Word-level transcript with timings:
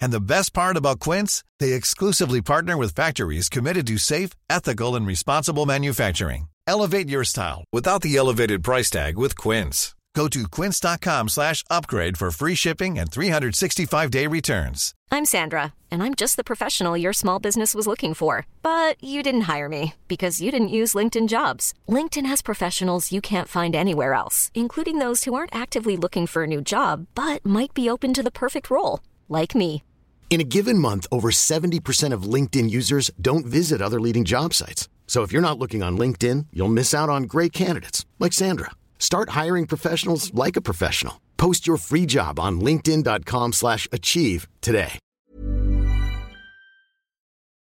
And 0.00 0.12
the 0.12 0.20
best 0.20 0.52
part 0.54 0.76
about 0.76 1.00
Quince, 1.00 1.44
they 1.60 1.72
exclusively 1.72 2.40
partner 2.42 2.76
with 2.76 2.94
factories 2.94 3.48
committed 3.48 3.86
to 3.88 3.98
safe, 3.98 4.30
ethical, 4.48 4.96
and 4.96 5.06
responsible 5.06 5.66
manufacturing. 5.66 6.48
Elevate 6.66 7.08
your 7.08 7.24
style 7.24 7.64
without 7.72 8.02
the 8.02 8.16
elevated 8.16 8.62
price 8.62 8.90
tag 8.90 9.18
with 9.18 9.36
Quince. 9.36 9.94
Go 10.14 10.28
to 10.28 10.48
quince.com 10.48 11.28
slash 11.28 11.64
upgrade 11.68 12.16
for 12.16 12.30
free 12.30 12.54
shipping 12.54 12.98
and 12.98 13.10
365-day 13.10 14.28
returns. 14.28 14.94
I'm 15.10 15.24
Sandra, 15.24 15.74
and 15.90 16.04
I'm 16.04 16.14
just 16.14 16.36
the 16.36 16.44
professional 16.44 16.96
your 16.96 17.12
small 17.12 17.40
business 17.40 17.74
was 17.74 17.88
looking 17.88 18.14
for. 18.14 18.46
But 18.62 19.02
you 19.02 19.24
didn't 19.24 19.42
hire 19.52 19.68
me 19.68 19.94
because 20.06 20.40
you 20.40 20.52
didn't 20.52 20.68
use 20.68 20.94
LinkedIn 20.94 21.28
jobs. 21.28 21.74
LinkedIn 21.88 22.26
has 22.26 22.42
professionals 22.42 23.10
you 23.10 23.20
can't 23.20 23.48
find 23.48 23.74
anywhere 23.74 24.14
else, 24.14 24.52
including 24.54 24.98
those 24.98 25.24
who 25.24 25.34
aren't 25.34 25.54
actively 25.54 25.96
looking 25.96 26.28
for 26.28 26.44
a 26.44 26.48
new 26.48 26.60
job 26.60 27.08
but 27.16 27.44
might 27.44 27.74
be 27.74 27.90
open 27.90 28.14
to 28.14 28.22
the 28.22 28.30
perfect 28.30 28.70
role, 28.70 29.00
like 29.28 29.54
me. 29.54 29.84
In 30.30 30.40
a 30.40 30.50
given 30.56 30.78
month, 30.78 31.06
over 31.12 31.30
70% 31.30 32.12
of 32.12 32.34
LinkedIn 32.34 32.68
users 32.68 33.10
don't 33.20 33.46
visit 33.46 33.80
other 33.80 34.00
leading 34.00 34.24
job 34.24 34.52
sites. 34.52 34.88
So 35.06 35.22
if 35.22 35.32
you're 35.32 35.48
not 35.48 35.58
looking 35.60 35.82
on 35.82 35.96
LinkedIn, 35.96 36.46
you'll 36.52 36.74
miss 36.74 36.92
out 36.92 37.08
on 37.08 37.28
great 37.28 37.52
candidates 37.52 38.04
like 38.18 38.32
Sandra. 38.32 38.70
Start 38.98 39.30
hiring 39.44 39.66
professionals 39.66 40.34
like 40.34 40.56
a 40.56 40.62
professional. 40.62 41.20
Post 41.36 41.66
your 41.66 41.76
free 41.78 42.06
job 42.06 42.40
on 42.40 42.60
linkedin.com 42.60 43.52
slash 43.52 43.88
achieve 43.92 44.48
today. 44.60 44.98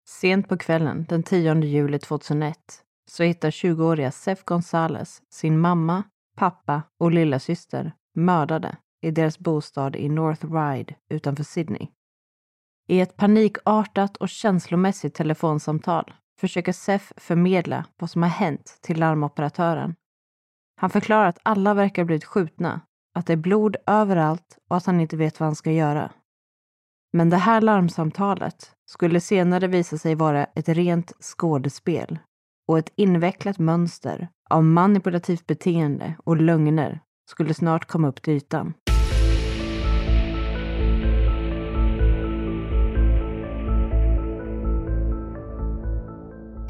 Sent 0.07 0.49
på 0.49 0.57
kvällen 0.57 1.05
den 1.09 1.23
10 1.23 1.61
juli 1.61 1.99
2001 1.99 2.57
så 3.07 3.23
hittar 3.23 3.51
20-åriga 3.51 4.11
Sef 4.11 4.43
Gonzales 4.45 5.21
sin 5.31 5.59
mamma, 5.59 6.03
pappa 6.35 6.83
och 6.99 7.11
lilla 7.11 7.39
syster 7.39 7.91
mördade 8.15 8.77
i 9.05 9.11
deras 9.11 9.39
bostad 9.39 9.95
i 9.95 10.09
North 10.09 10.45
Ryde 10.45 10.95
utanför 11.09 11.43
Sydney. 11.43 11.87
I 12.87 12.99
ett 12.99 13.17
panikartat 13.17 14.17
och 14.17 14.29
känslomässigt 14.29 15.13
telefonsamtal 15.13 16.13
försöker 16.39 16.71
Sef 16.71 17.13
förmedla 17.17 17.85
vad 17.97 18.09
som 18.09 18.23
har 18.23 18.29
hänt 18.29 18.79
till 18.81 18.99
larmoperatören. 18.99 19.95
Han 20.81 20.89
förklarar 20.89 21.25
att 21.25 21.39
alla 21.43 21.73
verkar 21.73 22.01
ha 22.01 22.05
blivit 22.05 22.25
skjutna, 22.25 22.81
att 23.15 23.27
det 23.27 23.33
är 23.33 23.37
blod 23.37 23.75
överallt 23.87 24.57
och 24.69 24.77
att 24.77 24.85
han 24.85 25.01
inte 25.01 25.17
vet 25.17 25.39
vad 25.39 25.47
han 25.47 25.55
ska 25.55 25.71
göra. 25.71 26.11
Men 27.13 27.29
det 27.29 27.37
här 27.37 27.61
larmsamtalet 27.61 28.71
skulle 28.85 29.21
senare 29.21 29.67
visa 29.67 29.97
sig 29.97 30.15
vara 30.15 30.45
ett 30.45 30.69
rent 30.69 31.11
skådespel 31.19 32.19
och 32.67 32.79
ett 32.79 32.93
invecklat 32.95 33.59
mönster 33.59 34.27
av 34.49 34.63
manipulativt 34.63 35.47
beteende 35.47 36.15
och 36.23 36.37
lögner 36.37 36.99
skulle 37.29 37.53
snart 37.53 37.85
komma 37.85 38.07
upp 38.07 38.21
till 38.21 38.33
ytan. 38.33 38.73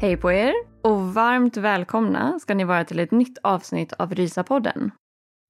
Hej 0.00 0.16
på 0.16 0.32
er 0.32 0.54
och 0.82 1.14
varmt 1.14 1.56
välkomna 1.56 2.38
ska 2.38 2.54
ni 2.54 2.64
vara 2.64 2.84
till 2.84 2.98
ett 2.98 3.10
nytt 3.10 3.38
avsnitt 3.42 3.92
av 3.92 4.14
Rysapodden. 4.14 4.90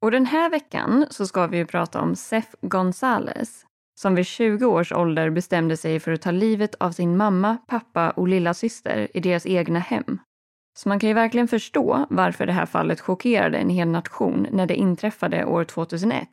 Och 0.03 0.11
den 0.11 0.27
här 0.27 0.51
veckan 0.51 1.07
så 1.11 1.27
ska 1.27 1.47
vi 1.47 1.57
ju 1.57 1.67
prata 1.67 2.01
om 2.01 2.17
Sef 2.17 2.55
Gonzales 2.61 3.65
som 4.01 4.15
vid 4.15 4.27
20 4.27 4.67
års 4.67 4.93
ålder 4.93 5.31
bestämde 5.31 5.77
sig 5.77 6.01
för 6.01 6.13
att 6.13 6.23
ta 6.23 6.31
livet 6.31 6.75
av 6.75 6.91
sin 6.91 7.17
mamma, 7.17 7.57
pappa 7.69 8.11
och 8.11 8.29
lilla 8.29 8.55
syster 8.55 9.09
i 9.15 9.21
deras 9.21 9.47
egna 9.47 9.79
hem. 9.79 10.19
Så 10.79 10.89
man 10.89 11.01
kan 11.01 11.09
ju 11.09 11.15
verkligen 11.15 11.49
förstå 11.49 12.07
varför 12.11 12.47
det 12.47 12.53
här 12.53 12.67
fallet 12.67 13.01
chockerade 13.01 13.59
en 13.59 13.71
hel 13.71 13.89
nation 13.89 14.47
när 14.53 14.67
det 14.67 14.75
inträffade 14.75 15.45
år 15.45 15.65
2001. 15.65 16.29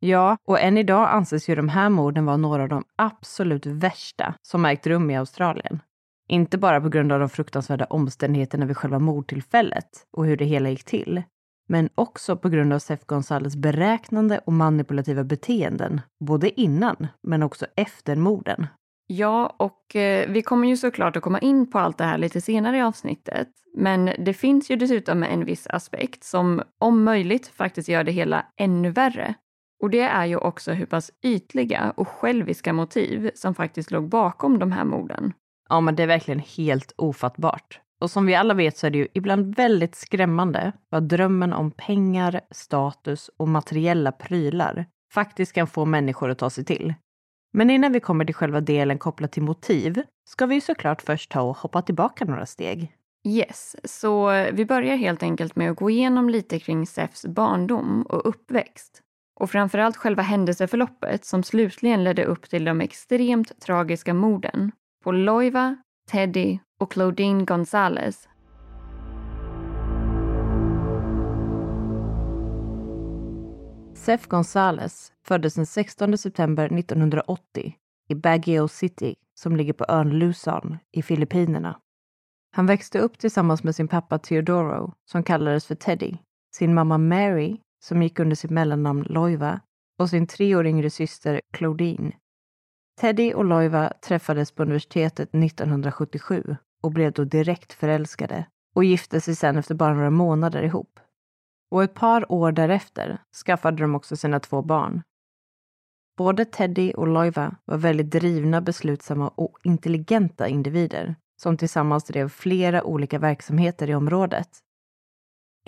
Ja, 0.00 0.36
och 0.48 0.60
än 0.60 0.78
idag 0.78 1.08
anses 1.10 1.48
ju 1.48 1.54
de 1.54 1.68
här 1.68 1.88
morden 1.88 2.26
vara 2.26 2.36
några 2.36 2.62
av 2.62 2.68
de 2.68 2.84
absolut 2.96 3.66
värsta 3.66 4.34
som 4.42 4.64
ägt 4.64 4.86
rum 4.86 5.10
i 5.10 5.16
Australien. 5.16 5.80
Inte 6.28 6.58
bara 6.58 6.80
på 6.80 6.88
grund 6.88 7.12
av 7.12 7.20
de 7.20 7.28
fruktansvärda 7.28 7.84
omständigheterna 7.84 8.66
vid 8.66 8.76
själva 8.76 8.98
mordtillfället 8.98 10.06
och 10.12 10.26
hur 10.26 10.36
det 10.36 10.44
hela 10.44 10.70
gick 10.70 10.84
till, 10.84 11.22
men 11.68 11.88
också 11.94 12.36
på 12.36 12.48
grund 12.48 12.72
av 12.72 12.78
Seth 12.78 13.06
Gonzales 13.06 13.56
beräknande 13.56 14.40
och 14.44 14.52
manipulativa 14.52 15.24
beteenden, 15.24 16.00
både 16.24 16.60
innan 16.60 17.06
men 17.22 17.42
också 17.42 17.66
efter 17.76 18.16
morden. 18.16 18.66
Ja, 19.06 19.54
och 19.56 19.96
eh, 19.96 20.30
vi 20.30 20.42
kommer 20.42 20.68
ju 20.68 20.76
såklart 20.76 21.16
att 21.16 21.22
komma 21.22 21.38
in 21.38 21.70
på 21.70 21.78
allt 21.78 21.98
det 21.98 22.04
här 22.04 22.18
lite 22.18 22.40
senare 22.40 22.76
i 22.76 22.82
avsnittet. 22.82 23.48
Men 23.76 24.10
det 24.18 24.34
finns 24.34 24.70
ju 24.70 24.76
dessutom 24.76 25.22
en 25.22 25.44
viss 25.44 25.66
aspekt 25.66 26.24
som 26.24 26.62
om 26.78 27.04
möjligt 27.04 27.46
faktiskt 27.46 27.88
gör 27.88 28.04
det 28.04 28.12
hela 28.12 28.46
ännu 28.56 28.90
värre. 28.90 29.34
Och 29.82 29.90
det 29.90 30.00
är 30.00 30.26
ju 30.26 30.36
också 30.36 30.72
hur 30.72 30.86
pass 30.86 31.10
ytliga 31.22 31.92
och 31.96 32.08
själviska 32.08 32.72
motiv 32.72 33.30
som 33.34 33.54
faktiskt 33.54 33.90
låg 33.90 34.08
bakom 34.08 34.58
de 34.58 34.72
här 34.72 34.84
morden. 34.84 35.32
Ja, 35.68 35.80
men 35.80 35.96
det 35.96 36.02
är 36.02 36.06
verkligen 36.06 36.40
helt 36.40 36.92
ofattbart. 36.96 37.80
Och 38.00 38.10
som 38.10 38.26
vi 38.26 38.34
alla 38.34 38.54
vet 38.54 38.78
så 38.78 38.86
är 38.86 38.90
det 38.90 38.98
ju 38.98 39.08
ibland 39.14 39.54
väldigt 39.54 39.94
skrämmande 39.94 40.72
vad 40.88 41.02
drömmen 41.02 41.52
om 41.52 41.70
pengar, 41.70 42.40
status 42.50 43.30
och 43.36 43.48
materiella 43.48 44.12
prylar 44.12 44.86
faktiskt 45.12 45.52
kan 45.52 45.66
få 45.66 45.84
människor 45.84 46.30
att 46.30 46.38
ta 46.38 46.50
sig 46.50 46.64
till. 46.64 46.94
Men 47.52 47.70
innan 47.70 47.92
vi 47.92 48.00
kommer 48.00 48.24
till 48.24 48.34
själva 48.34 48.60
delen 48.60 48.98
kopplat 48.98 49.32
till 49.32 49.42
motiv 49.42 50.02
ska 50.28 50.46
vi 50.46 50.54
ju 50.54 50.60
såklart 50.60 51.02
först 51.02 51.30
ta 51.30 51.40
och 51.40 51.56
hoppa 51.56 51.82
tillbaka 51.82 52.24
några 52.24 52.46
steg. 52.46 52.92
Yes, 53.26 53.76
så 53.84 54.28
vi 54.52 54.64
börjar 54.64 54.96
helt 54.96 55.22
enkelt 55.22 55.56
med 55.56 55.70
att 55.70 55.76
gå 55.76 55.90
igenom 55.90 56.28
lite 56.28 56.58
kring 56.58 56.86
Sefs 56.86 57.26
barndom 57.26 58.02
och 58.02 58.28
uppväxt. 58.28 59.02
Och 59.40 59.50
framförallt 59.50 59.96
själva 59.96 60.22
händelseförloppet 60.22 61.24
som 61.24 61.42
slutligen 61.42 62.04
ledde 62.04 62.24
upp 62.24 62.50
till 62.50 62.64
de 62.64 62.80
extremt 62.80 63.60
tragiska 63.60 64.14
morden 64.14 64.72
på 65.04 65.12
Loiva, 65.12 65.76
Teddy 66.10 66.58
och 66.80 66.92
Claudine 66.92 67.44
Gonzales. 67.44 68.28
Seth 73.94 74.28
Gonzales 74.28 75.12
föddes 75.24 75.54
den 75.54 75.66
16 75.66 76.18
september 76.18 76.78
1980 76.78 77.74
i 78.08 78.14
Baguio 78.14 78.68
City 78.68 79.14
som 79.34 79.56
ligger 79.56 79.72
på 79.72 79.84
ön 79.88 80.18
Luzon 80.18 80.78
i 80.92 81.02
Filippinerna. 81.02 81.80
Han 82.56 82.66
växte 82.66 82.98
upp 82.98 83.18
tillsammans 83.18 83.64
med 83.64 83.74
sin 83.74 83.88
pappa 83.88 84.18
Teodoro, 84.18 84.94
som 85.04 85.22
kallades 85.22 85.66
för 85.66 85.74
Teddy, 85.74 86.16
sin 86.56 86.74
mamma 86.74 86.98
Mary, 86.98 87.60
som 87.84 88.02
gick 88.02 88.18
under 88.18 88.36
sitt 88.36 88.50
mellannamn 88.50 89.02
Loiva, 89.02 89.60
och 89.98 90.10
sin 90.10 90.26
tre 90.26 90.56
år 90.56 90.66
yngre 90.66 90.90
syster 90.90 91.40
Claudine. 91.52 92.12
Teddy 93.00 93.32
och 93.32 93.44
Loiva 93.44 93.92
träffades 94.00 94.52
på 94.52 94.62
universitetet 94.62 95.34
1977 95.34 96.56
och 96.82 96.92
blev 96.92 97.12
då 97.12 97.24
direkt 97.24 97.72
förälskade 97.72 98.46
och 98.74 98.84
gifte 98.84 99.20
sig 99.20 99.36
sen 99.36 99.56
efter 99.56 99.74
bara 99.74 99.94
några 99.94 100.10
månader 100.10 100.62
ihop. 100.62 101.00
Och 101.70 101.82
ett 101.82 101.94
par 101.94 102.32
år 102.32 102.52
därefter 102.52 103.18
skaffade 103.44 103.82
de 103.82 103.94
också 103.94 104.16
sina 104.16 104.40
två 104.40 104.62
barn. 104.62 105.02
Både 106.16 106.44
Teddy 106.44 106.92
och 106.92 107.08
Loiva 107.08 107.56
var 107.64 107.76
väldigt 107.76 108.10
drivna, 108.10 108.60
beslutsamma 108.60 109.28
och 109.28 109.58
intelligenta 109.62 110.48
individer 110.48 111.14
som 111.40 111.56
tillsammans 111.56 112.04
drev 112.04 112.28
flera 112.28 112.84
olika 112.84 113.18
verksamheter 113.18 113.90
i 113.90 113.94
området. 113.94 114.48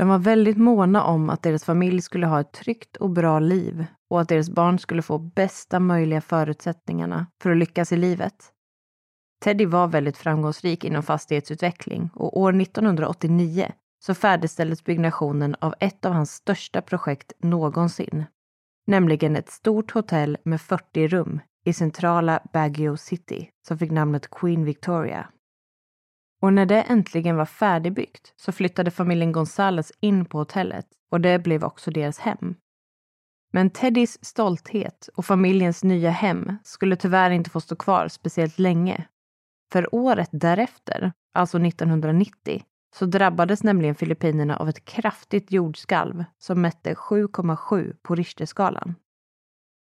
De 0.01 0.09
var 0.09 0.19
väldigt 0.19 0.57
måna 0.57 1.05
om 1.05 1.31
att 1.31 1.43
deras 1.43 1.65
familj 1.65 2.03
skulle 2.03 2.27
ha 2.27 2.41
ett 2.41 2.53
tryggt 2.53 2.97
och 2.97 3.11
bra 3.11 3.39
liv 3.39 3.87
och 4.11 4.21
att 4.21 4.29
deras 4.29 4.51
barn 4.51 4.79
skulle 4.79 5.03
få 5.03 5.19
bästa 5.19 5.81
möjliga 5.81 6.21
förutsättningarna 6.21 7.27
för 7.43 7.51
att 7.51 7.57
lyckas 7.57 7.93
i 7.93 7.97
livet. 7.97 8.35
Teddy 9.45 9.67
var 9.67 9.87
väldigt 9.87 10.17
framgångsrik 10.17 10.85
inom 10.85 11.03
fastighetsutveckling 11.03 12.11
och 12.15 12.41
år 12.41 12.61
1989 12.61 13.73
så 14.05 14.15
färdigställdes 14.15 14.85
byggnationen 14.85 15.57
av 15.61 15.75
ett 15.81 16.05
av 16.05 16.13
hans 16.13 16.33
största 16.33 16.83
projekt 16.83 17.33
någonsin. 17.39 18.25
Nämligen 18.87 19.37
ett 19.37 19.51
stort 19.51 19.91
hotell 19.91 20.39
med 20.43 20.61
40 20.61 21.09
rum 21.09 21.41
i 21.65 21.73
centrala 21.73 22.43
Baguio 22.53 22.97
City 22.97 23.51
som 23.69 23.79
fick 23.79 23.91
namnet 23.91 24.31
Queen 24.31 24.65
Victoria. 24.65 25.27
Och 26.41 26.53
när 26.53 26.67
det 26.67 26.83
äntligen 26.83 27.37
var 27.37 27.45
färdigbyggt 27.45 28.33
så 28.37 28.53
flyttade 28.53 28.91
familjen 28.91 29.33
Gonzales 29.33 29.93
in 30.01 30.25
på 30.25 30.39
hotellet 30.39 30.87
och 31.11 31.21
det 31.21 31.39
blev 31.39 31.65
också 31.65 31.91
deras 31.91 32.19
hem. 32.19 32.55
Men 33.53 33.71
Teddys 33.71 34.25
stolthet 34.25 35.09
och 35.15 35.25
familjens 35.25 35.85
nya 35.85 36.11
hem 36.11 36.57
skulle 36.65 36.97
tyvärr 36.97 37.31
inte 37.31 37.51
få 37.51 37.61
stå 37.61 37.77
kvar 37.77 38.09
speciellt 38.09 38.59
länge. 38.59 39.05
För 39.73 39.95
året 39.95 40.29
därefter, 40.33 41.13
alltså 41.35 41.59
1990, 41.59 42.63
så 42.95 43.07
drabbades 43.07 43.63
nämligen 43.63 43.95
Filippinerna 43.95 44.57
av 44.57 44.69
ett 44.69 44.85
kraftigt 44.85 45.53
jordskalv 45.53 46.25
som 46.39 46.61
mätte 46.61 46.95
7,7 46.95 47.97
på 48.03 48.15
Richterskalan. 48.15 48.95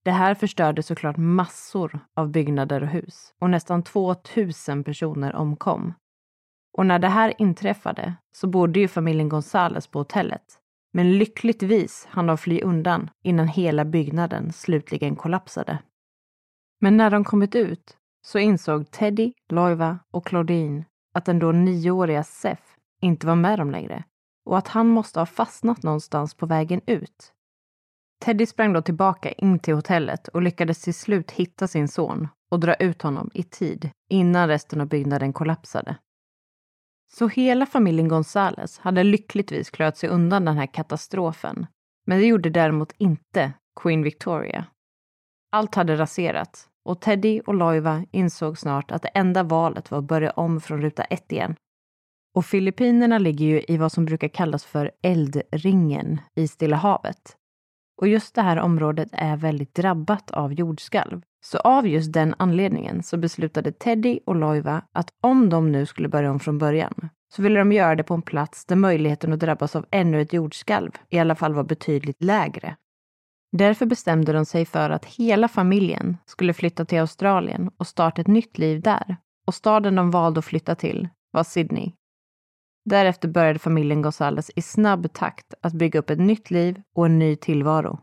Det 0.03 0.11
här 0.11 0.35
förstörde 0.35 0.83
såklart 0.83 1.17
massor 1.17 1.99
av 2.15 2.29
byggnader 2.29 2.83
och 2.83 2.89
hus 2.89 3.33
och 3.39 3.49
nästan 3.49 3.83
2000 3.83 4.83
personer 4.83 5.35
omkom. 5.35 5.93
Och 6.79 6.85
när 6.85 6.99
det 6.99 7.07
här 7.07 7.33
inträffade 7.37 8.13
så 8.31 8.47
bodde 8.47 8.79
ju 8.79 8.87
familjen 8.87 9.29
Gonzales 9.29 9.87
på 9.87 9.99
hotellet. 9.99 10.59
Men 10.93 11.17
lyckligtvis 11.17 12.07
hann 12.09 12.27
de 12.27 12.37
fly 12.37 12.61
undan 12.61 13.09
innan 13.23 13.47
hela 13.47 13.85
byggnaden 13.85 14.53
slutligen 14.53 15.15
kollapsade. 15.15 15.79
Men 16.81 16.97
när 16.97 17.09
de 17.09 17.23
kommit 17.23 17.55
ut 17.55 17.97
så 18.25 18.39
insåg 18.39 18.91
Teddy, 18.91 19.33
Loiva 19.49 19.99
och 20.11 20.25
Claudine 20.25 20.85
att 21.13 21.25
den 21.25 21.39
då 21.39 21.51
nioåriga 21.51 22.23
Seth 22.23 22.63
inte 23.01 23.27
var 23.27 23.35
med 23.35 23.59
dem 23.59 23.71
längre 23.71 24.03
och 24.45 24.57
att 24.57 24.67
han 24.67 24.87
måste 24.87 25.19
ha 25.19 25.25
fastnat 25.25 25.83
någonstans 25.83 26.33
på 26.33 26.45
vägen 26.45 26.81
ut. 26.85 27.33
Teddy 28.25 28.45
sprang 28.45 28.73
då 28.73 28.81
tillbaka 28.81 29.31
in 29.31 29.59
till 29.59 29.73
hotellet 29.75 30.27
och 30.27 30.41
lyckades 30.41 30.81
till 30.81 30.93
slut 30.93 31.31
hitta 31.31 31.67
sin 31.67 31.87
son 31.87 32.27
och 32.51 32.59
dra 32.59 32.73
ut 32.73 33.01
honom 33.01 33.29
i 33.33 33.43
tid 33.43 33.89
innan 34.09 34.47
resten 34.47 34.81
av 34.81 34.87
byggnaden 34.87 35.33
kollapsade. 35.33 35.97
Så 37.13 37.27
hela 37.27 37.65
familjen 37.65 38.07
Gonzales 38.07 38.79
hade 38.79 39.03
lyckligtvis 39.03 39.69
klarat 39.69 39.97
sig 39.97 40.09
undan 40.09 40.45
den 40.45 40.57
här 40.57 40.65
katastrofen. 40.65 41.67
Men 42.05 42.19
det 42.19 42.25
gjorde 42.25 42.49
däremot 42.49 42.91
inte 42.97 43.53
Queen 43.81 44.03
Victoria. 44.03 44.65
Allt 45.51 45.75
hade 45.75 45.97
raserats 45.97 46.67
och 46.85 47.01
Teddy 47.01 47.39
och 47.39 47.53
Loiva 47.53 48.05
insåg 48.11 48.57
snart 48.57 48.91
att 48.91 49.01
det 49.01 49.07
enda 49.07 49.43
valet 49.43 49.91
var 49.91 49.97
att 49.97 50.03
börja 50.03 50.31
om 50.31 50.61
från 50.61 50.81
ruta 50.81 51.03
ett 51.03 51.31
igen. 51.31 51.55
Och 52.35 52.45
Filippinerna 52.45 53.17
ligger 53.17 53.45
ju 53.45 53.63
i 53.67 53.77
vad 53.77 53.91
som 53.91 54.05
brukar 54.05 54.27
kallas 54.27 54.65
för 54.65 54.91
eldringen 55.01 56.21
i 56.35 56.47
Stilla 56.47 56.77
havet. 56.77 57.38
Och 58.01 58.07
just 58.07 58.35
det 58.35 58.41
här 58.41 58.59
området 58.59 59.09
är 59.11 59.37
väldigt 59.37 59.75
drabbat 59.75 60.31
av 60.31 60.53
jordskalv. 60.53 61.21
Så 61.45 61.57
av 61.57 61.87
just 61.87 62.13
den 62.13 62.35
anledningen 62.37 63.03
så 63.03 63.17
beslutade 63.17 63.71
Teddy 63.71 64.19
och 64.25 64.35
Loiva 64.35 64.81
att 64.91 65.09
om 65.21 65.49
de 65.49 65.71
nu 65.71 65.85
skulle 65.85 66.09
börja 66.09 66.31
om 66.31 66.39
från 66.39 66.57
början 66.57 67.09
så 67.33 67.41
ville 67.41 67.59
de 67.59 67.71
göra 67.71 67.95
det 67.95 68.03
på 68.03 68.13
en 68.13 68.21
plats 68.21 68.65
där 68.65 68.75
möjligheten 68.75 69.33
att 69.33 69.39
drabbas 69.39 69.75
av 69.75 69.85
ännu 69.91 70.21
ett 70.21 70.33
jordskalv 70.33 70.91
i 71.09 71.19
alla 71.19 71.35
fall 71.35 71.53
var 71.53 71.63
betydligt 71.63 72.23
lägre. 72.23 72.75
Därför 73.51 73.85
bestämde 73.85 74.33
de 74.33 74.45
sig 74.45 74.65
för 74.65 74.89
att 74.89 75.05
hela 75.05 75.47
familjen 75.47 76.17
skulle 76.25 76.53
flytta 76.53 76.85
till 76.85 76.99
Australien 76.99 77.71
och 77.77 77.87
starta 77.87 78.21
ett 78.21 78.27
nytt 78.27 78.57
liv 78.57 78.81
där. 78.81 79.17
Och 79.47 79.55
staden 79.55 79.95
de 79.95 80.11
valde 80.11 80.39
att 80.39 80.45
flytta 80.45 80.75
till 80.75 81.09
var 81.31 81.43
Sydney. 81.43 81.91
Därefter 82.89 83.27
började 83.27 83.59
familjen 83.59 84.01
Gonzales 84.01 84.51
i 84.55 84.61
snabb 84.61 85.13
takt 85.13 85.53
att 85.61 85.73
bygga 85.73 85.99
upp 85.99 86.09
ett 86.09 86.19
nytt 86.19 86.51
liv 86.51 86.81
och 86.95 87.05
en 87.05 87.19
ny 87.19 87.35
tillvaro. 87.35 87.99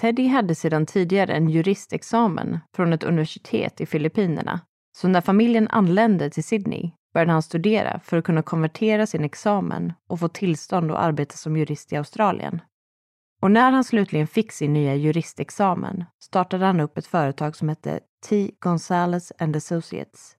Teddy 0.00 0.26
hade 0.26 0.54
sedan 0.54 0.86
tidigare 0.86 1.32
en 1.32 1.48
juristexamen 1.48 2.58
från 2.76 2.92
ett 2.92 3.04
universitet 3.04 3.80
i 3.80 3.86
Filippinerna. 3.86 4.60
Så 4.96 5.08
när 5.08 5.20
familjen 5.20 5.68
anlände 5.68 6.30
till 6.30 6.44
Sydney 6.44 6.90
började 7.14 7.32
han 7.32 7.42
studera 7.42 8.00
för 8.04 8.16
att 8.16 8.24
kunna 8.24 8.42
konvertera 8.42 9.06
sin 9.06 9.24
examen 9.24 9.92
och 10.08 10.20
få 10.20 10.28
tillstånd 10.28 10.90
att 10.90 10.98
arbeta 10.98 11.36
som 11.36 11.56
jurist 11.56 11.92
i 11.92 11.96
Australien. 11.96 12.60
Och 13.42 13.50
när 13.50 13.70
han 13.70 13.84
slutligen 13.84 14.26
fick 14.26 14.52
sin 14.52 14.72
nya 14.72 14.94
juristexamen 14.94 16.04
startade 16.22 16.66
han 16.66 16.80
upp 16.80 16.98
ett 16.98 17.06
företag 17.06 17.56
som 17.56 17.68
hette 17.68 18.00
T. 18.28 18.50
Gonzales 18.60 19.32
and 19.38 19.56
Associates. 19.56 20.35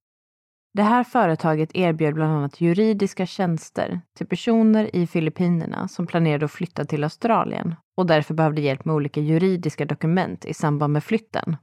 Det 0.78 0.84
här 0.84 1.04
företaget 1.04 1.76
erbjöd 1.76 2.14
bland 2.14 2.34
annat 2.34 2.62
juridiska 2.62 3.26
tjänster 3.26 4.02
till 4.18 4.28
personer 4.28 4.96
i 4.96 5.08
Filippinerna 5.08 5.88
som 5.88 6.08
planerade 6.08 6.46
att 6.46 6.52
flytta 6.52 6.86
till 6.86 7.04
Australien 7.04 7.76
och 7.96 8.06
därför 8.06 8.34
behövde 8.34 8.62
hjälp 8.62 8.86
med 8.86 8.96
olika 8.96 9.22
juridiska 9.22 9.86
dokument 9.86 10.46
i 10.46 10.54
samband 10.54 10.94
med 10.94 11.04
flytten. 11.04 11.58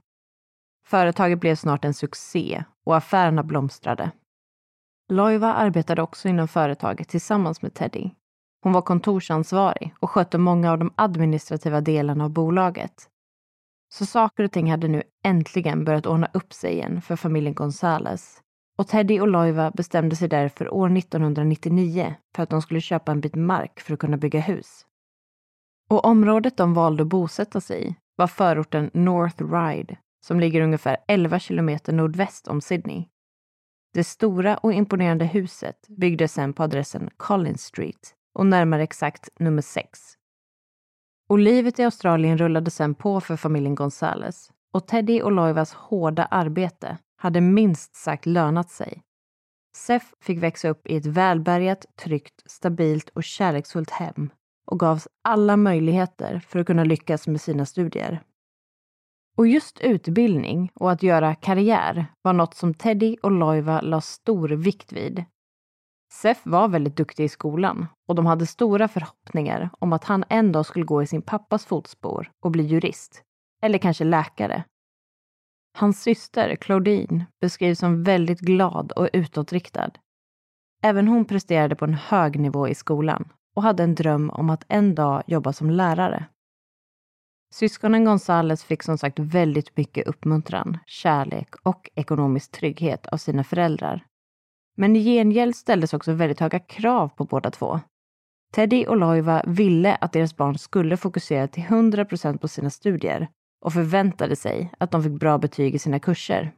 Företaget 0.87 1.39
blev 1.39 1.55
snart 1.55 1.85
en 1.85 1.93
succé 1.93 2.63
och 2.85 2.97
affärerna 2.97 3.43
blomstrade. 3.43 4.11
Loiva 5.09 5.53
arbetade 5.53 6.01
också 6.01 6.29
inom 6.29 6.47
företaget 6.47 7.09
tillsammans 7.09 7.61
med 7.61 7.73
Teddy. 7.73 8.09
Hon 8.63 8.73
var 8.73 8.81
kontorsansvarig 8.81 9.93
och 9.99 10.11
skötte 10.11 10.37
många 10.37 10.71
av 10.71 10.77
de 10.77 10.93
administrativa 10.95 11.81
delarna 11.81 12.23
av 12.23 12.29
bolaget. 12.29 13.09
Så 13.93 14.05
saker 14.05 14.43
och 14.43 14.51
ting 14.51 14.71
hade 14.71 14.87
nu 14.87 15.03
äntligen 15.23 15.85
börjat 15.85 16.05
ordna 16.05 16.29
upp 16.33 16.53
sig 16.53 16.73
igen 16.73 17.01
för 17.01 17.15
familjen 17.15 17.53
Gonzales 17.53 18.41
och 18.77 18.87
Teddy 18.87 19.19
och 19.19 19.27
Loiva 19.27 19.71
bestämde 19.71 20.15
sig 20.15 20.27
därför 20.27 20.73
år 20.73 20.97
1999 20.97 22.15
för 22.35 22.43
att 22.43 22.49
de 22.49 22.61
skulle 22.61 22.81
köpa 22.81 23.11
en 23.11 23.21
bit 23.21 23.35
mark 23.35 23.79
för 23.79 23.93
att 23.93 23.99
kunna 23.99 24.17
bygga 24.17 24.39
hus. 24.39 24.85
Och 25.89 26.05
området 26.05 26.57
de 26.57 26.73
valde 26.73 27.03
att 27.03 27.09
bosätta 27.09 27.61
sig 27.61 27.87
i 27.87 27.95
var 28.15 28.27
förorten 28.27 28.91
North 28.93 29.43
Ryde 29.43 29.97
som 30.25 30.39
ligger 30.39 30.61
ungefär 30.61 30.97
11 31.07 31.39
kilometer 31.39 31.93
nordväst 31.93 32.47
om 32.47 32.61
Sydney. 32.61 33.05
Det 33.93 34.03
stora 34.03 34.57
och 34.57 34.73
imponerande 34.73 35.25
huset 35.25 35.87
byggdes 35.87 36.33
sen 36.33 36.53
på 36.53 36.63
adressen 36.63 37.09
Collins 37.17 37.61
Street 37.61 38.15
och 38.33 38.45
närmare 38.45 38.83
exakt 38.83 39.29
nummer 39.39 39.61
6. 39.61 39.99
Och 41.29 41.39
livet 41.39 41.79
i 41.79 41.83
Australien 41.83 42.37
rullade 42.37 42.71
sen 42.71 42.95
på 42.95 43.21
för 43.21 43.35
familjen 43.35 43.75
Gonzales 43.75 44.51
och 44.73 44.87
Teddy 44.87 45.21
och 45.21 45.31
Loivas 45.31 45.73
hårda 45.73 46.25
arbete 46.25 46.97
hade 47.25 47.41
minst 47.41 47.95
sagt 47.95 48.25
lönat 48.25 48.69
sig. 48.69 49.01
Sef 49.75 50.13
fick 50.21 50.43
växa 50.43 50.69
upp 50.69 50.87
i 50.87 50.95
ett 50.95 51.05
välbärgat, 51.05 51.85
tryggt, 51.95 52.43
stabilt 52.45 53.09
och 53.09 53.23
kärleksfullt 53.23 53.89
hem 53.89 54.29
och 54.65 54.79
gavs 54.79 55.07
alla 55.23 55.57
möjligheter 55.57 56.39
för 56.39 56.59
att 56.59 56.67
kunna 56.67 56.83
lyckas 56.83 57.27
med 57.27 57.41
sina 57.41 57.65
studier. 57.65 58.21
Och 59.37 59.47
just 59.47 59.79
utbildning 59.79 60.71
och 60.75 60.91
att 60.91 61.03
göra 61.03 61.35
karriär 61.35 62.05
var 62.21 62.33
något 62.33 62.55
som 62.55 62.73
Teddy 62.73 63.17
och 63.23 63.31
Loiva 63.31 63.81
la 63.81 64.01
stor 64.01 64.49
vikt 64.49 64.93
vid. 64.93 65.25
Sef 66.13 66.41
var 66.43 66.67
väldigt 66.67 66.97
duktig 66.97 67.23
i 67.23 67.29
skolan 67.29 67.87
och 68.07 68.15
de 68.15 68.25
hade 68.25 68.45
stora 68.45 68.87
förhoppningar 68.87 69.69
om 69.79 69.93
att 69.93 70.03
han 70.03 70.23
en 70.29 70.51
dag 70.51 70.65
skulle 70.65 70.85
gå 70.85 71.03
i 71.03 71.07
sin 71.07 71.21
pappas 71.21 71.65
fotspår 71.65 72.31
och 72.43 72.51
bli 72.51 72.63
jurist. 72.63 73.21
Eller 73.61 73.77
kanske 73.77 74.03
läkare. 74.03 74.63
Hans 75.77 76.01
syster, 76.01 76.55
Claudine, 76.55 77.25
beskrivs 77.41 77.79
som 77.79 78.03
väldigt 78.03 78.39
glad 78.39 78.91
och 78.91 79.09
utåtriktad. 79.13 79.91
Även 80.83 81.07
hon 81.07 81.25
presterade 81.25 81.75
på 81.75 81.85
en 81.85 81.93
hög 81.93 82.39
nivå 82.39 82.67
i 82.67 82.75
skolan 82.75 83.29
och 83.55 83.63
hade 83.63 83.83
en 83.83 83.95
dröm 83.95 84.29
om 84.29 84.49
att 84.49 84.65
en 84.67 84.95
dag 84.95 85.23
jobba 85.27 85.53
som 85.53 85.69
lärare. 85.69 86.25
Syskonen 87.53 88.05
Gonzales 88.05 88.63
fick 88.63 88.83
som 88.83 88.97
sagt 88.97 89.19
väldigt 89.19 89.77
mycket 89.77 90.07
uppmuntran, 90.07 90.77
kärlek 90.85 91.55
och 91.63 91.89
ekonomisk 91.95 92.51
trygghet 92.51 93.07
av 93.07 93.17
sina 93.17 93.43
föräldrar. 93.43 94.05
Men 94.77 94.95
i 94.95 95.03
gengäld 95.03 95.55
ställdes 95.55 95.93
också 95.93 96.13
väldigt 96.13 96.39
höga 96.39 96.59
krav 96.59 97.07
på 97.07 97.25
båda 97.25 97.51
två. 97.51 97.79
Teddy 98.53 98.85
och 98.85 98.97
Loiva 98.97 99.43
ville 99.47 99.95
att 99.95 100.13
deras 100.13 100.37
barn 100.37 100.57
skulle 100.57 100.97
fokusera 100.97 101.47
till 101.47 101.63
100% 101.63 102.37
på 102.37 102.47
sina 102.47 102.69
studier 102.69 103.27
och 103.61 103.73
förväntade 103.73 104.35
sig 104.35 104.71
att 104.77 104.91
de 104.91 105.03
fick 105.03 105.19
bra 105.19 105.37
betyg 105.37 105.75
i 105.75 105.79
sina 105.79 105.99
kurser. 105.99 106.51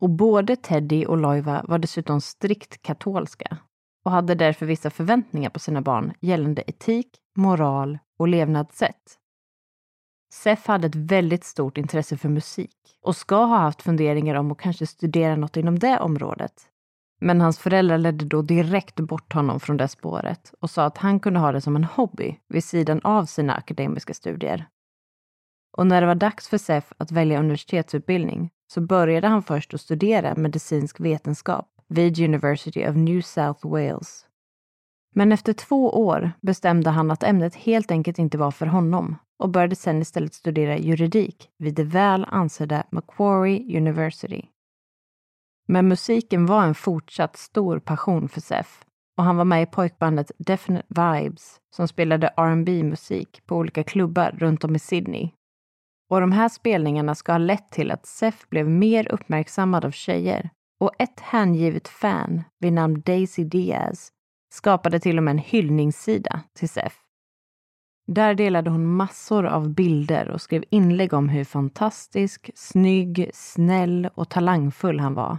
Och 0.00 0.10
både 0.10 0.56
Teddy 0.56 1.04
och 1.04 1.18
Loiva 1.18 1.64
var 1.68 1.78
dessutom 1.78 2.20
strikt 2.20 2.82
katolska 2.82 3.58
och 4.04 4.10
hade 4.10 4.34
därför 4.34 4.66
vissa 4.66 4.90
förväntningar 4.90 5.50
på 5.50 5.58
sina 5.58 5.82
barn 5.82 6.12
gällande 6.20 6.62
etik, 6.66 7.08
moral 7.36 7.98
och 8.18 8.28
levnadssätt. 8.28 9.18
Sef 10.32 10.66
hade 10.66 10.86
ett 10.86 10.94
väldigt 10.94 11.44
stort 11.44 11.78
intresse 11.78 12.16
för 12.16 12.28
musik 12.28 12.76
och 13.02 13.16
ska 13.16 13.36
ha 13.44 13.58
haft 13.58 13.82
funderingar 13.82 14.34
om 14.34 14.52
att 14.52 14.58
kanske 14.58 14.86
studera 14.86 15.36
något 15.36 15.56
inom 15.56 15.78
det 15.78 15.98
området. 15.98 16.52
Men 17.20 17.40
hans 17.40 17.58
föräldrar 17.58 17.98
ledde 17.98 18.24
då 18.24 18.42
direkt 18.42 19.00
bort 19.00 19.32
honom 19.32 19.60
från 19.60 19.76
det 19.76 19.88
spåret 19.88 20.54
och 20.60 20.70
sa 20.70 20.84
att 20.84 20.98
han 20.98 21.20
kunde 21.20 21.40
ha 21.40 21.52
det 21.52 21.60
som 21.60 21.76
en 21.76 21.84
hobby 21.84 22.38
vid 22.48 22.64
sidan 22.64 23.00
av 23.04 23.24
sina 23.24 23.54
akademiska 23.54 24.14
studier. 24.14 24.66
Och 25.78 25.86
när 25.86 26.00
det 26.00 26.06
var 26.06 26.14
dags 26.14 26.48
för 26.48 26.58
Sef 26.58 26.92
att 26.96 27.12
välja 27.12 27.40
universitetsutbildning 27.40 28.50
så 28.72 28.80
började 28.80 29.28
han 29.28 29.42
först 29.42 29.74
att 29.74 29.80
studera 29.80 30.34
medicinsk 30.34 31.00
vetenskap 31.00 31.66
vid 31.88 32.20
University 32.20 32.86
of 32.88 32.96
New 32.96 33.20
South 33.20 33.68
Wales. 33.68 34.26
Men 35.14 35.32
efter 35.32 35.52
två 35.52 36.06
år 36.06 36.32
bestämde 36.40 36.90
han 36.90 37.10
att 37.10 37.22
ämnet 37.22 37.54
helt 37.54 37.90
enkelt 37.90 38.18
inte 38.18 38.38
var 38.38 38.50
för 38.50 38.66
honom 38.66 39.16
och 39.38 39.48
började 39.48 39.76
sen 39.76 40.02
istället 40.02 40.34
studera 40.34 40.78
juridik 40.78 41.48
vid 41.58 41.74
det 41.74 41.84
väl 41.84 42.26
ansedda 42.28 42.84
Macquarie 42.90 43.78
University. 43.78 44.42
Men 45.68 45.88
musiken 45.88 46.46
var 46.46 46.62
en 46.62 46.74
fortsatt 46.74 47.36
stor 47.36 47.78
passion 47.78 48.28
för 48.28 48.40
Seth 48.40 48.70
och 49.16 49.24
han 49.24 49.36
var 49.36 49.44
med 49.44 49.62
i 49.62 49.66
pojkbandet 49.66 50.30
Definite 50.38 50.86
Vibes 50.88 51.60
som 51.76 51.88
spelade 51.88 52.28
R&B 52.36 52.82
musik 52.82 53.42
på 53.46 53.56
olika 53.56 53.84
klubbar 53.84 54.36
runt 54.38 54.64
om 54.64 54.76
i 54.76 54.78
Sydney. 54.78 55.30
Och 56.10 56.20
de 56.20 56.32
här 56.32 56.48
spelningarna 56.48 57.14
ska 57.14 57.32
ha 57.32 57.38
lett 57.38 57.70
till 57.70 57.90
att 57.90 58.06
Seth 58.06 58.48
blev 58.48 58.68
mer 58.68 59.12
uppmärksammad 59.12 59.84
av 59.84 59.90
tjejer 59.90 60.50
och 60.80 60.92
ett 60.98 61.20
hängivet 61.20 61.88
fan 61.88 62.42
vid 62.58 62.72
namn 62.72 63.00
Daisy 63.00 63.44
Diaz 63.44 64.12
skapade 64.52 65.00
till 65.00 65.18
och 65.18 65.24
med 65.24 65.32
en 65.32 65.38
hyllningssida 65.38 66.40
till 66.58 66.68
Seth. 66.68 66.96
Där 68.06 68.34
delade 68.34 68.70
hon 68.70 68.86
massor 68.86 69.46
av 69.46 69.68
bilder 69.68 70.30
och 70.30 70.40
skrev 70.40 70.64
inlägg 70.70 71.12
om 71.12 71.28
hur 71.28 71.44
fantastisk, 71.44 72.50
snygg, 72.54 73.30
snäll 73.34 74.10
och 74.14 74.28
talangfull 74.28 75.00
han 75.00 75.14
var. 75.14 75.38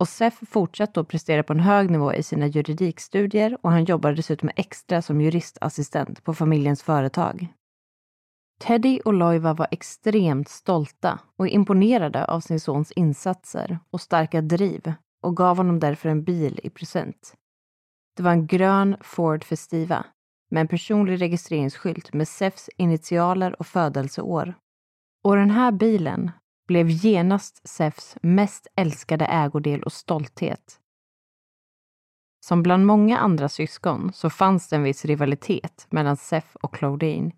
Och 0.00 0.08
Seth 0.08 0.44
fortsatte 0.44 1.00
att 1.00 1.08
prestera 1.08 1.42
på 1.42 1.52
en 1.52 1.60
hög 1.60 1.90
nivå 1.90 2.14
i 2.14 2.22
sina 2.22 2.46
juridikstudier 2.46 3.58
och 3.62 3.70
han 3.70 3.84
jobbade 3.84 4.14
dessutom 4.14 4.50
extra 4.56 5.02
som 5.02 5.20
juristassistent 5.20 6.24
på 6.24 6.34
familjens 6.34 6.82
företag. 6.82 7.48
Teddy 8.62 9.00
och 9.04 9.14
Loiva 9.14 9.54
var 9.54 9.66
extremt 9.70 10.48
stolta 10.48 11.18
och 11.36 11.48
imponerade 11.48 12.24
av 12.24 12.40
sin 12.40 12.60
sons 12.60 12.92
insatser 12.92 13.78
och 13.90 14.00
starka 14.00 14.40
driv 14.40 14.92
och 15.22 15.36
gav 15.36 15.56
honom 15.56 15.80
därför 15.80 16.08
en 16.08 16.24
bil 16.24 16.60
i 16.62 16.70
present. 16.70 17.34
Det 18.16 18.22
var 18.22 18.30
en 18.30 18.46
grön 18.46 18.96
Ford 19.00 19.44
Festiva 19.44 20.06
med 20.50 20.60
en 20.60 20.68
personlig 20.68 21.20
registreringsskylt 21.20 22.12
med 22.12 22.28
Sefs 22.28 22.70
initialer 22.76 23.60
och 23.60 23.66
födelseår. 23.66 24.54
Och 25.24 25.36
den 25.36 25.50
här 25.50 25.72
bilen 25.72 26.30
blev 26.68 26.90
genast 26.90 27.68
Sefs 27.68 28.16
mest 28.22 28.66
älskade 28.76 29.24
ägodel 29.24 29.82
och 29.82 29.92
stolthet. 29.92 30.80
Som 32.46 32.62
bland 32.62 32.86
många 32.86 33.18
andra 33.18 33.48
syskon 33.48 34.12
så 34.12 34.30
fanns 34.30 34.68
det 34.68 34.76
en 34.76 34.82
viss 34.82 35.04
rivalitet 35.04 35.86
mellan 35.90 36.16
Sef 36.16 36.56
och 36.56 36.74
Claudine. 36.74 37.32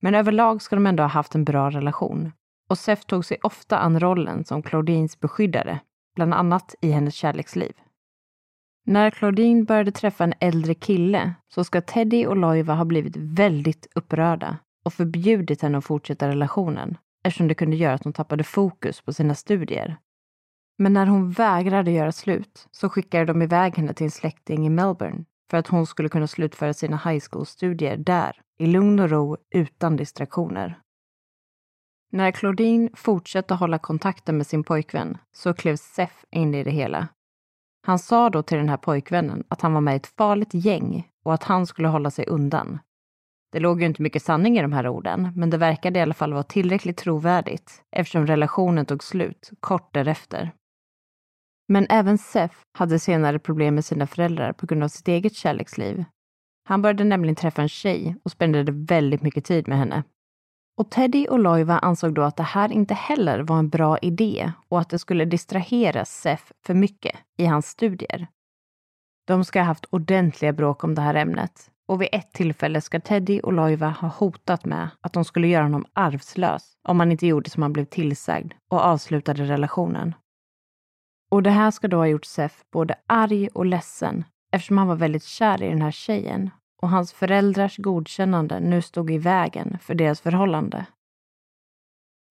Men 0.00 0.14
överlag 0.14 0.62
ska 0.62 0.76
de 0.76 0.86
ändå 0.86 1.02
ha 1.02 1.08
haft 1.08 1.34
en 1.34 1.44
bra 1.44 1.70
relation. 1.70 2.32
Och 2.68 2.78
Sef 2.78 3.04
tog 3.04 3.24
sig 3.24 3.38
ofta 3.42 3.78
an 3.78 4.00
rollen 4.00 4.44
som 4.44 4.62
Claudines 4.62 5.20
beskyddare, 5.20 5.80
bland 6.16 6.34
annat 6.34 6.74
i 6.80 6.90
hennes 6.90 7.14
kärleksliv. 7.14 7.72
När 8.86 9.10
Claudine 9.10 9.64
började 9.64 9.92
träffa 9.92 10.24
en 10.24 10.34
äldre 10.40 10.74
kille 10.74 11.34
så 11.48 11.64
ska 11.64 11.80
Teddy 11.80 12.26
och 12.26 12.36
Loiva 12.36 12.74
ha 12.74 12.84
blivit 12.84 13.16
väldigt 13.16 13.86
upprörda 13.94 14.56
och 14.84 14.92
förbjudit 14.92 15.62
henne 15.62 15.78
att 15.78 15.84
fortsätta 15.84 16.28
relationen 16.28 16.96
eftersom 17.24 17.48
det 17.48 17.54
kunde 17.54 17.76
göra 17.76 17.94
att 17.94 18.04
hon 18.04 18.12
tappade 18.12 18.44
fokus 18.44 19.00
på 19.00 19.12
sina 19.12 19.34
studier. 19.34 19.96
Men 20.78 20.92
när 20.92 21.06
hon 21.06 21.30
vägrade 21.30 21.90
göra 21.90 22.12
slut 22.12 22.68
så 22.70 22.88
skickade 22.88 23.24
de 23.24 23.42
iväg 23.42 23.76
henne 23.76 23.94
till 23.94 24.04
en 24.04 24.10
släkting 24.10 24.66
i 24.66 24.70
Melbourne 24.70 25.24
för 25.50 25.56
att 25.56 25.66
hon 25.66 25.86
skulle 25.86 26.08
kunna 26.08 26.26
slutföra 26.26 26.74
sina 26.74 26.96
high 26.96 27.24
school-studier 27.30 27.96
där, 27.96 28.40
i 28.58 28.66
lugn 28.66 29.00
och 29.00 29.10
ro 29.10 29.36
utan 29.50 29.96
distraktioner. 29.96 30.78
När 32.12 32.30
Claudine 32.30 32.90
fortsatte 32.94 33.54
hålla 33.54 33.78
kontakten 33.78 34.36
med 34.36 34.46
sin 34.46 34.64
pojkvän 34.64 35.18
så 35.32 35.54
klev 35.54 35.76
Seth 35.76 36.24
in 36.30 36.54
i 36.54 36.64
det 36.64 36.70
hela 36.70 37.08
han 37.82 37.98
sa 37.98 38.30
då 38.30 38.42
till 38.42 38.58
den 38.58 38.68
här 38.68 38.76
pojkvännen 38.76 39.44
att 39.48 39.60
han 39.60 39.72
var 39.72 39.80
med 39.80 39.94
i 39.94 39.96
ett 39.96 40.06
farligt 40.06 40.54
gäng 40.54 41.08
och 41.24 41.34
att 41.34 41.42
han 41.42 41.66
skulle 41.66 41.88
hålla 41.88 42.10
sig 42.10 42.26
undan. 42.26 42.78
Det 43.52 43.60
låg 43.60 43.80
ju 43.80 43.86
inte 43.86 44.02
mycket 44.02 44.22
sanning 44.22 44.58
i 44.58 44.62
de 44.62 44.72
här 44.72 44.88
orden, 44.88 45.32
men 45.36 45.50
det 45.50 45.56
verkade 45.56 45.98
i 45.98 46.02
alla 46.02 46.14
fall 46.14 46.32
vara 46.32 46.42
tillräckligt 46.42 46.96
trovärdigt 46.96 47.82
eftersom 47.90 48.26
relationen 48.26 48.86
tog 48.86 49.04
slut 49.04 49.50
kort 49.60 49.94
därefter. 49.94 50.52
Men 51.72 51.86
även 51.88 52.18
Seth 52.18 52.54
hade 52.72 52.98
senare 52.98 53.38
problem 53.38 53.74
med 53.74 53.84
sina 53.84 54.06
föräldrar 54.06 54.52
på 54.52 54.66
grund 54.66 54.84
av 54.84 54.88
sitt 54.88 55.08
eget 55.08 55.34
kärleksliv. 55.34 56.04
Han 56.64 56.82
började 56.82 57.04
nämligen 57.04 57.36
träffa 57.36 57.62
en 57.62 57.68
tjej 57.68 58.16
och 58.24 58.30
spenderade 58.30 58.72
väldigt 58.72 59.22
mycket 59.22 59.44
tid 59.44 59.68
med 59.68 59.78
henne. 59.78 60.02
Och 60.76 60.90
Teddy 60.90 61.26
och 61.26 61.38
Loiva 61.38 61.78
ansåg 61.78 62.14
då 62.14 62.22
att 62.22 62.36
det 62.36 62.42
här 62.42 62.72
inte 62.72 62.94
heller 62.94 63.40
var 63.40 63.58
en 63.58 63.68
bra 63.68 63.98
idé 63.98 64.52
och 64.68 64.80
att 64.80 64.90
det 64.90 64.98
skulle 64.98 65.24
distrahera 65.24 66.04
Seth 66.04 66.52
för 66.66 66.74
mycket 66.74 67.16
i 67.38 67.46
hans 67.46 67.66
studier. 67.66 68.26
De 69.26 69.44
ska 69.44 69.60
ha 69.60 69.66
haft 69.66 69.86
ordentliga 69.90 70.52
bråk 70.52 70.84
om 70.84 70.94
det 70.94 71.02
här 71.02 71.14
ämnet 71.14 71.70
och 71.88 72.02
vid 72.02 72.08
ett 72.12 72.32
tillfälle 72.32 72.80
ska 72.80 73.00
Teddy 73.00 73.40
och 73.40 73.52
Loiva 73.52 73.88
ha 73.88 74.08
hotat 74.08 74.64
med 74.64 74.88
att 75.00 75.12
de 75.12 75.24
skulle 75.24 75.48
göra 75.48 75.62
honom 75.64 75.84
arvslös 75.92 76.72
om 76.88 77.00
han 77.00 77.12
inte 77.12 77.26
gjorde 77.26 77.50
som 77.50 77.62
han 77.62 77.72
blev 77.72 77.84
tillsagd 77.84 78.52
och 78.70 78.80
avslutade 78.80 79.44
relationen. 79.44 80.14
Och 81.30 81.42
det 81.42 81.50
här 81.50 81.70
ska 81.70 81.88
då 81.88 81.96
ha 81.96 82.06
gjort 82.06 82.24
Seth 82.24 82.56
både 82.72 82.94
arg 83.06 83.48
och 83.48 83.66
ledsen 83.66 84.24
eftersom 84.52 84.78
han 84.78 84.88
var 84.88 84.96
väldigt 84.96 85.24
kär 85.24 85.62
i 85.62 85.68
den 85.68 85.82
här 85.82 85.90
tjejen 85.90 86.50
och 86.82 86.88
hans 86.88 87.12
föräldrars 87.12 87.76
godkännande 87.76 88.60
nu 88.60 88.82
stod 88.82 89.10
i 89.10 89.18
vägen 89.18 89.78
för 89.80 89.94
deras 89.94 90.20
förhållande. 90.20 90.86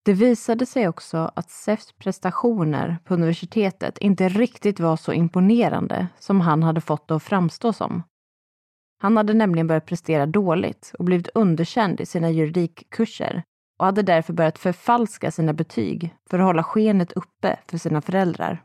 Det 0.04 0.12
visade 0.12 0.66
sig 0.66 0.88
också 0.88 1.30
att 1.36 1.50
Sefs 1.50 1.92
prestationer 1.92 2.98
på 3.04 3.14
universitetet 3.14 3.98
inte 3.98 4.28
riktigt 4.28 4.80
var 4.80 4.96
så 4.96 5.12
imponerande 5.12 6.06
som 6.18 6.40
han 6.40 6.62
hade 6.62 6.80
fått 6.80 7.08
det 7.08 7.16
att 7.16 7.22
framstå 7.22 7.72
som. 7.72 8.02
Han 9.02 9.16
hade 9.16 9.34
nämligen 9.34 9.66
börjat 9.66 9.86
prestera 9.86 10.26
dåligt 10.26 10.92
och 10.98 11.04
blivit 11.04 11.28
underkänd 11.34 12.00
i 12.00 12.06
sina 12.06 12.30
juridikkurser 12.30 13.42
och 13.78 13.86
hade 13.86 14.02
därför 14.02 14.32
börjat 14.32 14.58
förfalska 14.58 15.30
sina 15.30 15.52
betyg 15.52 16.14
för 16.30 16.38
att 16.38 16.44
hålla 16.44 16.64
skenet 16.64 17.12
uppe 17.12 17.58
för 17.66 17.78
sina 17.78 18.00
föräldrar. 18.00 18.62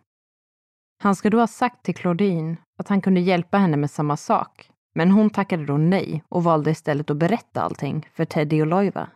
Han 1.06 1.16
ska 1.16 1.30
då 1.30 1.40
ha 1.40 1.48
sagt 1.48 1.84
till 1.84 1.96
Claudine 1.96 2.58
att 2.78 2.88
han 2.88 3.02
kunde 3.02 3.20
hjälpa 3.20 3.58
henne 3.58 3.78
med 3.78 3.92
samma 3.92 4.18
sak, 4.18 4.70
men 4.96 5.12
hon 5.12 5.30
tackade 5.30 5.66
då 5.66 5.78
nej 5.78 6.24
och 6.30 6.44
valde 6.44 6.72
istället 6.72 7.10
att 7.10 7.18
berätta 7.18 7.62
allting 7.62 8.10
för 8.14 8.26
Teddy 8.26 8.62
och 8.62 8.68
Loiva. 8.68 9.10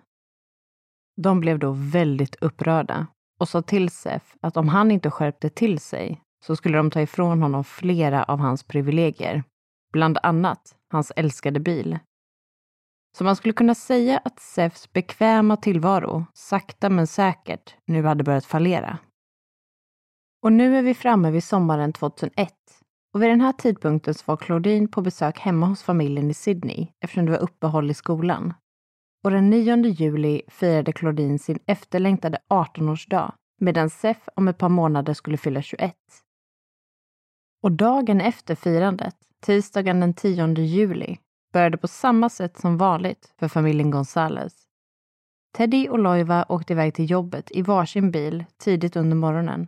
De 1.22 1.40
blev 1.40 1.60
då 1.60 1.72
väldigt 1.72 2.36
upprörda 2.36 3.08
och 3.40 3.50
sa 3.50 3.62
till 3.62 3.90
Seth 3.90 4.26
att 4.42 4.58
om 4.58 4.68
han 4.68 4.92
inte 4.92 5.12
skärpte 5.12 5.50
till 5.50 5.80
sig 5.80 6.22
så 6.46 6.56
skulle 6.56 6.78
de 6.78 6.92
ta 6.92 7.02
ifrån 7.02 7.42
honom 7.42 7.64
flera 7.64 8.24
av 8.24 8.40
hans 8.40 8.64
privilegier, 8.64 9.44
bland 9.94 10.18
annat 10.24 10.76
hans 10.92 11.12
älskade 11.16 11.60
bil. 11.60 12.00
Så 13.18 13.24
man 13.24 13.36
skulle 13.36 13.54
kunna 13.54 13.76
säga 13.76 14.22
att 14.26 14.40
Sefs 14.40 14.94
bekväma 14.94 15.58
tillvaro 15.58 16.26
sakta 16.34 16.90
men 16.90 17.08
säkert 17.08 17.76
nu 17.86 18.04
hade 18.04 18.24
börjat 18.24 18.46
fallera. 18.46 18.98
Och 20.42 20.54
nu 20.54 20.78
är 20.78 20.82
vi 20.82 20.94
framme 20.94 21.32
vid 21.32 21.44
sommaren 21.44 21.94
2001 21.94 22.54
och 23.14 23.22
vid 23.22 23.30
den 23.30 23.42
här 23.42 23.54
tidpunkten 23.54 24.14
så 24.14 24.24
var 24.26 24.38
Claudine 24.38 24.88
på 24.88 25.02
besök 25.02 25.40
hemma 25.40 25.66
hos 25.66 25.84
familjen 25.84 26.32
i 26.32 26.34
Sydney 26.34 26.88
eftersom 27.00 27.26
det 27.26 27.32
var 27.32 27.40
uppehåll 27.40 27.92
i 27.92 27.94
skolan. 27.94 28.54
Och 29.24 29.32
den 29.32 29.50
9 29.50 29.76
juli 29.86 30.42
firade 30.48 30.92
Claudine 30.92 31.40
sin 31.40 31.60
efterlängtade 31.66 32.38
18-årsdag 32.50 33.34
medan 33.62 33.90
Seth 33.90 34.30
om 34.36 34.48
ett 34.48 34.58
par 34.58 34.70
månader 34.70 35.14
skulle 35.14 35.38
fylla 35.38 35.62
21. 35.62 35.96
Och 37.64 37.72
dagen 37.72 38.22
efter 38.22 38.56
firandet, 38.56 39.16
tisdagen 39.42 40.00
den 40.00 40.14
10 40.14 40.54
juli, 40.54 41.18
började 41.54 41.78
på 41.78 41.88
samma 41.88 42.30
sätt 42.30 42.58
som 42.58 42.78
vanligt 42.78 43.34
för 43.40 43.48
familjen 43.48 43.92
Gonzales. 43.92 44.54
Teddy 45.58 45.90
och 45.90 46.00
Loiva 46.00 46.46
åkte 46.50 46.74
iväg 46.74 46.94
till 46.94 47.12
jobbet 47.12 47.52
i 47.52 47.62
varsin 47.62 48.12
bil 48.12 48.46
tidigt 48.58 48.96
under 48.96 49.16
morgonen. 49.16 49.68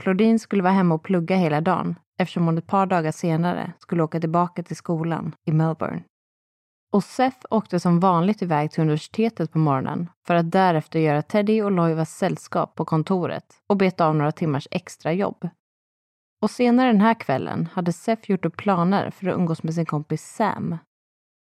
Claudine 0.00 0.38
skulle 0.38 0.62
vara 0.62 0.72
hemma 0.72 0.94
och 0.94 1.02
plugga 1.02 1.36
hela 1.36 1.60
dagen 1.60 1.94
eftersom 2.18 2.46
hon 2.46 2.58
ett 2.58 2.66
par 2.66 2.86
dagar 2.86 3.12
senare 3.12 3.72
skulle 3.78 4.02
åka 4.02 4.20
tillbaka 4.20 4.62
till 4.62 4.76
skolan 4.76 5.34
i 5.46 5.52
Melbourne. 5.52 6.02
Och 6.92 7.04
Seth 7.04 7.46
åkte 7.50 7.80
som 7.80 8.00
vanligt 8.00 8.42
iväg 8.42 8.70
till 8.70 8.82
universitetet 8.82 9.52
på 9.52 9.58
morgonen 9.58 10.10
för 10.26 10.34
att 10.34 10.50
därefter 10.50 10.98
göra 10.98 11.22
Teddy 11.22 11.62
och 11.62 11.70
Loivas 11.70 12.16
sällskap 12.16 12.74
på 12.74 12.84
kontoret 12.84 13.44
och 13.66 13.76
beta 13.76 14.06
av 14.06 14.16
några 14.16 14.32
timmars 14.32 14.68
extra 14.70 15.12
jobb. 15.12 15.48
Och 16.42 16.50
senare 16.50 16.92
den 16.92 17.00
här 17.00 17.14
kvällen 17.14 17.68
hade 17.72 17.92
Seth 17.92 18.30
gjort 18.30 18.44
upp 18.44 18.56
planer 18.56 19.10
för 19.10 19.26
att 19.26 19.36
umgås 19.36 19.62
med 19.62 19.74
sin 19.74 19.86
kompis 19.86 20.22
Sam. 20.22 20.78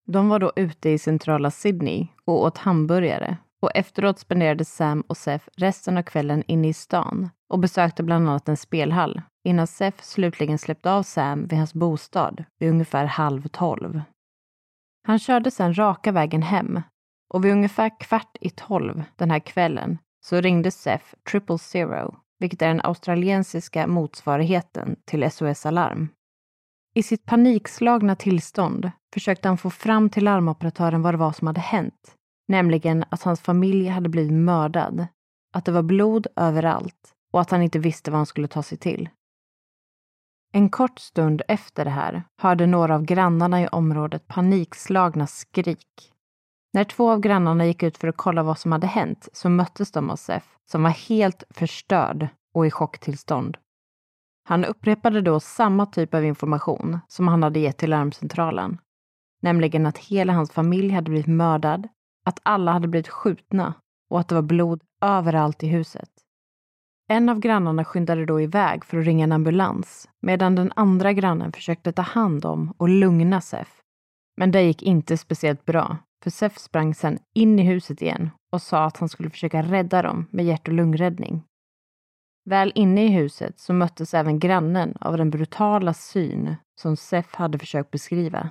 De 0.08 0.30
var 0.30 0.40
då 0.40 0.52
ute 0.56 0.90
i 0.90 0.98
centrala 0.98 1.52
Sydney 1.52 2.08
och 2.26 2.44
åt 2.44 2.58
hamburgare 2.58 3.38
och 3.62 3.72
efteråt 3.76 4.20
spenderade 4.20 4.66
Sam 4.66 5.02
och 5.02 5.18
Seth 5.18 5.48
resten 5.58 5.98
av 5.98 6.04
kvällen 6.04 6.44
inne 6.48 6.68
i 6.68 6.74
stan 6.74 7.30
och 7.50 7.60
besökte 7.60 8.04
bland 8.04 8.30
annat 8.30 8.50
en 8.50 8.58
spelhall 8.58 9.22
innan 9.44 9.68
Seth 9.68 10.04
slutligen 10.04 10.58
släppte 10.58 10.92
av 10.92 11.04
Sam 11.04 11.48
vid 11.48 11.60
hans 11.60 11.74
bostad 11.74 12.44
vid 12.60 12.70
ungefär 12.70 13.06
halv 13.06 13.48
tolv. 13.48 14.02
Han 15.08 15.20
körde 15.20 15.52
sedan 15.52 15.78
raka 15.78 16.12
vägen 16.12 16.42
hem 16.42 16.82
och 17.34 17.46
vid 17.46 17.52
ungefär 17.52 18.00
kvart 18.00 18.38
i 18.42 18.50
tolv 18.50 19.04
den 19.16 19.32
här 19.32 19.40
kvällen 19.40 19.98
så 20.26 20.42
ringde 20.42 20.72
Seth 20.72 21.06
Triple 21.32 21.58
Zero, 21.58 22.16
vilket 22.40 22.62
är 22.62 22.68
den 22.68 22.82
australiensiska 22.84 23.88
motsvarigheten 23.88 24.96
till 25.06 25.32
SOS 25.32 25.66
Alarm. 25.66 26.10
I 26.96 27.04
sitt 27.04 27.26
panikslagna 27.26 28.16
tillstånd 28.16 28.92
försökte 29.14 29.48
han 29.48 29.58
få 29.58 29.70
fram 29.70 30.10
till 30.10 30.24
larmoperatören 30.24 31.02
vad 31.02 31.14
det 31.14 31.18
var 31.18 31.32
som 31.32 31.48
hade 31.48 31.60
hänt. 31.60 32.16
Nämligen 32.50 33.06
att 33.10 33.24
hans 33.24 33.42
familj 33.42 33.88
hade 33.88 34.10
blivit 34.10 34.34
mördad, 34.34 35.08
att 35.54 35.66
det 35.66 35.72
var 35.72 35.84
blod 35.84 36.28
överallt 36.36 37.14
och 37.32 37.42
att 37.42 37.52
han 37.52 37.62
inte 37.62 37.80
visste 37.80 38.12
vad 38.12 38.18
han 38.18 38.26
skulle 38.26 38.48
ta 38.48 38.64
sig 38.64 38.78
till. 38.78 39.10
En 40.52 40.70
kort 40.70 41.00
stund 41.00 41.42
efter 41.48 41.86
det 41.86 41.92
här 41.92 42.24
hörde 42.38 42.66
några 42.66 42.96
av 42.96 43.04
grannarna 43.04 43.62
i 43.62 43.68
området 43.68 44.28
panikslagna 44.28 45.28
skrik. 45.28 46.14
När 46.74 46.84
två 46.84 47.12
av 47.12 47.20
grannarna 47.20 47.66
gick 47.66 47.84
ut 47.84 47.98
för 47.98 48.08
att 48.08 48.18
kolla 48.18 48.44
vad 48.44 48.60
som 48.60 48.72
hade 48.72 48.88
hänt 48.88 49.28
så 49.34 49.50
möttes 49.50 49.92
de 49.92 50.10
av 50.10 50.16
Sef 50.16 50.58
som 50.72 50.84
var 50.84 50.90
helt 50.90 51.44
förstörd 51.50 52.28
och 52.54 52.68
i 52.68 52.72
chocktillstånd. 52.72 53.58
Han 54.44 54.66
upprepade 54.66 55.22
då 55.22 55.40
samma 55.40 55.86
typ 55.86 56.14
av 56.14 56.26
information 56.26 57.00
som 57.08 57.28
han 57.28 57.44
hade 57.44 57.60
gett 57.60 57.78
till 57.78 57.90
larmcentralen. 57.90 58.78
Nämligen 59.42 59.86
att 59.86 59.98
hela 59.98 60.34
hans 60.34 60.52
familj 60.52 60.90
hade 60.90 61.10
blivit 61.10 61.28
mördad, 61.28 61.88
att 62.26 62.40
alla 62.44 62.72
hade 62.72 62.88
blivit 62.88 63.08
skjutna 63.08 63.74
och 64.10 64.20
att 64.20 64.28
det 64.28 64.36
var 64.36 64.42
blod 64.42 64.84
överallt 65.02 65.64
i 65.64 65.68
huset. 65.68 66.10
En 67.12 67.30
av 67.30 67.40
grannarna 67.40 67.86
skyndade 67.86 68.26
då 68.26 68.42
iväg 68.42 68.86
för 68.86 68.98
att 68.98 69.06
ringa 69.06 69.24
en 69.24 69.32
ambulans 69.32 70.10
medan 70.22 70.56
den 70.56 70.72
andra 70.76 71.14
grannen 71.14 71.52
försökte 71.52 71.92
ta 71.92 72.02
hand 72.02 72.46
om 72.46 72.74
och 72.78 72.90
lugna 72.90 73.42
Sef. 73.42 73.82
Men 74.38 74.52
det 74.52 74.62
gick 74.62 74.84
inte 74.84 75.18
speciellt 75.18 75.66
bra, 75.66 75.98
för 76.24 76.30
Sef 76.30 76.58
sprang 76.58 76.96
sedan 76.96 77.20
in 77.34 77.60
i 77.60 77.64
huset 77.64 78.02
igen 78.02 78.30
och 78.52 78.62
sa 78.62 78.86
att 78.86 78.98
han 78.98 79.10
skulle 79.10 79.30
försöka 79.30 79.62
rädda 79.62 80.02
dem 80.02 80.26
med 80.32 80.46
hjärt 80.46 80.68
och 80.68 80.74
lungräddning. 80.74 81.44
Väl 82.46 82.72
inne 82.76 83.06
i 83.06 83.08
huset 83.08 83.60
så 83.60 83.74
möttes 83.74 84.14
även 84.14 84.40
grannen 84.40 84.98
av 85.02 85.18
den 85.18 85.30
brutala 85.30 85.94
syn 85.94 86.56
som 86.82 86.98
Sef 86.98 87.36
hade 87.36 87.60
försökt 87.60 87.92
beskriva. 87.92 88.50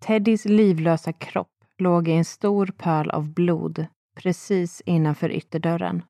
Teddys 0.00 0.44
livlösa 0.44 1.12
kropp 1.12 1.53
låg 1.78 2.08
i 2.08 2.12
en 2.12 2.24
stor 2.24 2.66
pöl 2.66 3.10
av 3.10 3.28
blod 3.28 3.86
precis 4.14 4.82
innanför 4.86 5.30
ytterdörren. 5.30 6.02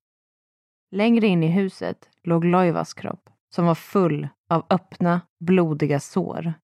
Längre 0.91 1.27
in 1.27 1.43
i 1.43 1.49
huset 1.49 2.09
låg 2.23 2.45
Loivas 2.45 2.95
kropp 2.95 3.31
som 3.55 3.67
var 3.67 3.75
full 3.75 4.29
av 4.49 4.67
öppna, 4.71 5.21
blodiga 5.41 6.01
sår. 6.01 6.55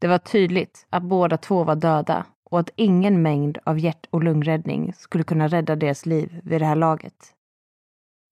Det 0.00 0.06
var 0.06 0.18
tydligt 0.18 0.86
att 0.90 1.02
båda 1.02 1.36
två 1.36 1.64
var 1.64 1.76
döda 1.76 2.26
och 2.50 2.60
att 2.60 2.70
ingen 2.76 3.22
mängd 3.22 3.58
av 3.64 3.78
hjärt 3.78 4.06
och 4.10 4.24
lungräddning 4.24 4.92
skulle 4.92 5.24
kunna 5.24 5.48
rädda 5.48 5.76
deras 5.76 6.06
liv 6.06 6.40
vid 6.44 6.60
det 6.60 6.66
här 6.66 6.76
laget. 6.76 7.34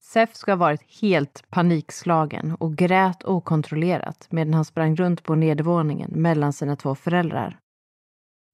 Sef 0.03 0.35
ska 0.35 0.53
ha 0.53 0.57
varit 0.57 1.01
helt 1.01 1.45
panikslagen 1.51 2.55
och 2.55 2.77
grät 2.77 3.25
okontrollerat 3.25 4.27
medan 4.31 4.55
han 4.55 4.65
sprang 4.65 4.97
runt 4.97 5.23
på 5.23 5.35
nedervåningen 5.35 6.11
mellan 6.15 6.53
sina 6.53 6.77
två 6.77 6.95
föräldrar. 6.95 7.59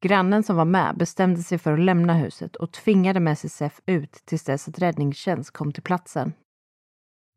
Grannen 0.04 0.42
som 0.42 0.56
var 0.56 0.64
med 0.64 0.96
bestämde 0.96 1.42
sig 1.42 1.58
för 1.58 1.72
att 1.72 1.80
lämna 1.80 2.14
huset 2.14 2.56
och 2.56 2.72
tvingade 2.72 3.20
med 3.20 3.38
sig 3.38 3.50
Sef 3.50 3.80
ut 3.86 4.12
tills 4.12 4.44
dess 4.44 4.68
att 4.68 4.78
räddningstjänst 4.78 5.50
kom 5.50 5.72
till 5.72 5.82
platsen. 5.82 6.32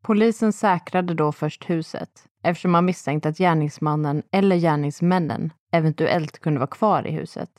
Polisen 0.04 0.52
säkrade 0.52 1.14
då 1.14 1.32
först 1.32 1.70
huset 1.70 2.10
eftersom 2.42 2.70
man 2.70 2.84
misstänkte 2.84 3.28
att 3.28 3.38
gärningsmannen 3.38 4.22
eller 4.32 4.56
gärningsmännen 4.56 5.52
eventuellt 5.72 6.38
kunde 6.38 6.60
vara 6.60 6.70
kvar 6.70 7.06
i 7.06 7.10
huset. 7.10 7.50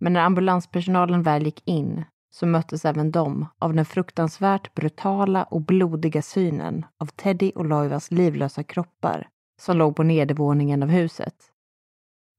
Men 0.00 0.12
när 0.12 0.20
ambulanspersonalen 0.20 1.22
väl 1.22 1.44
gick 1.44 1.68
in 1.68 2.04
så 2.30 2.46
möttes 2.46 2.84
även 2.84 3.10
de 3.10 3.46
av 3.58 3.74
den 3.74 3.84
fruktansvärt 3.84 4.74
brutala 4.74 5.44
och 5.44 5.60
blodiga 5.60 6.22
synen 6.22 6.86
av 6.98 7.06
Teddy 7.06 7.52
och 7.54 7.64
Loivas 7.64 8.10
livlösa 8.10 8.62
kroppar 8.62 9.28
som 9.60 9.76
låg 9.76 9.96
på 9.96 10.02
nedervåningen 10.02 10.82
av 10.82 10.88
huset. 10.88 11.49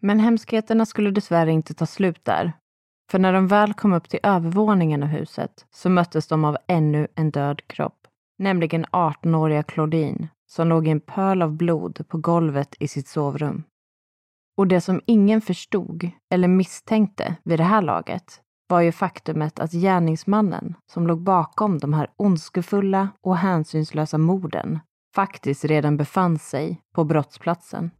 Men 0.01 0.20
hemskheterna 0.20 0.86
skulle 0.86 1.12
dessvärre 1.12 1.51
inte 1.51 1.74
ta 1.74 1.86
slut 1.86 2.25
där. 2.25 2.53
För 3.12 3.20
när 3.20 3.34
de 3.34 3.48
väl 3.48 3.74
kom 3.74 3.93
upp 3.93 4.10
till 4.10 4.20
övervåningen 4.24 5.03
av 5.03 5.10
huset 5.10 5.65
så 5.72 5.89
möttes 5.89 6.27
de 6.27 6.46
av 6.46 6.58
ännu 6.67 7.08
en 7.15 7.31
död 7.31 7.67
kropp, 7.67 8.08
nämligen 8.38 8.86
18-åriga 8.86 9.63
Claudine 9.63 10.27
som 10.51 10.67
låg 10.67 10.88
i 10.88 10.91
en 10.91 11.00
pöl 11.00 11.41
av 11.41 11.53
blod 11.58 12.08
på 12.08 12.17
golvet 12.17 12.75
i 12.79 12.87
sitt 12.87 13.07
sovrum. 13.07 13.64
Och 14.57 14.68
det 14.68 14.81
som 14.81 15.01
ingen 15.05 15.42
förstod 15.42 16.09
eller 16.33 16.48
misstänkte 16.48 17.35
vid 17.44 17.59
det 17.59 17.64
här 17.64 17.81
laget 17.81 18.42
var 18.68 18.81
ju 18.81 18.92
faktumet 18.92 19.59
att 19.59 19.72
gärningsmannen 19.72 20.75
som 20.92 21.07
låg 21.07 21.22
bakom 21.22 21.77
de 21.77 21.94
här 21.94 22.07
ondskefulla 22.16 23.09
och 23.22 23.37
hänsynslösa 23.37 24.18
morden 24.18 24.79
faktiskt 25.16 25.66
redan 25.66 25.98
befann 25.98 26.40
sig 26.40 26.81
på 26.96 27.03
brottsplatsen. 27.03 27.92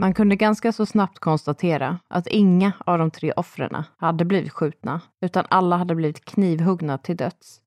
Man 0.00 0.14
kunde 0.14 0.36
ganska 0.36 0.72
så 0.72 0.86
snabbt 0.86 1.18
konstatera 1.18 1.98
att 2.08 2.26
inga 2.26 2.72
av 2.78 2.98
de 2.98 3.10
tre 3.10 3.32
offren 3.32 3.82
hade 3.96 4.24
blivit 4.24 4.52
skjutna, 4.52 5.00
utan 5.20 5.44
alla 5.50 5.76
hade 5.76 5.94
blivit 5.94 6.24
knivhuggna 6.24 6.98
till 6.98 7.16
döds. 7.16 7.60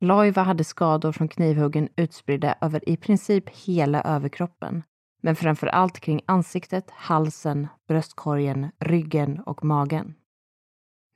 Loiva 0.00 0.42
hade 0.42 0.64
skador 0.64 1.12
från 1.12 1.28
knivhuggen 1.28 1.88
utspridda 1.96 2.54
över 2.60 2.88
i 2.88 2.96
princip 2.96 3.48
hela 3.48 4.02
överkroppen, 4.02 4.82
men 5.22 5.36
framför 5.36 5.66
allt 5.66 6.00
kring 6.00 6.20
ansiktet, 6.26 6.90
halsen, 6.90 7.68
bröstkorgen, 7.88 8.70
ryggen 8.78 9.40
och 9.40 9.64
magen. 9.64 10.14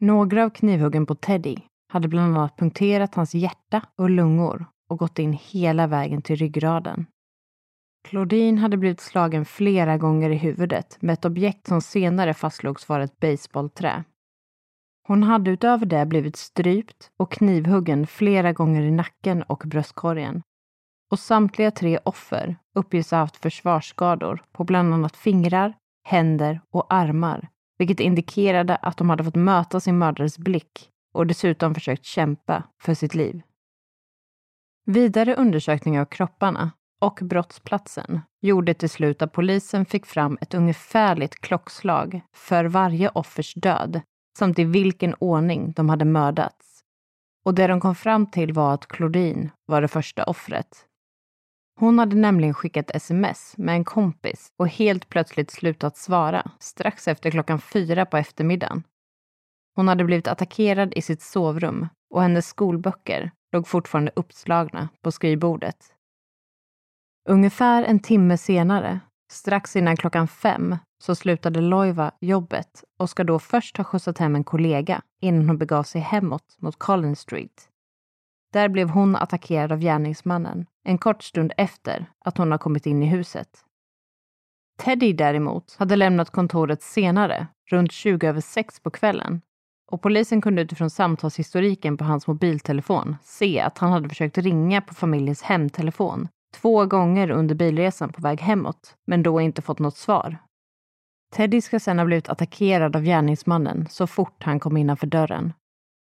Några 0.00 0.44
av 0.44 0.50
knivhuggen 0.50 1.06
på 1.06 1.14
Teddy 1.14 1.56
hade 1.88 2.08
bland 2.08 2.36
annat 2.36 2.56
punkterat 2.56 3.14
hans 3.14 3.34
hjärta 3.34 3.82
och 3.96 4.10
lungor 4.10 4.66
och 4.88 4.98
gått 4.98 5.18
in 5.18 5.32
hela 5.32 5.86
vägen 5.86 6.22
till 6.22 6.36
ryggraden. 6.36 7.06
Claudine 8.08 8.58
hade 8.58 8.76
blivit 8.76 9.00
slagen 9.00 9.44
flera 9.44 9.98
gånger 9.98 10.30
i 10.30 10.36
huvudet 10.36 10.96
med 11.00 11.12
ett 11.12 11.24
objekt 11.24 11.66
som 11.66 11.80
senare 11.80 12.34
fastslogs 12.34 12.88
vara 12.88 13.04
ett 13.04 13.20
baseballträ. 13.20 14.04
Hon 15.08 15.22
hade 15.22 15.50
utöver 15.50 15.86
det 15.86 16.06
blivit 16.06 16.36
strypt 16.36 17.10
och 17.16 17.32
knivhuggen 17.32 18.06
flera 18.06 18.52
gånger 18.52 18.82
i 18.82 18.90
nacken 18.90 19.42
och 19.42 19.62
bröstkorgen. 19.66 20.42
Och 21.10 21.18
samtliga 21.18 21.70
tre 21.70 21.98
offer 22.04 22.56
uppges 22.74 23.10
ha 23.10 23.18
haft 23.18 23.36
försvarsskador 23.36 24.42
på 24.52 24.64
bland 24.64 24.94
annat 24.94 25.16
fingrar, 25.16 25.74
händer 26.04 26.60
och 26.70 26.94
armar, 26.94 27.48
vilket 27.78 28.00
indikerade 28.00 28.76
att 28.76 28.96
de 28.96 29.10
hade 29.10 29.24
fått 29.24 29.36
möta 29.36 29.80
sin 29.80 29.98
mördares 29.98 30.38
blick 30.38 30.90
och 31.14 31.26
dessutom 31.26 31.74
försökt 31.74 32.04
kämpa 32.04 32.62
för 32.82 32.94
sitt 32.94 33.14
liv. 33.14 33.42
Vidare 34.86 35.34
undersökning 35.34 36.00
av 36.00 36.04
kropparna 36.04 36.70
och 36.98 37.18
brottsplatsen 37.22 38.20
gjorde 38.40 38.74
till 38.74 38.90
slut 38.90 39.22
att 39.22 39.32
polisen 39.32 39.84
fick 39.84 40.06
fram 40.06 40.38
ett 40.40 40.54
ungefärligt 40.54 41.40
klockslag 41.40 42.20
för 42.32 42.64
varje 42.64 43.08
offers 43.08 43.54
död 43.54 44.00
samt 44.38 44.58
i 44.58 44.64
vilken 44.64 45.14
ordning 45.14 45.72
de 45.76 45.88
hade 45.88 46.04
mördats. 46.04 46.80
Och 47.44 47.54
det 47.54 47.66
de 47.66 47.80
kom 47.80 47.94
fram 47.94 48.26
till 48.26 48.52
var 48.52 48.74
att 48.74 48.88
Claudine 48.88 49.50
var 49.66 49.82
det 49.82 49.88
första 49.88 50.24
offret. 50.24 50.84
Hon 51.80 51.98
hade 51.98 52.16
nämligen 52.16 52.54
skickat 52.54 52.90
sms 52.90 53.54
med 53.56 53.74
en 53.74 53.84
kompis 53.84 54.52
och 54.56 54.68
helt 54.68 55.08
plötsligt 55.08 55.50
slutat 55.50 55.96
svara 55.96 56.50
strax 56.58 57.08
efter 57.08 57.30
klockan 57.30 57.60
fyra 57.60 58.06
på 58.06 58.16
eftermiddagen. 58.16 58.82
Hon 59.76 59.88
hade 59.88 60.04
blivit 60.04 60.28
attackerad 60.28 60.94
i 60.94 61.02
sitt 61.02 61.22
sovrum 61.22 61.88
och 62.14 62.22
hennes 62.22 62.46
skolböcker 62.46 63.30
låg 63.52 63.68
fortfarande 63.68 64.12
uppslagna 64.16 64.88
på 65.02 65.12
skrivbordet. 65.12 65.94
Ungefär 67.30 67.82
en 67.82 67.98
timme 67.98 68.36
senare, 68.36 69.00
strax 69.30 69.76
innan 69.76 69.96
klockan 69.96 70.28
fem, 70.28 70.76
så 71.02 71.14
slutade 71.14 71.60
Loiva 71.60 72.12
jobbet 72.20 72.84
och 72.98 73.10
ska 73.10 73.24
då 73.24 73.38
först 73.38 73.76
ha 73.76 73.84
skjutsat 73.84 74.18
hem 74.18 74.34
en 74.34 74.44
kollega 74.44 75.02
innan 75.20 75.48
hon 75.48 75.58
begav 75.58 75.82
sig 75.82 76.00
hemåt 76.00 76.56
mot 76.58 76.78
Collins 76.78 77.20
Street. 77.20 77.68
Där 78.52 78.68
blev 78.68 78.88
hon 78.88 79.16
attackerad 79.16 79.72
av 79.72 79.80
gärningsmannen 79.80 80.66
en 80.84 80.98
kort 80.98 81.22
stund 81.22 81.52
efter 81.56 82.06
att 82.24 82.38
hon 82.38 82.50
har 82.50 82.58
kommit 82.58 82.86
in 82.86 83.02
i 83.02 83.06
huset. 83.06 83.48
Teddy 84.78 85.12
däremot 85.12 85.76
hade 85.78 85.96
lämnat 85.96 86.30
kontoret 86.30 86.82
senare, 86.82 87.46
runt 87.70 87.92
20 87.92 88.26
över 88.26 88.40
6 88.40 88.80
på 88.80 88.90
kvällen. 88.90 89.40
Och 89.90 90.02
polisen 90.02 90.40
kunde 90.40 90.62
utifrån 90.62 90.90
samtalshistoriken 90.90 91.96
på 91.96 92.04
hans 92.04 92.26
mobiltelefon 92.26 93.16
se 93.22 93.60
att 93.60 93.78
han 93.78 93.92
hade 93.92 94.08
försökt 94.08 94.38
ringa 94.38 94.80
på 94.80 94.94
familjens 94.94 95.42
hemtelefon 95.42 96.28
två 96.54 96.86
gånger 96.86 97.30
under 97.30 97.54
bilresan 97.54 98.12
på 98.12 98.22
väg 98.22 98.40
hemåt, 98.40 98.94
men 99.06 99.22
då 99.22 99.40
inte 99.40 99.62
fått 99.62 99.78
något 99.78 99.96
svar. 99.96 100.38
Teddy 101.36 101.60
ska 101.60 101.80
sedan 101.80 101.98
ha 101.98 102.06
blivit 102.06 102.28
attackerad 102.28 102.96
av 102.96 103.02
gärningsmannen 103.02 103.86
så 103.90 104.06
fort 104.06 104.42
han 104.42 104.60
kom 104.60 104.76
innanför 104.76 105.06
dörren. 105.06 105.52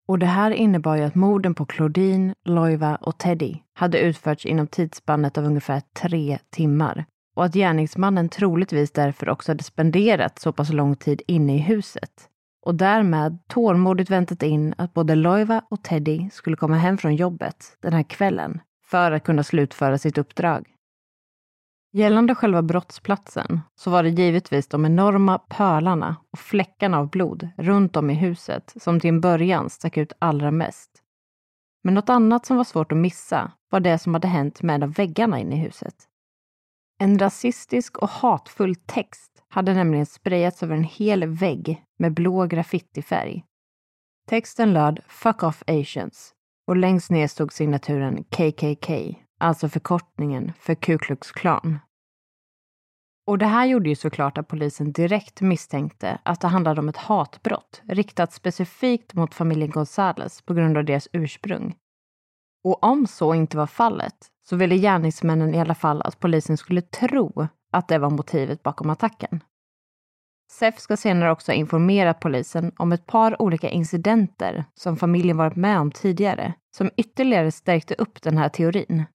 Och 0.08 0.20
det 0.20 0.26
här 0.26 0.52
innebar 0.52 0.96
ju 0.96 1.04
att 1.04 1.16
morden 1.16 1.56
på 1.56 1.66
Claudine, 1.66 2.36
Loiva 2.46 2.96
och 2.96 3.18
Teddy 3.18 3.56
hade 3.74 4.00
utförts 4.00 4.46
inom 4.46 4.68
tidsspannet 4.68 5.38
av 5.38 5.46
ungefär 5.46 5.82
tre 6.02 6.40
timmar 6.50 7.06
och 7.36 7.46
att 7.46 7.54
gärningsmannen 7.54 8.30
troligtvis 8.30 8.92
därför 8.92 9.30
också 9.30 9.52
hade 9.52 9.64
spenderat 9.64 10.40
så 10.40 10.52
pass 10.52 10.74
lång 10.74 10.96
tid 10.96 11.22
inne 11.28 11.56
i 11.56 11.60
huset. 11.60 12.30
och 12.66 12.76
därmed 12.76 13.40
tålmodigt 13.48 14.10
väntat 14.10 14.44
in 14.44 14.74
att 14.78 14.94
både 14.94 15.16
Loiva 15.16 15.62
och 15.70 15.84
Teddy 15.84 16.30
skulle 16.30 16.56
komma 16.56 16.76
hem 16.76 16.98
från 16.98 17.16
jobbet 17.16 17.78
den 17.82 17.94
här 17.94 18.04
kvällen 18.04 18.62
för 18.94 19.12
att 19.12 19.24
kunna 19.24 19.44
slutföra 19.44 19.98
sitt 19.98 20.18
uppdrag. 20.18 20.70
Gällande 21.94 22.36
själva 22.36 22.62
brottsplatsen 22.62 23.62
så 23.76 23.90
var 23.90 24.04
det 24.04 24.10
givetvis 24.10 24.68
de 24.68 24.86
enorma 24.86 25.40
pölarna 25.40 26.16
och 26.32 26.40
fläckarna 26.40 27.00
av 27.00 27.10
blod 27.10 27.50
runt 27.58 27.96
om 27.96 28.10
i 28.10 28.14
huset 28.14 28.74
som 28.76 29.00
till 29.00 29.08
en 29.08 29.22
början 29.22 29.70
stack 29.70 29.98
ut 29.98 30.14
allra 30.20 30.52
mest. 30.52 30.90
Men 31.84 31.94
något 31.94 32.10
annat 32.10 32.46
som 32.46 32.58
var 32.58 32.64
svårt 32.64 32.92
att 32.92 32.98
missa 32.98 33.52
var 33.70 33.80
det 33.80 34.00
som 34.00 34.14
hade 34.14 34.28
hänt 34.28 34.62
med 34.62 34.76
en 34.76 34.84
av 34.84 34.94
väggarna 34.94 35.40
inne 35.40 35.56
i 35.56 35.60
huset. 35.60 35.96
En 37.00 37.20
rasistisk 37.20 37.98
och 37.98 38.10
hatfull 38.10 38.76
text 38.76 39.44
hade 39.48 39.74
nämligen 39.74 40.06
sprayats 40.06 40.64
över 40.64 40.76
en 40.76 40.84
hel 40.84 41.26
vägg 41.28 41.84
med 42.00 42.14
blå 42.14 42.46
graffitifärg. 42.46 43.44
Texten 44.30 44.74
löd 44.74 45.00
“Fuck 45.08 45.44
off 45.44 45.64
asians” 45.68 46.33
och 46.68 46.78
längst 46.78 47.12
ner 47.12 47.28
stod 47.28 47.54
signaturen 47.54 48.24
KKK, 48.24 49.16
alltså 49.40 49.70
förkortningen 49.70 50.52
för 50.60 50.76
Ku 50.76 50.98
Klux 50.98 51.32
Klan. 51.32 51.80
Och 53.28 53.38
det 53.38 53.46
här 53.46 53.66
gjorde 53.66 53.90
ju 53.90 53.96
såklart 53.96 54.38
att 54.38 54.48
polisen 54.48 54.92
direkt 54.92 55.42
misstänkte 55.42 56.18
att 56.24 56.42
det 56.42 56.48
handlade 56.48 56.80
om 56.82 56.90
ett 56.90 56.98
hatbrott 56.98 57.82
riktat 57.84 58.34
specifikt 58.34 59.14
mot 59.14 59.34
familjen 59.34 59.70
Gonzales 59.70 60.42
på 60.42 60.54
grund 60.54 60.78
av 60.78 60.86
deras 60.86 61.08
ursprung. 61.14 61.76
Och 62.64 62.84
om 62.84 63.08
så 63.08 63.34
inte 63.34 63.58
var 63.58 63.68
fallet 63.68 64.16
så 64.50 64.56
ville 64.56 64.78
gärningsmännen 64.78 65.56
i 65.56 65.60
alla 65.60 65.76
fall 65.76 66.02
att 66.02 66.20
polisen 66.20 66.58
skulle 66.58 66.82
tro 66.82 67.48
att 67.72 67.88
det 67.88 67.98
var 67.98 68.10
motivet 68.10 68.64
bakom 68.64 68.90
attacken. 68.90 69.44
SEF 70.52 70.80
ska 70.80 70.98
senare 70.98 71.32
också 71.32 71.52
ha 71.52 71.56
informerat 71.56 72.20
polisen 72.20 72.72
om 72.78 72.92
ett 72.92 73.06
par 73.06 73.42
olika 73.42 73.70
incidenter 73.70 74.66
som 74.74 74.98
familjen 74.98 75.38
varit 75.38 75.56
med 75.56 75.80
om 75.80 75.92
tidigare, 75.92 76.54
som 76.76 76.90
ytterligare 76.98 77.52
stärkte 77.52 77.94
upp 77.94 78.22
den 78.22 78.38
här 78.38 78.50
teorin. 78.50 79.06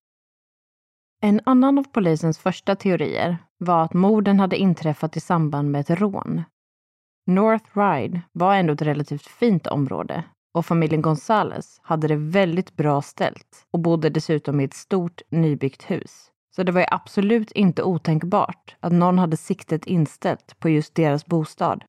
En 1.21 1.41
annan 1.45 1.77
av 1.77 1.83
polisens 1.83 2.37
första 2.39 2.75
teorier 2.75 3.37
var 3.57 3.83
att 3.83 3.93
morden 3.93 4.39
hade 4.39 4.57
inträffat 4.57 5.17
i 5.17 5.19
samband 5.19 5.71
med 5.71 5.81
ett 5.81 5.99
rån. 5.99 6.43
North 7.27 7.77
Ride 7.77 8.21
var 8.31 8.55
ändå 8.55 8.73
ett 8.73 8.81
relativt 8.81 9.27
fint 9.27 9.67
område 9.67 10.23
och 10.53 10.65
familjen 10.65 11.01
Gonzales 11.01 11.79
hade 11.83 12.07
det 12.07 12.15
väldigt 12.15 12.75
bra 12.75 13.01
ställt 13.01 13.67
och 13.71 13.79
bodde 13.79 14.09
dessutom 14.09 14.59
i 14.59 14.63
ett 14.63 14.73
stort 14.73 15.21
nybyggt 15.29 15.83
hus. 15.91 16.31
Så 16.59 16.63
det 16.63 16.71
var 16.71 16.81
ju 16.81 16.87
absolut 16.91 17.51
inte 17.51 17.83
otänkbart 17.83 18.75
att 18.79 18.91
någon 18.91 19.19
hade 19.19 19.37
siktet 19.37 19.85
inställt 19.85 20.59
på 20.59 20.69
just 20.69 20.95
deras 20.95 21.25
bostad. 21.25 21.83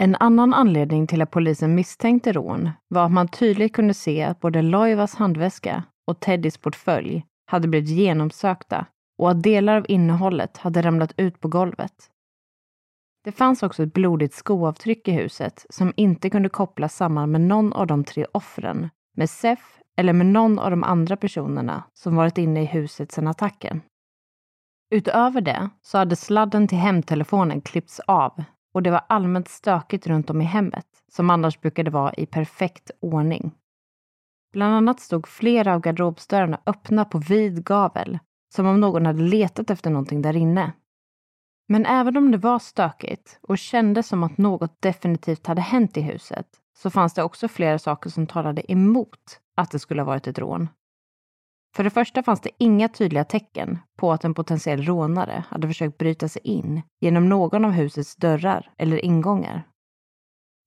En 0.00 0.14
annan 0.14 0.54
anledning 0.54 1.06
till 1.06 1.22
att 1.22 1.30
polisen 1.30 1.74
misstänkte 1.74 2.32
rån 2.32 2.70
var 2.88 3.04
att 3.04 3.12
man 3.12 3.28
tydligt 3.28 3.72
kunde 3.72 3.94
se 3.94 4.22
att 4.22 4.40
både 4.40 4.62
Loivas 4.62 5.14
handväska 5.14 5.84
och 6.06 6.20
Teddys 6.20 6.58
portfölj 6.58 7.24
hade 7.46 7.68
blivit 7.68 7.90
genomsökta 7.90 8.86
och 9.18 9.30
att 9.30 9.42
delar 9.42 9.76
av 9.76 9.86
innehållet 9.88 10.56
hade 10.56 10.82
ramlat 10.82 11.14
ut 11.16 11.40
på 11.40 11.48
golvet. 11.48 12.10
Det 13.24 13.32
fanns 13.32 13.62
också 13.62 13.82
ett 13.82 13.92
blodigt 13.92 14.34
skoavtryck 14.34 15.08
i 15.08 15.12
huset 15.12 15.66
som 15.70 15.92
inte 15.96 16.30
kunde 16.30 16.48
kopplas 16.48 16.96
samman 16.96 17.30
med 17.30 17.40
någon 17.40 17.72
av 17.72 17.86
de 17.86 18.04
tre 18.04 18.26
offren, 18.32 18.88
med 19.16 19.30
Sef 19.30 19.77
eller 19.98 20.12
med 20.12 20.26
någon 20.26 20.58
av 20.58 20.70
de 20.70 20.84
andra 20.84 21.16
personerna 21.16 21.84
som 21.94 22.16
varit 22.16 22.38
inne 22.38 22.62
i 22.62 22.66
huset 22.66 23.12
sedan 23.12 23.26
attacken. 23.26 23.80
Utöver 24.90 25.40
det 25.40 25.70
så 25.82 25.98
hade 25.98 26.16
sladden 26.16 26.68
till 26.68 26.78
hemtelefonen 26.78 27.60
klippts 27.60 28.00
av 28.00 28.44
och 28.74 28.82
det 28.82 28.90
var 28.90 29.04
allmänt 29.08 29.48
stökigt 29.48 30.06
runt 30.06 30.30
om 30.30 30.40
i 30.40 30.44
hemmet, 30.44 30.86
som 31.12 31.30
annars 31.30 31.60
brukade 31.60 31.90
vara 31.90 32.14
i 32.14 32.26
perfekt 32.26 32.90
ordning. 33.00 33.52
Bland 34.52 34.74
annat 34.74 35.00
stod 35.00 35.28
flera 35.28 35.74
av 35.74 35.80
garderobsdörrarna 35.80 36.60
öppna 36.66 37.04
på 37.04 37.18
vid 37.18 37.64
gavel, 37.64 38.18
som 38.54 38.66
om 38.66 38.80
någon 38.80 39.06
hade 39.06 39.22
letat 39.22 39.70
efter 39.70 39.90
någonting 39.90 40.22
där 40.22 40.36
inne. 40.36 40.72
Men 41.68 41.86
även 41.86 42.16
om 42.16 42.30
det 42.30 42.38
var 42.38 42.58
stökigt 42.58 43.38
och 43.42 43.58
kändes 43.58 44.08
som 44.08 44.22
att 44.22 44.38
något 44.38 44.82
definitivt 44.82 45.46
hade 45.46 45.60
hänt 45.60 45.96
i 45.96 46.00
huset 46.00 46.46
så 46.78 46.90
fanns 46.90 47.14
det 47.14 47.22
också 47.22 47.48
flera 47.48 47.78
saker 47.78 48.10
som 48.10 48.26
talade 48.26 48.72
emot 48.72 49.40
att 49.58 49.70
det 49.70 49.78
skulle 49.78 50.00
ha 50.00 50.06
varit 50.06 50.26
ett 50.26 50.38
rån. 50.38 50.68
För 51.76 51.84
det 51.84 51.90
första 51.90 52.22
fanns 52.22 52.40
det 52.40 52.50
inga 52.58 52.88
tydliga 52.88 53.24
tecken 53.24 53.78
på 53.98 54.12
att 54.12 54.24
en 54.24 54.34
potentiell 54.34 54.82
rånare 54.82 55.44
hade 55.48 55.66
försökt 55.66 55.98
bryta 55.98 56.28
sig 56.28 56.42
in 56.44 56.82
genom 57.00 57.28
någon 57.28 57.64
av 57.64 57.70
husets 57.70 58.16
dörrar 58.16 58.70
eller 58.78 59.04
ingångar. 59.04 59.62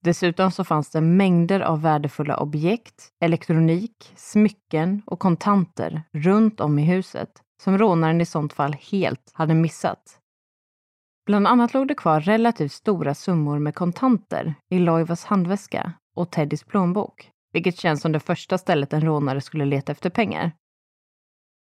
Dessutom 0.04 0.50
så 0.50 0.64
fanns 0.64 0.90
det 0.90 1.00
mängder 1.00 1.60
av 1.60 1.82
värdefulla 1.82 2.36
objekt, 2.36 3.08
elektronik, 3.20 4.12
smycken 4.16 5.02
och 5.06 5.18
kontanter 5.18 6.02
runt 6.12 6.60
om 6.60 6.78
i 6.78 6.84
huset 6.84 7.42
som 7.62 7.78
rånaren 7.78 8.20
i 8.20 8.26
sånt 8.26 8.52
fall 8.52 8.76
helt 8.90 9.30
hade 9.34 9.54
missat. 9.54 10.18
Bland 11.26 11.46
annat 11.46 11.74
låg 11.74 11.88
det 11.88 11.94
kvar 11.94 12.20
relativt 12.20 12.72
stora 12.72 13.14
summor 13.14 13.58
med 13.58 13.74
kontanter 13.74 14.54
i 14.70 14.78
Loivas 14.78 15.24
handväska 15.24 15.92
och 16.14 16.30
Teddys 16.30 16.64
plånbok, 16.64 17.30
vilket 17.52 17.78
känns 17.78 18.00
som 18.00 18.12
det 18.12 18.20
första 18.20 18.58
stället 18.58 18.92
en 18.92 19.00
rånare 19.00 19.40
skulle 19.40 19.64
leta 19.64 19.92
efter 19.92 20.10
pengar. 20.10 20.52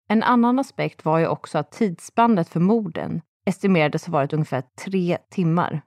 En 0.10 0.24
annan 0.24 0.60
aspekt 0.60 1.06
var 1.06 1.20
ju 1.20 1.28
också 1.28 1.58
att 1.58 1.72
tidsspannet 1.72 2.50
för 2.50 2.60
morden 2.60 3.22
estimerades 3.46 4.06
ha 4.06 4.14
varit 4.14 4.34
ungefär 4.34 4.64
tre 4.86 5.18
timmar. 5.30 5.82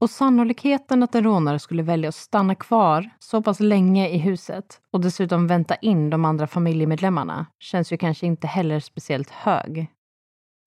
Och 0.00 0.10
sannolikheten 0.10 1.02
att 1.02 1.14
en 1.14 1.24
rånare 1.24 1.58
skulle 1.58 1.82
välja 1.82 2.08
att 2.08 2.14
stanna 2.14 2.54
kvar 2.54 3.10
så 3.18 3.42
pass 3.42 3.60
länge 3.60 4.08
i 4.08 4.18
huset 4.18 4.80
och 4.92 5.00
dessutom 5.00 5.46
vänta 5.46 5.74
in 5.74 6.10
de 6.10 6.24
andra 6.24 6.46
familjemedlemmarna 6.46 7.46
känns 7.58 7.92
ju 7.92 7.96
kanske 7.96 8.26
inte 8.26 8.46
heller 8.46 8.80
speciellt 8.80 9.30
hög. 9.30 9.86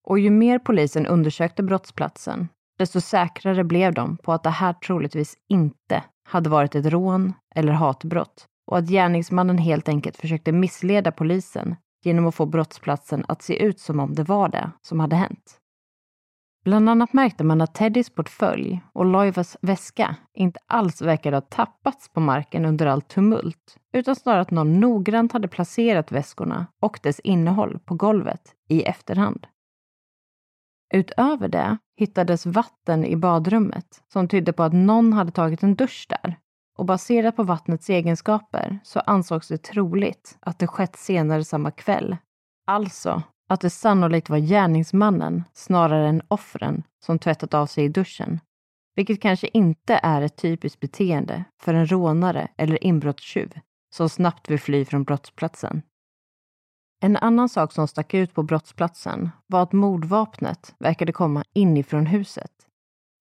Och 0.08 0.19
ju 0.19 0.30
mer 0.30 0.60
polisen 0.60 1.06
undersökte 1.06 1.63
brottsplatsen, 1.63 2.47
desto 2.77 3.01
säkrare 3.01 3.63
blev 3.63 3.93
de 3.93 4.17
på 4.17 4.34
att 4.34 4.43
det 4.43 4.49
här 4.49 4.73
troligtvis 4.73 5.36
inte 5.49 6.03
hade 6.23 6.49
varit 6.49 6.75
ett 6.75 6.86
rån 6.86 7.34
eller 7.56 7.71
hatbrott 7.71 8.47
och 8.67 8.77
att 8.77 8.88
gärningsmannen 8.88 9.58
helt 9.58 9.89
enkelt 9.89 10.17
försökte 10.17 10.51
missleda 10.51 11.12
polisen 11.12 11.75
genom 12.03 12.27
att 12.27 12.36
få 12.36 12.45
brottsplatsen 12.45 13.25
att 13.27 13.41
se 13.41 13.63
ut 13.63 13.80
som 13.80 13.99
om 13.99 14.15
det 14.15 14.23
var 14.23 14.49
det 14.49 14.71
som 14.82 14.99
hade 14.99 15.15
hänt. 15.15 15.60
Bland 16.63 16.89
annat 16.89 17.13
märkte 17.13 17.43
man 17.43 17.62
att 17.62 17.75
Teddys 17.75 18.10
portfölj 18.10 18.82
och 18.93 19.06
Loivas 19.06 19.58
väska 19.62 20.15
inte 20.34 20.60
alls 20.67 21.01
verkade 21.01 21.36
ha 21.36 21.41
tappats 21.41 22.10
på 22.10 22.19
marken 22.19 22.65
under 22.65 22.86
allt 22.86 23.08
tumult, 23.08 23.77
utan 23.93 24.15
snarare 24.15 24.41
att 24.41 24.51
någon 24.51 24.80
noggrant 24.80 25.32
hade 25.32 25.47
placerat 25.47 26.12
väskorna 26.12 26.67
och 26.82 26.99
dess 27.03 27.19
innehåll 27.19 27.80
på 27.80 27.95
golvet 27.95 28.56
i 28.69 28.84
efterhand. 28.84 29.47
Utöver 30.93 31.47
det 31.47 31.77
hittades 31.97 32.45
vatten 32.45 33.06
i 33.06 33.15
badrummet 33.15 34.03
som 34.13 34.27
tydde 34.27 34.53
på 34.53 34.63
att 34.63 34.73
någon 34.73 35.13
hade 35.13 35.32
tagit 35.32 35.63
en 35.63 35.75
dusch 35.75 36.06
där. 36.10 36.38
Och 36.78 36.86
baserat 36.86 37.36
på 37.36 37.44
vattnets 37.44 37.90
egenskaper 37.90 38.80
så 38.84 39.00
ansågs 39.00 39.48
det 39.48 39.58
troligt 39.58 40.38
att 40.40 40.60
det 40.60 40.68
skett 40.68 40.96
senare 40.96 41.44
samma 41.44 41.72
kväll. 41.72 42.18
Alltså 42.68 43.24
att 43.50 43.62
det 43.62 43.70
sannolikt 43.70 44.30
var 44.30 44.38
gärningsmannen 44.38 45.44
snarare 45.54 46.08
än 46.08 46.22
offren 46.28 46.84
som 47.06 47.20
tvättat 47.20 47.54
av 47.54 47.66
sig 47.66 47.86
i 47.86 47.90
duschen. 47.90 48.40
Vilket 48.96 49.22
kanske 49.22 49.50
inte 49.54 50.00
är 50.04 50.22
ett 50.22 50.36
typiskt 50.38 50.80
beteende 50.80 51.44
för 51.62 51.74
en 51.74 51.88
rånare 51.88 52.48
eller 52.58 52.84
inbrottstjuv 52.84 53.54
som 53.96 54.10
snabbt 54.10 54.50
vill 54.50 54.60
fly 54.60 54.86
från 54.86 55.04
brottsplatsen. 55.04 55.82
En 57.02 57.18
annan 57.18 57.50
sak 57.50 57.74
som 57.74 57.88
stack 57.88 58.13
ut 58.13 58.34
på 58.34 58.44
brottsplatsen 58.44 59.30
var 59.48 59.63
att 59.63 59.74
mordvapnet 59.74 60.76
verkade 60.80 61.12
komma 61.12 61.44
inifrån 61.54 62.06
huset. 62.06 62.66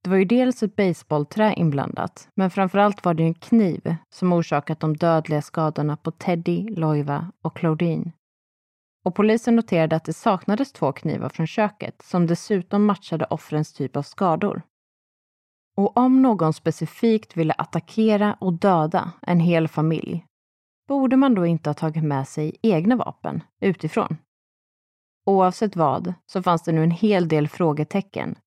Det 0.06 0.10
var 0.10 0.16
ju 0.16 0.24
dels 0.24 0.62
ett 0.62 0.76
baseballträ 0.76 1.54
inblandat, 1.54 2.28
men 2.34 2.50
framförallt 2.50 3.04
var 3.04 3.14
det 3.14 3.22
en 3.22 3.34
kniv 3.34 3.96
som 4.14 4.32
orsakat 4.32 4.80
de 4.80 4.96
dödliga 4.96 5.42
skadorna 5.42 5.96
på 5.96 6.10
Teddy, 6.10 6.68
Loiva 6.68 7.32
och 7.42 7.56
Claudine. 7.56 8.12
Och 9.04 9.14
polisen 9.14 9.56
noterade 9.56 9.96
att 9.96 10.04
det 10.04 10.12
saknades 10.12 10.72
två 10.72 10.92
knivar 10.92 11.28
från 11.28 11.46
köket 11.46 12.02
som 12.02 12.26
dessutom 12.26 12.84
matchade 12.84 13.24
offrens 13.24 13.72
typ 13.72 13.96
av 13.96 14.02
skador. 14.02 14.62
Och 15.76 15.96
om 15.96 16.22
någon 16.22 16.52
specifikt 16.52 17.36
ville 17.36 17.54
attackera 17.58 18.36
och 18.40 18.52
döda 18.52 19.12
en 19.22 19.40
hel 19.40 19.68
familj 19.68 20.26
borde 20.88 21.16
man 21.16 21.34
då 21.34 21.46
inte 21.46 21.70
ha 21.70 21.74
tagit 21.74 22.04
med 22.04 22.28
sig 22.28 22.56
egna 22.62 22.96
vapen 22.96 23.42
utifrån? 23.60 24.16
Oavsett 25.24 25.76
vad 25.76 26.14
så 26.26 26.42
fanns 26.42 26.62
det 26.62 26.72
nu 26.72 26.82
en 26.82 26.90
hel 26.90 27.28
del 27.28 27.48
frågetecken 27.48 28.36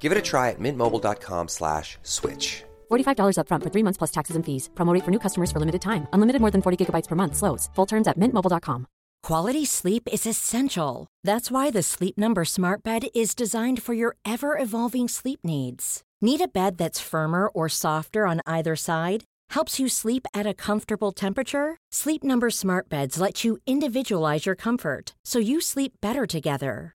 Give 0.00 0.12
it 0.12 0.18
a 0.18 0.22
try 0.22 0.48
at 0.48 0.58
mintmobile.com 0.58 1.48
slash 1.48 1.98
switch. 2.02 2.64
$45 2.90 3.36
upfront 3.36 3.62
for 3.62 3.70
three 3.70 3.84
months 3.84 3.98
plus 3.98 4.10
taxes 4.10 4.36
and 4.36 4.44
fees. 4.44 4.70
Promo 4.74 4.94
rate 4.94 5.04
for 5.04 5.10
new 5.10 5.20
customers 5.26 5.52
for 5.52 5.60
limited 5.60 5.82
time. 5.82 6.08
Unlimited 6.12 6.40
more 6.40 6.50
than 6.50 6.62
40 6.62 6.78
gigabytes 6.80 7.08
per 7.08 7.16
month. 7.16 7.36
Slows. 7.36 7.68
Full 7.74 7.86
terms 7.86 8.08
at 8.08 8.18
mintmobile.com. 8.18 8.86
Quality 9.22 9.66
sleep 9.66 10.08
is 10.10 10.26
essential. 10.26 11.06
That's 11.24 11.50
why 11.50 11.70
the 11.70 11.82
Sleep 11.82 12.16
Number 12.16 12.44
Smart 12.46 12.82
Bed 12.82 13.02
is 13.14 13.34
designed 13.34 13.82
for 13.82 13.94
your 13.94 14.16
ever 14.24 14.58
evolving 14.58 15.08
sleep 15.08 15.40
needs. 15.44 16.02
Need 16.22 16.40
a 16.40 16.48
bed 16.48 16.78
that's 16.78 17.00
firmer 17.00 17.48
or 17.48 17.68
softer 17.68 18.26
on 18.26 18.40
either 18.46 18.76
side? 18.76 19.24
Helps 19.50 19.78
you 19.78 19.88
sleep 19.88 20.26
at 20.32 20.46
a 20.46 20.54
comfortable 20.54 21.12
temperature? 21.12 21.76
Sleep 21.92 22.24
Number 22.24 22.50
Smart 22.50 22.88
Beds 22.88 23.20
let 23.20 23.44
you 23.44 23.58
individualize 23.66 24.46
your 24.46 24.56
comfort 24.56 25.14
so 25.26 25.38
you 25.38 25.60
sleep 25.60 25.92
better 26.00 26.26
together. 26.26 26.94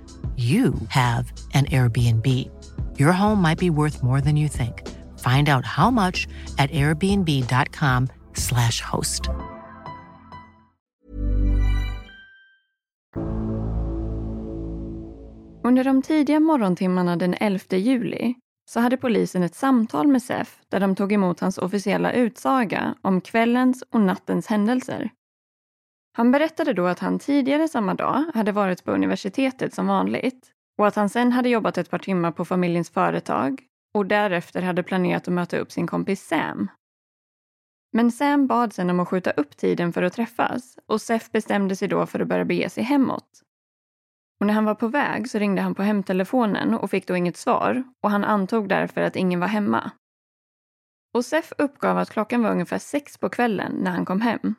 you 0.41 0.73
have 0.89 1.31
an 1.53 1.65
Airbnb. 1.65 2.25
Your 2.97 3.11
home 3.11 3.41
might 3.41 3.59
be 3.59 3.69
worth 3.69 4.01
more 4.03 4.21
than 4.21 4.37
you 4.37 4.47
think. 4.49 4.87
Find 5.19 5.49
out 5.49 5.65
how 5.65 5.91
much 5.91 6.27
at 6.57 6.71
airbnb.com/slash 6.71 8.81
host. 8.81 9.29
Under 15.63 15.83
de 15.83 16.01
tidiga 16.01 16.39
morgontimmarna 16.39 17.15
den 17.15 17.33
11 17.33 17.77
juli 17.77 18.35
så 18.69 18.79
hade 18.79 18.97
polisen 18.97 19.43
ett 19.43 19.55
samtal 19.55 20.07
med 20.07 20.23
Sef 20.23 20.57
där 20.69 20.79
de 20.79 20.95
tog 20.95 21.13
emot 21.13 21.39
hans 21.39 21.57
officiella 21.57 22.11
utsaga 22.11 22.95
om 23.01 23.21
kvällens 23.21 23.83
och 23.91 24.01
nattens 24.01 24.47
händelser. 24.47 25.09
Han 26.13 26.31
berättade 26.31 26.73
då 26.73 26.87
att 26.87 26.99
han 26.99 27.19
tidigare 27.19 27.67
samma 27.67 27.93
dag 27.93 28.23
hade 28.33 28.51
varit 28.51 28.83
på 28.83 28.91
universitetet 28.91 29.73
som 29.73 29.87
vanligt 29.87 30.51
och 30.77 30.87
att 30.87 30.95
han 30.95 31.09
sen 31.09 31.31
hade 31.31 31.49
jobbat 31.49 31.77
ett 31.77 31.89
par 31.89 31.99
timmar 31.99 32.31
på 32.31 32.45
familjens 32.45 32.89
företag 32.89 33.61
och 33.93 34.05
därefter 34.05 34.61
hade 34.61 34.83
planerat 34.83 35.27
att 35.27 35.33
möta 35.33 35.57
upp 35.57 35.71
sin 35.71 35.87
kompis 35.87 36.27
Sam. 36.27 36.71
Men 37.93 38.11
Sam 38.11 38.47
bad 38.47 38.73
sen 38.73 38.89
om 38.89 38.99
att 38.99 39.07
skjuta 39.07 39.31
upp 39.31 39.57
tiden 39.57 39.93
för 39.93 40.03
att 40.03 40.13
träffas 40.13 40.79
och 40.85 41.01
Seth 41.01 41.31
bestämde 41.31 41.75
sig 41.75 41.87
då 41.87 42.05
för 42.05 42.19
att 42.19 42.27
börja 42.27 42.45
bege 42.45 42.69
sig 42.69 42.83
hemåt. 42.83 43.43
Och 44.39 44.47
när 44.47 44.53
han 44.53 44.65
var 44.65 44.75
på 44.75 44.87
väg 44.87 45.29
så 45.29 45.39
ringde 45.39 45.61
han 45.61 45.75
på 45.75 45.83
hemtelefonen 45.83 46.73
och 46.73 46.89
fick 46.89 47.07
då 47.07 47.15
inget 47.15 47.37
svar 47.37 47.83
och 48.03 48.11
han 48.11 48.23
antog 48.23 48.69
därför 48.69 49.01
att 49.01 49.15
ingen 49.15 49.39
var 49.39 49.47
hemma. 49.47 49.91
Och 51.13 51.25
Seth 51.25 51.53
uppgav 51.57 51.97
att 51.97 52.09
klockan 52.09 52.43
var 52.43 52.51
ungefär 52.51 52.79
sex 52.79 53.17
på 53.17 53.29
kvällen 53.29 53.71
när 53.71 53.91
han 53.91 54.05
kom 54.05 54.21
hem 54.21 54.55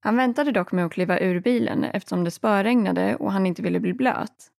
han 0.00 0.16
väntade 0.16 0.52
dock 0.52 0.72
med 0.72 0.86
att 0.86 0.92
kliva 0.92 1.20
ur 1.20 1.40
bilen 1.40 1.84
eftersom 1.84 2.24
det 2.24 2.30
spöregnade 2.30 3.16
och 3.16 3.32
han 3.32 3.46
inte 3.46 3.62
ville 3.62 3.80
bli 3.80 3.92
blöt. 3.92 4.50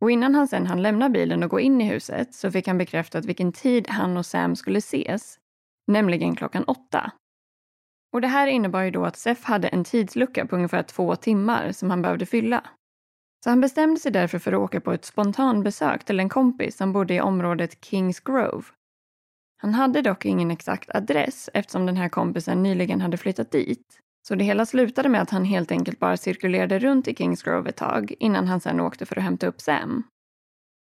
Och 0.00 0.10
innan 0.10 0.34
han 0.34 0.48
sen 0.48 0.66
hann 0.66 0.82
lämna 0.82 1.08
bilen 1.08 1.42
och 1.42 1.50
gå 1.50 1.60
in 1.60 1.80
i 1.80 1.84
huset 1.84 2.34
så 2.34 2.50
fick 2.50 2.66
han 2.66 2.78
bekräftat 2.78 3.24
vilken 3.24 3.52
tid 3.52 3.88
han 3.88 4.16
och 4.16 4.26
Sam 4.26 4.56
skulle 4.56 4.78
ses, 4.78 5.38
nämligen 5.86 6.36
klockan 6.36 6.64
åtta. 6.64 7.12
Och 8.12 8.20
det 8.20 8.28
här 8.28 8.46
innebar 8.46 8.82
ju 8.82 8.90
då 8.90 9.04
att 9.04 9.16
Sef 9.16 9.44
hade 9.44 9.68
en 9.68 9.84
tidslucka 9.84 10.46
på 10.46 10.56
ungefär 10.56 10.82
två 10.82 11.16
timmar 11.16 11.72
som 11.72 11.90
han 11.90 12.02
behövde 12.02 12.26
fylla. 12.26 12.62
Så 13.44 13.50
han 13.50 13.60
bestämde 13.60 14.00
sig 14.00 14.12
därför 14.12 14.38
för 14.38 14.52
att 14.52 14.58
åka 14.58 14.80
på 14.80 14.92
ett 14.92 15.04
spontanbesök 15.04 16.04
till 16.04 16.20
en 16.20 16.28
kompis 16.28 16.76
som 16.76 16.92
bodde 16.92 17.14
i 17.14 17.20
området 17.20 17.84
Kings 17.84 18.20
Grove. 18.20 18.64
Han 19.56 19.74
hade 19.74 20.02
dock 20.02 20.24
ingen 20.24 20.50
exakt 20.50 20.94
adress 20.94 21.50
eftersom 21.54 21.86
den 21.86 21.96
här 21.96 22.08
kompisen 22.08 22.62
nyligen 22.62 23.00
hade 23.00 23.16
flyttat 23.16 23.50
dit. 23.50 24.00
Så 24.28 24.34
det 24.34 24.44
hela 24.44 24.66
slutade 24.66 25.08
med 25.08 25.22
att 25.22 25.30
han 25.30 25.44
helt 25.44 25.72
enkelt 25.72 25.98
bara 25.98 26.16
cirkulerade 26.16 26.78
runt 26.78 27.08
i 27.08 27.14
Kingsgrove 27.14 27.68
ett 27.68 27.76
tag 27.76 28.14
innan 28.18 28.46
han 28.46 28.60
sen 28.60 28.80
åkte 28.80 29.06
för 29.06 29.18
att 29.18 29.24
hämta 29.24 29.46
upp 29.46 29.60
Sam. 29.60 30.02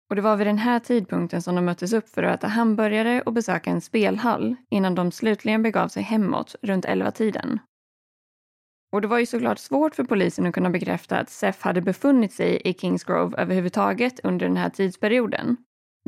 Och 0.10 0.16
det 0.16 0.22
var 0.22 0.38
vid 0.38 0.48
den 0.48 0.58
här 0.58 0.80
tidpunkten 0.80 1.42
som 1.42 1.56
de 1.56 1.66
möttes 1.66 1.94
upp 1.94 2.10
för 2.10 2.24
att 2.24 2.40
äta 2.40 2.48
hamburgare 2.48 3.22
och 3.22 3.34
besöka 3.34 3.70
en 3.70 3.82
spelhall 3.82 4.56
innan 4.70 4.96
de 4.96 5.12
slutligen 5.12 5.64
begav 5.64 5.88
sig 5.88 6.04
hemåt 6.04 6.56
runt 6.62 6.86
11-tiden. 6.86 7.60
Och 8.92 9.02
det 9.02 9.08
var 9.08 9.20
ju 9.20 9.26
såklart 9.26 9.60
svårt 9.60 9.96
för 9.96 10.04
polisen 10.04 10.46
att 10.46 10.54
kunna 10.54 10.70
bekräfta 10.70 11.20
att 11.20 11.30
Seth 11.30 11.66
hade 11.66 11.82
befunnit 11.82 12.34
sig 12.34 12.62
i 12.66 12.74
Kingsgrove 12.74 13.38
överhuvudtaget 13.38 14.20
under 14.24 14.48
den 14.48 14.58
här 14.58 14.70
tidsperioden. 14.70 15.58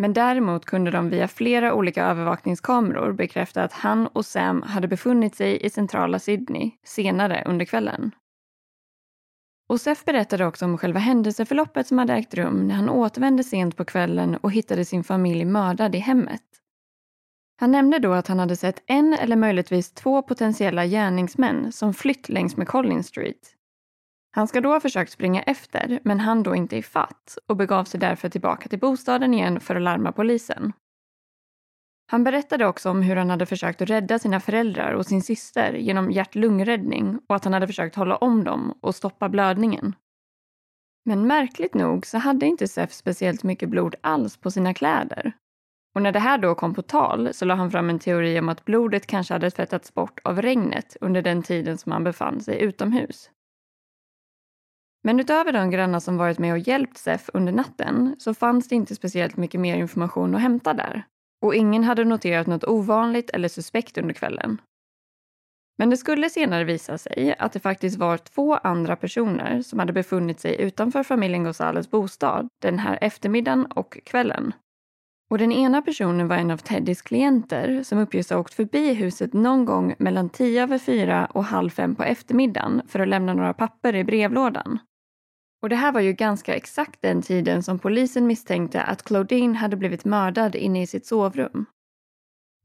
Men 0.02 0.14
däremot 0.14 0.66
kunde 0.66 0.92
de 0.92 1.10
via 1.10 1.28
flera 1.28 1.74
olika 1.74 2.06
övervakningskameror 2.06 3.14
bekräfta 3.14 3.64
att 3.64 3.74
han 3.74 4.08
och 4.08 4.26
Sam 4.26 4.62
hade 4.62 4.88
befunnit 4.88 5.36
sig 5.36 5.66
i 5.66 5.70
centrala 5.70 6.20
Sydney 6.20 6.72
senare 6.84 7.44
under 7.46 7.66
kvällen. 7.66 8.12
Osef 9.70 10.06
berättade 10.06 10.46
också 10.46 10.66
om 10.66 10.78
själva 10.78 11.00
händelseförloppet 11.00 11.88
som 11.88 11.98
hade 11.98 12.14
ägt 12.14 12.34
rum 12.34 12.68
när 12.68 12.76
han 12.76 12.90
återvände 12.90 13.44
sent 13.44 13.78
på 13.78 13.86
kvällen 13.86 14.36
och 14.36 14.52
hittade 14.52 14.86
sin 14.86 15.04
familj 15.04 15.46
mördad 15.46 15.96
i 15.96 16.00
hemmet. 16.00 16.44
Han 17.60 17.72
nämnde 17.72 18.00
då 18.00 18.14
att 18.14 18.28
han 18.28 18.40
hade 18.40 18.56
sett 18.56 18.84
en 18.88 19.14
eller 19.14 19.36
möjligtvis 19.36 19.92
två 19.92 20.22
potentiella 20.22 20.86
gärningsmän 20.86 21.72
som 21.72 21.94
flytt 21.94 22.30
längs 22.30 22.58
med 22.58 22.68
Collins 22.68 23.08
Street 23.08 23.56
han 24.32 24.48
ska 24.48 24.62
då 24.62 24.70
ha 24.70 24.80
försökt 24.80 25.12
springa 25.12 25.42
efter, 25.42 26.00
men 26.04 26.20
han 26.20 26.44
då 26.44 26.56
inte 26.56 26.78
i 26.78 26.84
fatt 26.84 27.38
och 27.48 27.58
begav 27.58 27.84
sig 27.84 28.00
därför 28.00 28.30
tillbaka 28.30 28.70
till 28.70 28.80
bostaden 28.80 29.34
igen 29.34 29.60
för 29.60 29.76
att 29.76 29.82
larma 29.82 30.12
polisen. 30.12 30.74
Han 32.12 32.24
berättade 32.24 32.66
också 32.66 32.90
om 32.90 33.02
hur 33.02 33.16
han 33.16 33.30
hade 33.30 33.46
försökt 33.46 33.82
att 33.82 33.90
rädda 33.90 34.20
sina 34.20 34.40
föräldrar 34.40 34.94
och 34.94 35.06
sin 35.06 35.22
syster 35.22 35.74
genom 35.74 36.12
hjärt-lungräddning 36.12 37.20
och 37.28 37.36
att 37.36 37.44
han 37.44 37.54
hade 37.54 37.68
försökt 37.68 37.96
hålla 37.96 38.16
om 38.16 38.44
dem 38.44 38.78
och 38.82 38.96
stoppa 38.96 39.30
blödningen. 39.30 39.96
Men 41.06 41.28
märkligt 41.28 41.74
nog 41.74 42.06
så 42.06 42.18
hade 42.18 42.46
inte 42.46 42.68
Sef 42.68 42.92
speciellt 42.92 43.44
mycket 43.44 43.70
blod 43.70 43.96
alls 44.02 44.38
på 44.38 44.52
sina 44.52 44.74
kläder. 44.74 45.34
Och 45.96 46.02
när 46.02 46.12
det 46.12 46.20
här 46.20 46.38
då 46.38 46.56
kom 46.56 46.74
på 46.74 46.82
tal 46.82 47.34
så 47.34 47.46
la 47.46 47.56
han 47.56 47.72
fram 47.72 47.90
en 47.90 48.00
teori 48.00 48.40
om 48.40 48.50
att 48.50 48.66
blodet 48.66 49.08
kanske 49.08 49.34
hade 49.34 49.52
tvättats 49.52 49.94
bort 49.94 50.20
av 50.24 50.42
regnet 50.42 50.98
under 51.02 51.22
den 51.22 51.44
tiden 51.44 51.78
som 51.78 51.92
han 51.92 52.04
befann 52.04 52.42
sig 52.42 52.62
utomhus. 52.62 53.30
Men 55.04 55.20
utöver 55.20 55.54
de 55.54 55.70
grannar 55.72 56.00
som 56.00 56.18
varit 56.18 56.40
med 56.40 56.54
och 56.54 56.60
hjälpt 56.60 56.98
Sef 56.98 57.30
under 57.34 57.54
natten 57.54 58.16
så 58.20 58.34
fanns 58.34 58.68
det 58.68 58.76
inte 58.76 58.96
speciellt 58.96 59.38
mycket 59.38 59.62
mer 59.62 59.76
information 59.76 60.36
att 60.36 60.42
hämta 60.42 60.74
där. 60.74 61.04
Och 61.42 61.56
ingen 61.56 61.84
hade 61.84 62.04
noterat 62.04 62.48
något 62.48 62.64
ovanligt 62.64 63.30
eller 63.30 63.48
suspekt 63.48 63.98
under 63.98 64.14
kvällen. 64.14 64.62
Men 65.78 65.90
det 65.90 65.98
skulle 65.98 66.30
senare 66.30 66.64
visa 66.64 66.98
sig 66.98 67.36
att 67.40 67.54
det 67.54 67.60
faktiskt 67.60 67.98
var 67.98 68.18
två 68.18 68.56
andra 68.56 68.96
personer 68.96 69.62
som 69.62 69.80
hade 69.80 69.94
befunnit 69.94 70.40
sig 70.40 70.62
utanför 70.62 71.04
familjen 71.04 71.44
Gonzales 71.44 71.92
bostad 71.92 72.48
den 72.62 72.80
här 72.80 72.98
eftermiddagen 73.02 73.66
och 73.66 73.98
kvällen. 74.06 74.54
Och 75.32 75.38
den 75.38 75.52
ena 75.52 75.82
personen 75.82 76.28
var 76.28 76.36
en 76.36 76.52
av 76.52 76.58
Teddys 76.58 77.02
klienter 77.02 77.84
som 77.84 78.00
uppges 78.00 78.30
ha 78.30 78.38
åkt 78.38 78.54
förbi 78.54 78.94
huset 78.94 79.34
någon 79.34 79.66
gång 79.66 79.96
mellan 80.00 80.30
tio 80.30 80.64
över 80.64 80.78
fyra 80.78 81.26
och 81.26 81.44
halv 81.44 81.70
fem 81.70 81.96
på 81.96 82.04
eftermiddagen 82.04 82.82
för 82.88 83.00
att 83.00 83.08
lämna 83.08 83.34
några 83.34 83.54
papper 83.54 83.96
i 83.96 84.04
brevlådan. 84.04 84.80
Och 85.62 85.70
det 85.70 85.76
här 85.76 85.92
var 85.92 86.02
ju 86.02 86.14
ganska 86.14 86.56
exakt 86.56 87.02
den 87.02 87.22
tiden 87.22 87.64
som 87.64 87.80
polisen 87.80 88.28
misstänkte 88.28 88.82
att 88.82 89.04
Claudine 89.04 89.56
hade 89.56 89.78
blivit 89.78 90.06
mördad 90.06 90.56
inne 90.56 90.82
i 90.82 90.88
sitt 90.88 91.06
sovrum. 91.06 91.66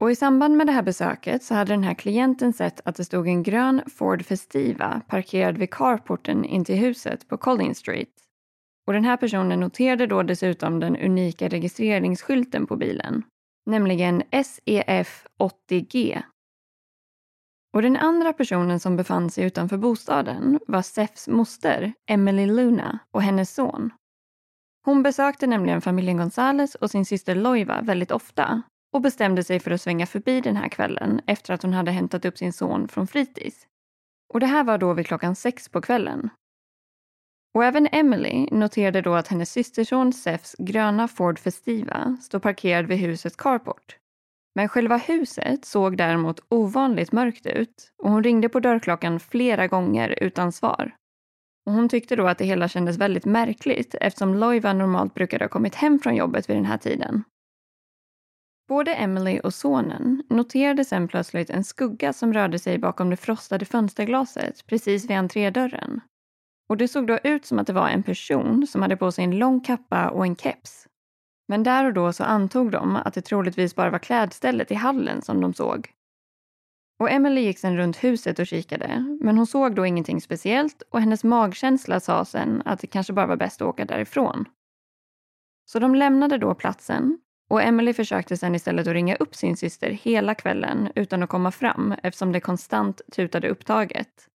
Och 0.00 0.10
i 0.10 0.16
samband 0.16 0.56
med 0.56 0.66
det 0.66 0.72
här 0.72 0.82
besöket 0.82 1.42
så 1.42 1.54
hade 1.54 1.72
den 1.72 1.82
här 1.82 1.94
klienten 1.94 2.52
sett 2.52 2.80
att 2.84 2.96
det 2.96 3.04
stod 3.04 3.28
en 3.28 3.42
grön 3.42 3.82
Ford 3.86 4.24
Festiva 4.24 5.00
parkerad 5.08 5.58
vid 5.58 5.70
carporten 5.70 6.44
in 6.44 6.64
till 6.64 6.76
huset 6.76 7.28
på 7.28 7.36
Collins 7.36 7.78
Street. 7.78 8.14
Och 8.86 8.92
den 8.92 9.04
här 9.04 9.16
personen 9.16 9.60
noterade 9.60 10.06
då 10.06 10.22
dessutom 10.22 10.80
den 10.80 10.96
unika 10.96 11.48
registreringsskylten 11.48 12.66
på 12.66 12.76
bilen, 12.76 13.22
nämligen 13.66 14.22
SEF 14.44 15.26
80G. 15.38 16.22
Och 17.76 17.82
den 17.82 17.96
andra 17.96 18.32
personen 18.32 18.80
som 18.80 18.96
befann 18.96 19.30
sig 19.30 19.44
utanför 19.44 19.76
bostaden 19.76 20.60
var 20.66 20.82
Sefs 20.82 21.28
moster, 21.28 21.92
Emily 22.06 22.46
Luna, 22.46 22.98
och 23.10 23.22
hennes 23.22 23.54
son. 23.54 23.90
Hon 24.84 25.02
besökte 25.02 25.46
nämligen 25.46 25.80
familjen 25.80 26.16
Gonzales 26.16 26.74
och 26.74 26.90
sin 26.90 27.06
syster 27.06 27.34
Loiva 27.34 27.80
väldigt 27.82 28.10
ofta 28.10 28.62
och 28.92 29.00
bestämde 29.00 29.44
sig 29.44 29.60
för 29.60 29.70
att 29.70 29.80
svänga 29.80 30.06
förbi 30.06 30.40
den 30.40 30.56
här 30.56 30.68
kvällen 30.68 31.20
efter 31.26 31.54
att 31.54 31.62
hon 31.62 31.72
hade 31.72 31.90
hämtat 31.90 32.24
upp 32.24 32.38
sin 32.38 32.52
son 32.52 32.88
från 32.88 33.06
fritids. 33.06 33.66
Och 34.34 34.40
det 34.40 34.46
här 34.46 34.64
var 34.64 34.78
då 34.78 34.92
vid 34.92 35.06
klockan 35.06 35.34
sex 35.34 35.68
på 35.68 35.80
kvällen. 35.80 36.30
Och 37.54 37.64
även 37.64 37.88
Emily 37.92 38.48
noterade 38.50 39.00
då 39.00 39.14
att 39.14 39.28
hennes 39.28 39.52
systerson 39.52 40.12
Sefs 40.12 40.56
gröna 40.58 41.08
Ford 41.08 41.38
Festiva 41.38 42.16
stod 42.22 42.42
parkerad 42.42 42.86
vid 42.86 42.98
husets 42.98 43.36
carport. 43.36 43.96
Men 44.56 44.68
själva 44.68 44.96
huset 44.96 45.64
såg 45.64 45.96
däremot 45.96 46.40
ovanligt 46.48 47.12
mörkt 47.12 47.46
ut 47.46 47.92
och 48.02 48.10
hon 48.10 48.24
ringde 48.24 48.48
på 48.48 48.60
dörrklockan 48.60 49.20
flera 49.20 49.66
gånger 49.66 50.18
utan 50.20 50.52
svar. 50.52 50.96
Och 51.66 51.72
hon 51.72 51.88
tyckte 51.88 52.16
då 52.16 52.26
att 52.26 52.38
det 52.38 52.44
hela 52.44 52.68
kändes 52.68 52.98
väldigt 52.98 53.24
märkligt 53.24 53.94
eftersom 54.00 54.34
Loiva 54.34 54.72
normalt 54.72 55.14
brukade 55.14 55.44
ha 55.44 55.48
kommit 55.48 55.74
hem 55.74 55.98
från 55.98 56.16
jobbet 56.16 56.50
vid 56.50 56.56
den 56.56 56.64
här 56.64 56.78
tiden. 56.78 57.24
Både 58.68 58.94
Emily 58.94 59.40
och 59.40 59.54
sonen 59.54 60.22
noterade 60.30 60.84
sen 60.84 61.08
plötsligt 61.08 61.50
en 61.50 61.64
skugga 61.64 62.12
som 62.12 62.32
rörde 62.32 62.58
sig 62.58 62.78
bakom 62.78 63.10
det 63.10 63.16
frostade 63.16 63.64
fönsterglaset 63.64 64.66
precis 64.66 65.10
vid 65.10 65.16
entrédörren. 65.16 66.00
Och 66.68 66.76
det 66.76 66.88
såg 66.88 67.06
då 67.06 67.18
ut 67.24 67.46
som 67.46 67.58
att 67.58 67.66
det 67.66 67.72
var 67.72 67.88
en 67.88 68.02
person 68.02 68.66
som 68.66 68.82
hade 68.82 68.96
på 68.96 69.12
sig 69.12 69.24
en 69.24 69.38
lång 69.38 69.60
kappa 69.60 70.08
och 70.08 70.26
en 70.26 70.36
keps. 70.36 70.86
Men 71.48 71.62
där 71.62 71.84
och 71.84 71.92
då 71.92 72.12
så 72.12 72.24
antog 72.24 72.70
de 72.70 72.96
att 72.96 73.14
det 73.14 73.22
troligtvis 73.22 73.74
bara 73.74 73.90
var 73.90 73.98
klädstället 73.98 74.70
i 74.70 74.74
hallen 74.74 75.22
som 75.22 75.40
de 75.40 75.54
såg. 75.54 75.92
Och 76.98 77.10
Emily 77.10 77.40
gick 77.40 77.58
sen 77.58 77.76
runt 77.76 78.04
huset 78.04 78.38
och 78.38 78.46
kikade, 78.46 79.18
men 79.20 79.36
hon 79.36 79.46
såg 79.46 79.74
då 79.74 79.86
ingenting 79.86 80.20
speciellt 80.20 80.82
och 80.90 81.00
hennes 81.00 81.24
magkänsla 81.24 82.00
sa 82.00 82.24
sen 82.24 82.62
att 82.64 82.80
det 82.80 82.86
kanske 82.86 83.12
bara 83.12 83.26
var 83.26 83.36
bäst 83.36 83.62
att 83.62 83.68
åka 83.68 83.84
därifrån. 83.84 84.44
Så 85.64 85.78
de 85.78 85.94
lämnade 85.94 86.38
då 86.38 86.54
platsen 86.54 87.18
och 87.50 87.62
Emily 87.62 87.92
försökte 87.92 88.36
sen 88.36 88.54
istället 88.54 88.86
att 88.86 88.92
ringa 88.92 89.16
upp 89.16 89.34
sin 89.34 89.56
syster 89.56 89.90
hela 89.90 90.34
kvällen 90.34 90.88
utan 90.94 91.22
att 91.22 91.28
komma 91.28 91.50
fram 91.50 91.94
eftersom 92.02 92.32
det 92.32 92.40
konstant 92.40 93.00
tutade 93.12 93.48
upptaget. 93.48 94.28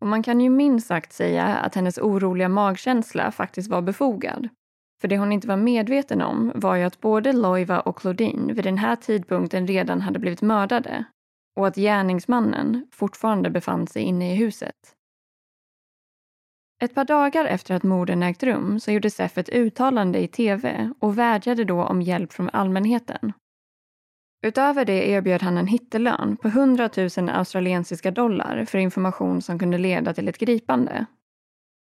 Och 0.00 0.06
man 0.06 0.22
kan 0.22 0.40
ju 0.40 0.50
minst 0.50 0.86
sagt 0.86 1.12
säga 1.12 1.44
att 1.46 1.74
hennes 1.74 1.98
oroliga 1.98 2.48
magkänsla 2.48 3.30
faktiskt 3.30 3.70
var 3.70 3.82
befogad. 3.82 4.48
För 5.00 5.08
det 5.08 5.18
hon 5.18 5.32
inte 5.32 5.48
var 5.48 5.56
medveten 5.56 6.22
om 6.22 6.52
var 6.54 6.76
ju 6.76 6.84
att 6.84 7.00
både 7.00 7.32
Loiva 7.32 7.80
och 7.80 7.98
Claudine 7.98 8.52
vid 8.52 8.64
den 8.64 8.78
här 8.78 8.96
tidpunkten 8.96 9.66
redan 9.66 10.00
hade 10.00 10.18
blivit 10.18 10.42
mördade 10.42 11.04
och 11.56 11.66
att 11.66 11.76
gärningsmannen 11.76 12.86
fortfarande 12.92 13.50
befann 13.50 13.86
sig 13.86 14.02
inne 14.02 14.32
i 14.32 14.36
huset. 14.36 14.94
Ett 16.82 16.94
par 16.94 17.04
dagar 17.04 17.44
efter 17.44 17.74
att 17.74 17.82
morden 17.82 18.22
ägt 18.22 18.42
rum 18.42 18.80
så 18.80 18.90
gjorde 18.90 19.10
Sef 19.10 19.38
ett 19.38 19.48
uttalande 19.48 20.18
i 20.18 20.28
tv 20.28 20.92
och 20.98 21.18
vädjade 21.18 21.64
då 21.64 21.84
om 21.84 22.02
hjälp 22.02 22.32
från 22.32 22.50
allmänheten. 22.50 23.32
Utöver 24.46 24.84
det 24.84 25.08
erbjöd 25.08 25.42
han 25.42 25.58
en 25.58 25.66
hittelön 25.66 26.36
på 26.36 26.48
100 26.48 26.90
000 26.96 27.28
australiensiska 27.28 28.10
dollar 28.10 28.64
för 28.64 28.78
information 28.78 29.42
som 29.42 29.58
kunde 29.58 29.78
leda 29.78 30.14
till 30.14 30.28
ett 30.28 30.38
gripande. 30.38 31.06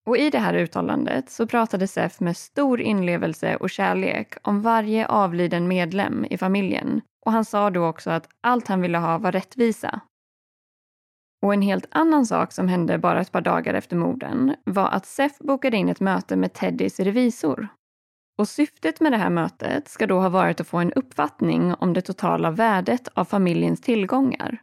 Och 0.05 0.17
i 0.17 0.29
det 0.29 0.39
här 0.39 0.53
uttalandet 0.53 1.29
så 1.29 1.47
pratade 1.47 1.87
Sef 1.87 2.19
med 2.19 2.37
stor 2.37 2.81
inlevelse 2.81 3.55
och 3.55 3.69
kärlek 3.69 4.33
om 4.41 4.61
varje 4.61 5.07
avliden 5.07 5.67
medlem 5.67 6.25
i 6.25 6.37
familjen 6.37 7.01
och 7.25 7.31
han 7.31 7.45
sa 7.45 7.69
då 7.69 7.87
också 7.87 8.09
att 8.09 8.29
allt 8.41 8.67
han 8.67 8.81
ville 8.81 8.97
ha 8.97 9.17
var 9.17 9.31
rättvisa. 9.31 10.01
Och 11.41 11.53
en 11.53 11.61
helt 11.61 11.85
annan 11.91 12.25
sak 12.25 12.51
som 12.51 12.67
hände 12.67 12.97
bara 12.97 13.21
ett 13.21 13.31
par 13.31 13.41
dagar 13.41 13.73
efter 13.73 13.95
morden 13.95 14.55
var 14.63 14.89
att 14.89 15.05
Sef 15.05 15.37
bokade 15.39 15.77
in 15.77 15.89
ett 15.89 15.99
möte 15.99 16.35
med 16.35 16.53
Teddys 16.53 16.99
revisor. 16.99 17.67
Och 18.37 18.47
syftet 18.47 18.99
med 18.99 19.11
det 19.11 19.17
här 19.17 19.29
mötet 19.29 19.87
ska 19.87 20.07
då 20.07 20.19
ha 20.19 20.29
varit 20.29 20.61
att 20.61 20.67
få 20.67 20.77
en 20.77 20.93
uppfattning 20.93 21.73
om 21.73 21.93
det 21.93 22.01
totala 22.01 22.51
värdet 22.51 23.07
av 23.13 23.25
familjens 23.25 23.81
tillgångar. 23.81 24.61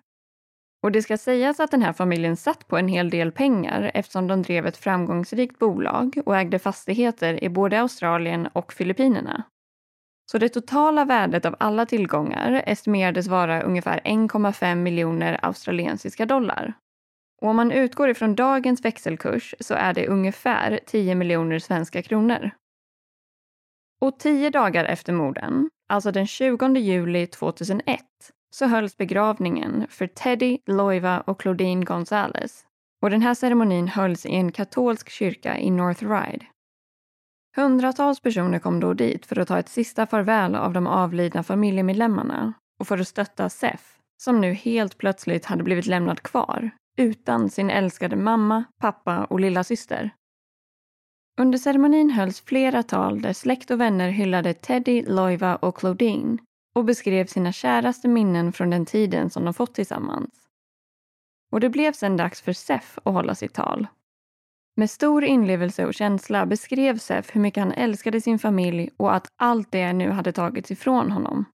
Och 0.83 0.93
det 0.93 1.03
ska 1.03 1.17
sägas 1.17 1.61
att 1.61 1.71
den 1.71 1.83
här 1.83 1.93
familjen 1.93 2.37
satt 2.37 2.69
på 2.69 2.77
en 2.77 2.89
hel 2.89 3.11
del 3.11 3.33
pengar 3.33 3.91
eftersom 3.95 4.27
de 4.27 4.43
drev 4.43 4.67
ett 4.67 4.77
framgångsrikt 4.77 5.59
bolag 5.59 6.19
och 6.27 6.37
ägde 6.37 6.59
fastigheter 6.59 7.45
i 7.45 7.49
både 7.49 7.81
Australien 7.81 8.47
och 8.47 8.73
Filippinerna. 8.73 9.45
Så 10.31 10.39
det 10.39 10.49
totala 10.49 11.05
värdet 11.05 11.45
av 11.45 11.57
alla 11.59 11.87
tillgångar 11.87 12.63
estimerades 12.67 13.29
vara 13.29 13.63
ungefär 13.63 14.01
1,5 14.01 14.75
miljoner 14.75 15.39
australiensiska 15.43 16.27
dollar. 16.27 16.75
Och 17.43 17.49
om 17.49 17.57
man 17.57 17.73
utgår 17.73 18.09
ifrån 18.09 18.35
dagens 18.35 18.85
växelkurs 18.85 19.55
så 19.61 19.75
är 19.75 19.95
det 19.95 20.09
ungefär 20.09 20.81
10 20.87 21.15
miljoner 21.15 21.59
svenska 21.59 22.03
kronor. 22.03 22.51
Och 24.01 24.19
tio 24.19 24.51
dagar 24.51 24.85
efter 24.85 25.13
morden, 25.13 25.71
alltså 25.89 26.13
den 26.13 26.27
20 26.27 26.79
juli 26.79 27.27
2001, 27.27 28.01
så 28.51 28.67
hölls 28.67 28.97
begravningen 28.97 29.87
för 29.91 30.07
Teddy, 30.07 30.59
Loiva 30.67 31.21
och 31.21 31.41
Claudine 31.41 31.85
Gonzales. 31.85 32.65
Och 33.03 33.11
den 33.11 33.23
här 33.23 33.35
ceremonin 33.35 33.89
hölls 33.89 34.27
i 34.27 34.35
en 34.35 34.53
katolsk 34.53 35.09
kyrka 35.09 35.59
i 35.59 35.71
North 35.71 36.03
Ride. 36.03 36.47
Hundratals 37.57 38.21
personer 38.21 38.59
kom 38.59 38.81
då 38.81 38.95
dit 38.95 39.27
för 39.27 39.39
att 39.39 39.49
ta 39.49 39.59
ett 39.59 39.69
sista 39.69 40.07
farväl 40.07 40.55
av 40.55 40.73
de 40.73 40.87
avlidna 40.87 41.43
familjemedlemmarna 41.43 42.53
och 42.81 42.89
för 42.89 42.99
att 42.99 43.09
stötta 43.09 43.49
Seth, 43.49 43.85
som 44.23 44.41
nu 44.41 44.53
helt 44.53 44.99
plötsligt 44.99 45.45
hade 45.45 45.63
blivit 45.63 45.87
lämnad 45.87 46.23
kvar 46.23 46.71
utan 46.99 47.51
sin 47.51 47.71
älskade 47.71 48.17
mamma, 48.17 48.65
pappa 48.81 49.25
och 49.25 49.41
lilla 49.41 49.65
syster. 49.65 50.11
Under 51.41 51.59
ceremonin 51.59 52.11
hölls 52.11 52.41
flera 52.41 52.83
tal 52.83 53.23
där 53.23 53.33
släkt 53.33 53.71
och 53.71 53.81
vänner 53.81 54.11
hyllade 54.11 54.55
Teddy, 54.55 55.03
Loiva 55.03 55.57
och 55.57 55.77
Claudine 55.77 56.39
och 56.79 56.85
beskrev 56.85 57.27
sina 57.27 57.53
käraste 57.53 58.09
minnen 58.09 58.53
från 58.53 58.71
den 58.71 58.87
tiden 58.87 59.31
som 59.31 59.45
de 59.45 59.55
fått 59.55 59.75
tillsammans. 59.75 60.31
Och 61.53 61.61
det 61.61 61.69
blev 61.69 61.93
sedan 61.93 62.17
dags 62.17 62.41
för 62.41 62.53
Sef 62.53 62.99
att 63.05 63.13
hålla 63.13 63.35
sitt 63.35 63.55
tal. 63.55 63.87
Med 64.77 64.91
stor 64.91 65.25
inlevelse 65.25 65.87
och 65.87 65.95
känsla 65.95 66.47
beskrev 66.47 66.99
Sef 66.99 67.37
hur 67.37 67.41
mycket 67.41 67.63
han 67.63 67.73
älskade 67.73 68.21
sin 68.21 68.39
familj 68.39 68.91
och 68.97 69.15
att 69.15 69.33
allt 69.37 69.73
det 69.73 69.93
nu 69.93 70.11
hade 70.11 70.33
tagits 70.33 70.71
ifrån 70.71 71.11
honom. 71.11 71.45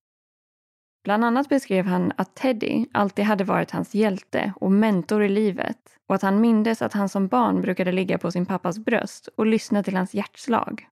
Bland 1.05 1.25
annat 1.25 1.49
beskrev 1.49 1.87
han 1.87 2.13
att 2.17 2.35
Teddy 2.35 2.87
alltid 2.93 3.25
hade 3.25 3.45
varit 3.45 3.71
hans 3.71 3.95
hjälte 3.95 4.53
och 4.57 4.73
mentor 4.73 5.23
i 5.23 5.29
livet 5.29 5.79
och 6.09 6.15
att 6.15 6.23
han 6.23 6.41
mindes 6.41 6.83
att 6.83 6.93
han 6.93 7.09
som 7.09 7.29
barn 7.29 7.61
brukade 7.61 7.93
ligga 7.93 8.19
på 8.19 8.31
sin 8.31 8.47
pappas 8.47 8.79
bröst 8.79 9.29
och 9.37 9.47
lyssna 9.47 9.83
till 9.83 9.97
hans 9.97 10.15
hjärtslag. 10.15 10.89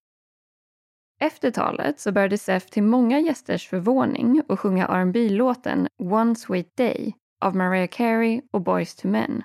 Efter 1.22 1.50
talet 1.50 2.00
så 2.00 2.12
började 2.12 2.38
Sef 2.38 2.66
till 2.66 2.82
många 2.82 3.20
gästers 3.20 3.68
förvåning 3.68 4.42
att 4.48 4.58
sjunga 4.58 5.04
rb 5.04 5.16
låten 5.16 5.88
One 5.98 6.34
Sweet 6.34 6.76
Day 6.76 7.14
av 7.44 7.56
Mariah 7.56 7.88
Carey 7.88 8.42
och 8.50 8.60
Boys 8.60 8.94
to 8.94 9.08
Men. 9.08 9.42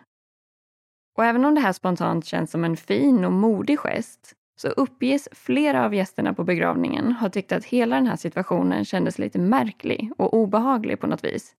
Och 1.18 1.26
även 1.26 1.46
om 1.46 1.56
det 1.56 1.62
här 1.62 1.74
spontant 1.74 2.26
känns 2.26 2.52
som 2.52 2.64
en 2.64 2.78
fin 2.78 3.26
och 3.26 3.32
modig 3.32 3.80
gest 3.80 4.34
så 4.62 4.68
uppges 4.68 5.30
flera 5.32 5.86
av 5.86 5.96
gästerna 5.96 6.34
på 6.34 6.44
begravningen 6.44 7.12
ha 7.12 7.30
tyckt 7.30 7.52
att 7.52 7.66
hela 7.66 7.96
den 7.96 8.08
här 8.08 8.16
situationen 8.16 8.86
kändes 8.86 9.20
lite 9.20 9.40
märklig 9.40 10.12
och 10.18 10.34
obehaglig 10.34 11.00
på 11.00 11.08
något 11.08 11.24
vis. 11.24 11.54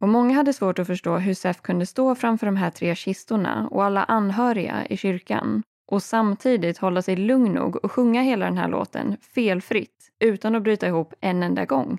Och 0.00 0.08
många 0.08 0.34
hade 0.34 0.52
svårt 0.52 0.78
att 0.78 0.86
förstå 0.86 1.16
hur 1.16 1.34
Sef 1.34 1.60
kunde 1.60 1.86
stå 1.86 2.14
framför 2.14 2.46
de 2.46 2.56
här 2.56 2.70
tre 2.70 2.94
kistorna 2.94 3.68
och 3.70 3.84
alla 3.84 4.04
anhöriga 4.04 4.86
i 4.86 4.96
kyrkan 4.96 5.62
och 5.86 6.02
samtidigt 6.02 6.78
hålla 6.78 7.02
sig 7.02 7.16
lugn 7.16 7.52
nog 7.52 7.84
och 7.84 7.92
sjunga 7.92 8.22
hela 8.22 8.44
den 8.44 8.58
här 8.58 8.68
låten 8.68 9.16
felfritt 9.20 10.12
utan 10.18 10.54
att 10.54 10.62
bryta 10.62 10.86
ihop 10.86 11.14
en 11.20 11.42
enda 11.42 11.64
gång. 11.64 11.98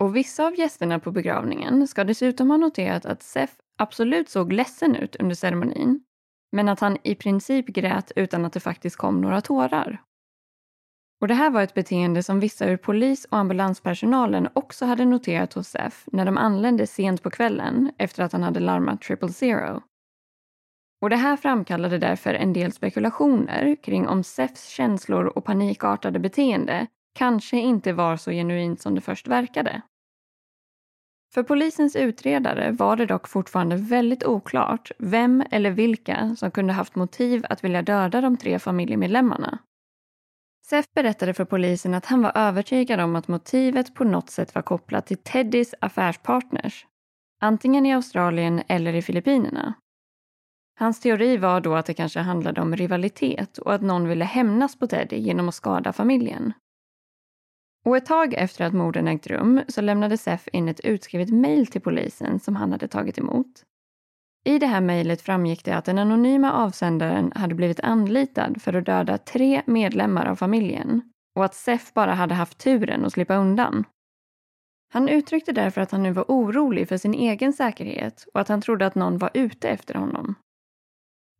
Och 0.00 0.16
vissa 0.16 0.46
av 0.46 0.58
gästerna 0.58 0.98
på 0.98 1.10
begravningen 1.10 1.88
ska 1.88 2.04
dessutom 2.04 2.50
ha 2.50 2.56
noterat 2.56 3.06
att 3.06 3.22
Seth 3.22 3.54
absolut 3.78 4.28
såg 4.28 4.52
ledsen 4.52 4.96
ut 4.96 5.16
under 5.16 5.34
ceremonin, 5.34 6.00
men 6.52 6.68
att 6.68 6.80
han 6.80 6.96
i 7.02 7.14
princip 7.14 7.66
grät 7.66 8.12
utan 8.16 8.44
att 8.44 8.52
det 8.52 8.60
faktiskt 8.60 8.96
kom 8.96 9.20
några 9.20 9.40
tårar. 9.40 10.02
Och 11.20 11.28
Det 11.28 11.34
här 11.34 11.50
var 11.50 11.62
ett 11.62 11.74
beteende 11.74 12.22
som 12.22 12.40
vissa 12.40 12.66
ur 12.66 12.76
polis 12.76 13.24
och 13.24 13.38
ambulanspersonalen 13.38 14.48
också 14.52 14.86
hade 14.86 15.04
noterat 15.04 15.52
hos 15.52 15.68
Seth 15.68 15.96
när 16.06 16.24
de 16.24 16.38
anlände 16.38 16.86
sent 16.86 17.22
på 17.22 17.30
kvällen 17.30 17.92
efter 17.98 18.22
att 18.22 18.32
han 18.32 18.42
hade 18.42 18.60
larmat 18.60 19.00
triple 19.00 19.28
zero. 19.28 19.82
Och 21.00 21.10
Det 21.10 21.16
här 21.16 21.36
framkallade 21.36 21.98
därför 21.98 22.34
en 22.34 22.52
del 22.52 22.72
spekulationer 22.72 23.76
kring 23.82 24.08
om 24.08 24.24
Sefs 24.24 24.68
känslor 24.68 25.26
och 25.26 25.44
panikartade 25.44 26.18
beteende 26.18 26.86
kanske 27.14 27.56
inte 27.56 27.92
var 27.92 28.16
så 28.16 28.30
genuint 28.30 28.80
som 28.80 28.94
det 28.94 29.00
först 29.00 29.28
verkade. 29.28 29.82
För 31.34 31.42
polisens 31.42 31.96
utredare 31.96 32.70
var 32.70 32.96
det 32.96 33.06
dock 33.06 33.28
fortfarande 33.28 33.76
väldigt 33.76 34.24
oklart 34.24 34.90
vem 34.98 35.44
eller 35.50 35.70
vilka 35.70 36.36
som 36.36 36.50
kunde 36.50 36.72
haft 36.72 36.94
motiv 36.94 37.44
att 37.50 37.64
vilja 37.64 37.82
döda 37.82 38.20
de 38.20 38.36
tre 38.36 38.58
familjemedlemmarna. 38.58 39.58
Seth 40.66 40.88
berättade 40.94 41.34
för 41.34 41.44
polisen 41.44 41.94
att 41.94 42.06
han 42.06 42.22
var 42.22 42.32
övertygad 42.34 43.00
om 43.00 43.16
att 43.16 43.28
motivet 43.28 43.94
på 43.94 44.04
något 44.04 44.30
sätt 44.30 44.54
var 44.54 44.62
kopplat 44.62 45.06
till 45.06 45.16
Teddys 45.16 45.74
affärspartners, 45.80 46.86
antingen 47.40 47.86
i 47.86 47.94
Australien 47.94 48.62
eller 48.68 48.94
i 48.94 49.02
Filippinerna. 49.02 49.74
Hans 50.80 51.00
teori 51.00 51.36
var 51.36 51.60
då 51.60 51.74
att 51.74 51.86
det 51.86 51.94
kanske 51.94 52.20
handlade 52.20 52.60
om 52.60 52.76
rivalitet 52.76 53.58
och 53.58 53.74
att 53.74 53.82
någon 53.82 54.08
ville 54.08 54.24
hämnas 54.24 54.78
på 54.78 54.86
Teddy 54.86 55.16
genom 55.16 55.48
att 55.48 55.54
skada 55.54 55.92
familjen. 55.92 56.52
Och 57.84 57.96
ett 57.96 58.06
tag 58.06 58.34
efter 58.34 58.64
att 58.64 58.72
morden 58.72 59.08
ägt 59.08 59.26
rum 59.26 59.60
så 59.68 59.80
lämnade 59.80 60.16
Seth 60.16 60.48
in 60.52 60.68
ett 60.68 60.80
utskrivet 60.80 61.30
mejl 61.30 61.66
till 61.66 61.80
polisen 61.80 62.40
som 62.40 62.56
han 62.56 62.72
hade 62.72 62.88
tagit 62.88 63.18
emot. 63.18 63.64
I 64.44 64.58
det 64.58 64.66
här 64.66 64.80
mejlet 64.80 65.22
framgick 65.22 65.64
det 65.64 65.76
att 65.76 65.84
den 65.84 65.98
anonyma 65.98 66.52
avsändaren 66.52 67.32
hade 67.34 67.54
blivit 67.54 67.80
anlitad 67.80 68.62
för 68.62 68.72
att 68.72 68.86
döda 68.86 69.18
tre 69.18 69.62
medlemmar 69.66 70.26
av 70.26 70.36
familjen 70.36 71.02
och 71.36 71.44
att 71.44 71.54
Seth 71.54 71.94
bara 71.94 72.14
hade 72.14 72.34
haft 72.34 72.58
turen 72.58 73.04
att 73.04 73.12
slippa 73.12 73.36
undan. 73.36 73.84
Han 74.92 75.08
uttryckte 75.08 75.52
därför 75.52 75.80
att 75.80 75.90
han 75.90 76.02
nu 76.02 76.12
var 76.12 76.24
orolig 76.28 76.88
för 76.88 76.96
sin 76.96 77.14
egen 77.14 77.52
säkerhet 77.52 78.26
och 78.34 78.40
att 78.40 78.48
han 78.48 78.60
trodde 78.60 78.86
att 78.86 78.94
någon 78.94 79.18
var 79.18 79.30
ute 79.34 79.68
efter 79.68 79.94
honom. 79.94 80.34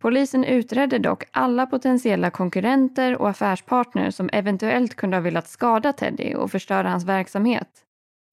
Polisen 0.01 0.45
utredde 0.45 0.99
dock 0.99 1.25
alla 1.31 1.67
potentiella 1.67 2.31
konkurrenter 2.31 3.17
och 3.17 3.29
affärspartner 3.29 4.11
som 4.11 4.31
eventuellt 4.33 4.95
kunde 4.95 5.17
ha 5.17 5.23
velat 5.23 5.49
skada 5.49 5.93
Teddy 5.93 6.35
och 6.35 6.51
förstöra 6.51 6.91
hans 6.91 7.05
verksamhet. 7.05 7.85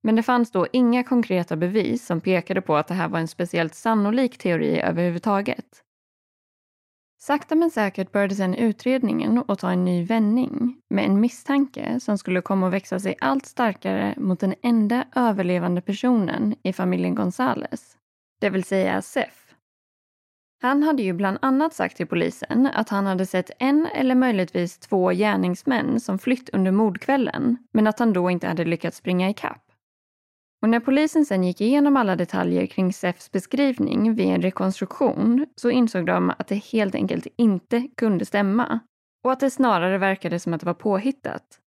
Men 0.04 0.16
det 0.16 0.24
fanns 0.24 0.52
då 0.52 0.68
inga 0.72 1.04
konkreta 1.04 1.56
bevis 1.56 2.06
som 2.06 2.22
pekade 2.22 2.62
på 2.62 2.76
att 2.76 2.88
det 2.88 2.94
här 2.94 3.08
var 3.08 3.20
en 3.20 3.28
speciellt 3.28 3.76
sannolik 3.76 4.38
teori 4.38 4.80
överhuvudtaget. 4.80 5.66
Sakta 7.22 7.56
men 7.56 7.72
säkert 7.72 8.12
började 8.12 8.36
sedan 8.36 8.56
utredningen 8.56 9.44
att 9.48 9.60
ta 9.60 9.72
en 9.72 9.86
ny 9.86 10.04
vändning 10.04 10.82
med 10.90 11.06
en 11.06 11.20
misstanke 11.20 12.00
som 12.00 12.18
skulle 12.18 12.42
komma 12.42 12.68
att 12.68 12.74
växa 12.74 13.00
sig 13.00 13.16
allt 13.20 13.46
starkare 13.46 14.14
mot 14.18 14.40
den 14.40 14.56
enda 14.62 15.06
överlevande 15.16 15.82
personen 15.82 16.56
i 16.64 16.74
familjen 16.74 17.16
Gonzales, 17.16 17.98
det 18.42 18.50
vill 18.50 18.64
säga 18.64 19.02
Seth. 19.02 19.45
Han 20.66 20.84
hade 20.84 21.04
ju 21.04 21.14
bland 21.14 21.38
annat 21.42 21.74
sagt 21.74 21.98
till 21.98 22.08
polisen 22.08 22.70
att 22.74 22.90
han 22.90 23.06
hade 23.06 23.26
sett 23.26 23.52
en 23.60 23.86
eller 23.86 24.16
möjligtvis 24.16 24.78
två 24.78 25.10
gärningsmän 25.10 26.00
som 26.00 26.20
flytt 26.20 26.50
under 26.50 26.72
mordkvällen, 26.72 27.58
men 27.74 27.88
att 27.88 28.00
han 28.00 28.14
då 28.14 28.30
inte 28.30 28.48
hade 28.48 28.66
lyckats 28.66 28.98
springa 28.98 29.30
ikapp. 29.30 29.62
Och 30.62 30.70
när 30.70 30.80
polisen 30.80 31.26
sen 31.26 31.44
gick 31.44 31.62
igenom 31.62 31.98
alla 31.98 32.16
detaljer 32.16 32.66
kring 32.66 32.94
Sefs 32.94 33.32
beskrivning 33.32 34.16
vid 34.16 34.26
en 34.26 34.42
rekonstruktion 34.42 35.46
så 35.56 35.70
insåg 35.70 36.06
de 36.06 36.30
att 36.30 36.48
det 36.48 36.56
helt 36.56 36.96
enkelt 36.96 37.28
inte 37.38 37.88
kunde 37.98 38.26
stämma 38.26 38.80
och 39.24 39.32
att 39.32 39.40
det 39.40 39.50
snarare 39.50 39.98
verkade 39.98 40.40
som 40.40 40.54
att 40.54 40.62
det 40.62 40.66
var 40.66 40.74
påhittat. 40.74 41.60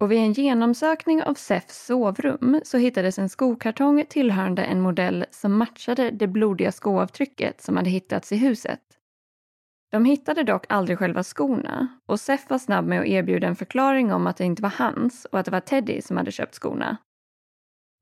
Och 0.00 0.12
vid 0.12 0.18
en 0.18 0.32
genomsökning 0.32 1.22
av 1.22 1.34
Sefs 1.34 1.86
sovrum 1.86 2.60
så 2.64 2.78
hittades 2.78 3.18
en 3.18 3.28
skokartong 3.28 4.04
tillhörande 4.08 4.64
en 4.64 4.80
modell 4.80 5.24
som 5.30 5.58
matchade 5.58 6.10
det 6.10 6.26
blodiga 6.26 6.72
skoavtrycket 6.72 7.60
som 7.60 7.76
hade 7.76 7.90
hittats 7.90 8.32
i 8.32 8.36
huset. 8.36 8.80
De 9.90 10.04
hittade 10.04 10.42
dock 10.42 10.66
aldrig 10.68 10.98
själva 10.98 11.22
skorna 11.22 11.88
och 12.06 12.20
Sef 12.20 12.50
var 12.50 12.58
snabb 12.58 12.86
med 12.86 13.00
att 13.00 13.06
erbjuda 13.06 13.46
en 13.46 13.56
förklaring 13.56 14.12
om 14.12 14.26
att 14.26 14.36
det 14.36 14.44
inte 14.44 14.62
var 14.62 14.70
hans 14.70 15.24
och 15.24 15.38
att 15.38 15.44
det 15.44 15.50
var 15.50 15.60
Teddy 15.60 16.02
som 16.02 16.16
hade 16.16 16.32
köpt 16.32 16.54
skorna. 16.54 16.96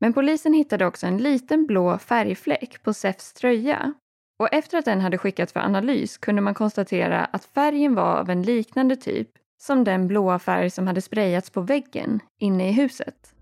Men 0.01 0.12
polisen 0.12 0.55
hittade 0.55 0.86
också 0.86 1.07
en 1.07 1.18
liten 1.18 1.66
blå 1.66 1.99
färgfläck 1.99 2.82
på 2.82 2.95
Sefs 2.95 3.32
tröja 3.32 3.95
och 4.38 4.53
efter 4.53 4.78
att 4.78 4.84
den 4.84 5.01
hade 5.01 5.18
skickats 5.18 5.53
för 5.53 5.61
analys 5.61 6.18
kunde 6.18 6.43
man 6.43 6.55
konstatera 6.55 7.24
att 7.24 7.45
färgen 7.45 7.95
var 7.95 8.16
av 8.16 8.30
en 8.30 8.43
liknande 8.43 8.97
typ 8.97 9.30
som 9.63 9.85
den 9.85 10.09
blåa 10.09 10.39
färg 10.39 10.71
som 10.71 10.87
hade 10.87 11.01
sprayats 11.01 11.51
på 11.51 11.61
väggen 11.61 12.21
inne 12.39 12.69
i 12.69 12.73
huset. 12.73 13.35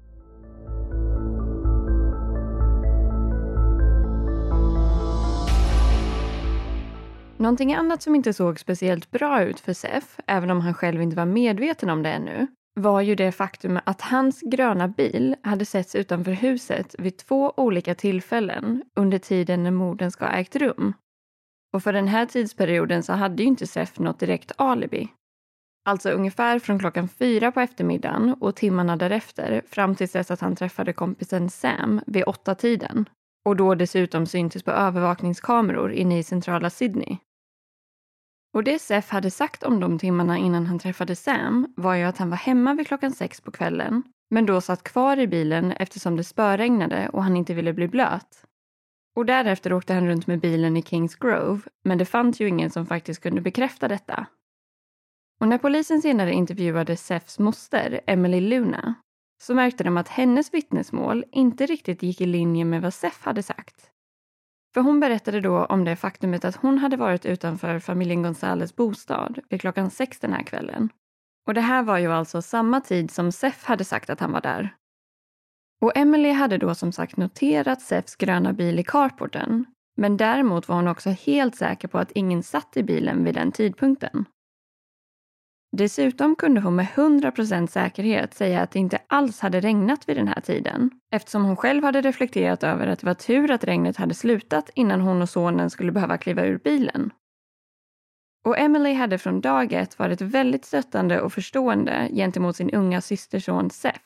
Någonting 7.37 7.75
annat 7.75 8.03
som 8.03 8.15
inte 8.15 8.33
såg 8.33 8.61
speciellt 8.61 9.11
bra 9.11 9.43
ut 9.43 9.61
för 9.61 9.73
Sef, 9.73 10.21
även 10.27 10.51
om 10.51 10.61
han 10.61 10.75
själv 10.75 11.03
inte 11.03 11.17
var 11.17 11.25
medveten 11.27 11.91
om 11.91 12.03
det 12.03 12.11
ännu, 12.11 12.47
var 12.75 13.01
ju 13.01 13.15
det 13.15 13.33
faktum 13.33 13.79
att 13.85 14.01
hans 14.01 14.41
gröna 14.41 14.89
bil 14.89 15.37
hade 15.43 15.65
setts 15.65 15.95
utanför 15.95 16.33
huset 16.33 16.95
vid 16.99 17.17
två 17.17 17.55
olika 17.57 17.95
tillfällen 17.95 18.83
under 18.97 19.19
tiden 19.19 19.63
när 19.63 19.71
morden 19.71 20.11
ska 20.11 20.25
ha 20.25 20.33
ägt 20.33 20.57
rum. 20.57 20.93
Och 21.73 21.83
för 21.83 21.93
den 21.93 22.09
här 22.09 22.27
tidsperioden 22.27 23.03
så 23.03 23.13
hade 23.13 23.43
ju 23.43 23.49
inte 23.49 23.67
Sef 23.67 23.99
något 23.99 24.21
direkt 24.21 24.53
alibi. 24.57 25.09
Alltså 25.85 26.11
ungefär 26.11 26.59
från 26.59 26.79
klockan 26.79 27.09
fyra 27.09 27.53
på 27.53 27.61
eftermiddagen 27.61 28.35
och 28.41 28.57
timmarna 28.57 28.97
därefter 28.97 29.63
fram 29.67 29.95
till 29.95 30.09
dess 30.09 30.31
att 30.31 30.41
han 30.41 30.57
träffade 30.57 30.93
kompisen 30.93 31.51
Sam 31.51 32.01
vid 32.07 32.25
åtta 32.27 32.55
tiden 32.55 33.09
och 33.45 33.57
då 33.57 33.75
dessutom 33.75 34.27
syntes 34.27 34.63
på 34.63 34.71
övervakningskameror 34.71 35.93
inne 35.93 36.19
i 36.19 36.23
centrala 36.23 36.71
Sydney. 36.71 37.17
Och 38.55 38.65
det 38.65 38.79
Seth 38.79 39.13
hade 39.13 39.31
sagt 39.31 39.63
om 39.63 39.81
de 39.81 39.99
timmarna 39.99 40.39
innan 40.39 40.67
han 40.67 40.79
träffade 40.79 41.17
Sam 41.17 41.75
var 41.77 41.95
ju 41.95 42.05
att 42.05 42.19
han 42.19 42.31
var 42.31 42.37
hemma 42.37 42.75
vid 42.75 42.87
klockan 42.87 43.13
sex 43.13 43.41
på 43.41 43.51
kvällen 43.51 44.03
men 44.31 44.47
då 44.47 44.61
satt 44.61 44.83
kvar 44.83 45.19
i 45.19 45.27
bilen 45.27 45.73
eftersom 45.73 46.17
det 46.17 46.25
spöregnade 46.25 47.09
och 47.09 47.23
han 47.23 47.37
inte 47.37 47.55
ville 47.55 47.73
bli 47.73 47.89
blöt. 47.89 48.45
Och 49.17 49.27
därefter 49.27 49.73
åkte 49.73 49.95
han 49.95 50.07
runt 50.07 50.27
med 50.27 50.41
bilen 50.41 50.77
i 50.77 50.83
Kings 50.83 51.15
Grove 51.15 51.61
men 51.85 51.99
det 51.99 52.05
fanns 52.05 52.41
ju 52.41 52.49
ingen 52.49 52.71
som 52.71 52.87
faktiskt 52.87 53.23
kunde 53.23 53.41
bekräfta 53.41 53.89
detta. 53.89 54.27
Och 55.41 55.49
när 55.49 55.59
polisen 55.59 56.03
senare 56.03 56.33
intervjuade 56.33 56.97
Sefs 56.97 57.39
moster, 57.39 58.01
Emily 58.07 58.41
Luna, 58.41 58.95
så 59.43 59.55
märkte 59.55 59.85
de 59.85 59.97
att 59.97 60.09
hennes 60.09 60.55
vittnesmål 60.55 61.25
inte 61.33 61.67
riktigt 61.67 62.03
gick 62.03 62.21
i 62.21 62.27
linje 62.27 62.65
med 62.65 62.83
vad 62.83 62.95
Sef 62.95 63.25
hade 63.25 63.43
sagt. 63.43 63.91
För 64.75 64.81
hon 64.81 65.01
berättade 65.01 65.41
då 65.41 65.65
om 65.65 65.85
det 65.85 65.97
faktumet 65.97 66.45
att 66.45 66.57
hon 66.57 66.79
hade 66.79 66.97
varit 66.97 67.27
utanför 67.27 67.79
familjen 67.79 68.23
Gonzales 68.23 68.77
bostad 68.77 69.41
vid 69.49 69.61
klockan 69.61 69.91
sex 69.91 70.21
den 70.21 70.33
här 70.33 70.43
kvällen. 70.43 70.89
Och 71.47 71.55
det 71.55 71.61
här 71.61 71.83
var 71.83 71.99
ju 71.99 72.13
alltså 72.13 72.43
samma 72.43 72.81
tid 72.81 73.11
som 73.11 73.33
Sef 73.33 73.65
hade 73.65 73.85
sagt 73.85 74.11
att 74.11 74.21
han 74.21 74.33
var 74.33 74.41
där. 74.41 74.75
Och 75.81 75.97
Emily 75.97 76.31
hade 76.31 76.59
då 76.59 76.75
som 76.75 76.93
sagt 76.93 77.17
noterat 77.17 77.83
Sefs 77.83 78.17
gröna 78.17 78.53
bil 78.53 78.79
i 78.79 78.85
carporten, 78.85 79.65
men 79.97 80.17
däremot 80.17 80.69
var 80.69 80.77
hon 80.77 80.89
också 80.89 81.11
helt 81.11 81.57
säker 81.57 81.89
på 81.89 81.99
att 81.99 82.13
ingen 82.13 82.43
satt 82.43 82.77
i 82.77 82.83
bilen 82.83 83.25
vid 83.25 83.35
den 83.35 83.53
tidpunkten. 83.53 84.25
Dessutom 85.73 86.37
kunde 86.37 86.61
hon 86.61 86.77
med 86.77 86.87
100% 86.87 87.67
säkerhet 87.67 88.35
säga 88.35 88.63
att 88.63 88.71
det 88.71 88.79
inte 88.79 88.99
alls 89.07 89.41
hade 89.41 89.61
regnat 89.61 90.09
vid 90.09 90.17
den 90.17 90.29
här 90.29 90.41
tiden 90.41 90.91
eftersom 91.11 91.45
hon 91.45 91.57
själv 91.57 91.85
hade 91.85 92.01
reflekterat 92.01 92.63
över 92.63 92.87
att 92.87 92.99
det 92.99 93.07
var 93.07 93.15
tur 93.15 93.51
att 93.51 93.65
regnet 93.65 93.97
hade 93.97 94.15
slutat 94.15 94.71
innan 94.75 95.01
hon 95.01 95.23
och 95.23 95.29
sonen 95.29 95.71
skulle 95.71 95.93
behöva 95.93 96.19
kliva 96.19 96.45
ur 96.45 96.59
bilen. 96.59 97.11
Och 98.45 98.59
Emily 98.59 98.93
hade 98.93 99.19
från 99.19 99.41
dag 99.41 99.73
ett 99.73 99.99
varit 99.99 100.21
väldigt 100.21 100.65
stöttande 100.65 101.21
och 101.21 101.33
förstående 101.33 102.09
gentemot 102.13 102.57
sin 102.57 102.71
unga 102.71 103.01
systerson 103.01 103.71
Seth. 103.71 104.01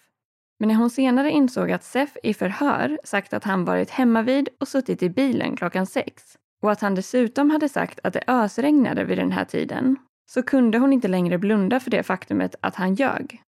Men 0.58 0.68
när 0.68 0.76
hon 0.76 0.90
senare 0.90 1.30
insåg 1.30 1.72
att 1.72 1.84
Seth 1.84 2.16
i 2.22 2.34
förhör 2.34 2.98
sagt 3.04 3.32
att 3.32 3.44
han 3.44 3.64
varit 3.64 3.90
hemmavid 3.90 4.48
och 4.60 4.68
suttit 4.68 5.02
i 5.02 5.10
bilen 5.10 5.56
klockan 5.56 5.86
sex 5.86 6.22
och 6.62 6.72
att 6.72 6.80
han 6.80 6.94
dessutom 6.94 7.50
hade 7.50 7.68
sagt 7.68 8.00
att 8.02 8.12
det 8.12 8.24
ösregnade 8.26 9.04
vid 9.04 9.18
den 9.18 9.32
här 9.32 9.44
tiden 9.44 9.96
så 10.30 10.42
kunde 10.42 10.78
hon 10.78 10.92
inte 10.92 11.08
längre 11.08 11.38
blunda 11.38 11.80
för 11.80 11.90
det 11.90 12.02
faktumet 12.02 12.54
att 12.60 12.74
han 12.74 12.94
ljög. 12.94 13.42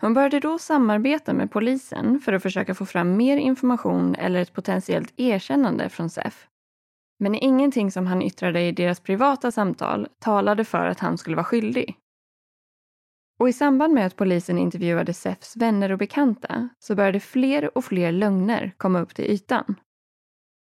Hon 0.00 0.14
började 0.14 0.40
då 0.40 0.58
samarbeta 0.58 1.32
med 1.32 1.50
polisen 1.50 2.20
för 2.20 2.32
att 2.32 2.42
försöka 2.42 2.74
få 2.74 2.86
fram 2.86 3.16
mer 3.16 3.36
information 3.36 4.14
eller 4.14 4.40
ett 4.40 4.52
potentiellt 4.52 5.12
erkännande 5.16 5.88
från 5.88 6.10
SEF. 6.10 6.46
Men 7.18 7.34
ingenting 7.34 7.90
som 7.90 8.06
han 8.06 8.22
yttrade 8.22 8.60
i 8.60 8.72
deras 8.72 9.00
privata 9.00 9.50
samtal 9.50 10.08
talade 10.18 10.64
för 10.64 10.86
att 10.86 11.00
han 11.00 11.18
skulle 11.18 11.36
vara 11.36 11.44
skyldig. 11.44 11.96
Och 13.38 13.48
i 13.48 13.52
samband 13.52 13.94
med 13.94 14.06
att 14.06 14.16
polisen 14.16 14.58
intervjuade 14.58 15.14
Sefs 15.14 15.56
vänner 15.56 15.92
och 15.92 15.98
bekanta 15.98 16.68
så 16.78 16.94
började 16.94 17.20
fler 17.20 17.78
och 17.78 17.84
fler 17.84 18.12
lögner 18.12 18.72
komma 18.76 19.00
upp 19.00 19.14
till 19.14 19.24
ytan. 19.24 19.74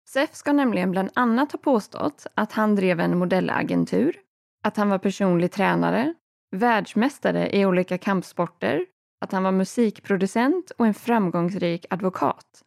Sef 0.08 0.34
ska 0.34 0.52
nämligen 0.52 0.90
bland 0.90 1.10
annat 1.14 1.52
ha 1.52 1.58
påstått 1.58 2.26
att 2.34 2.52
han 2.52 2.76
drev 2.76 3.00
en 3.00 3.18
modellagentur 3.18 4.20
att 4.64 4.76
han 4.76 4.88
var 4.88 4.98
personlig 4.98 5.52
tränare, 5.52 6.14
världsmästare 6.56 7.56
i 7.56 7.66
olika 7.66 7.98
kampsporter, 7.98 8.86
att 9.20 9.32
han 9.32 9.42
var 9.42 9.52
musikproducent 9.52 10.70
och 10.70 10.86
en 10.86 10.94
framgångsrik 10.94 11.86
advokat. 11.90 12.62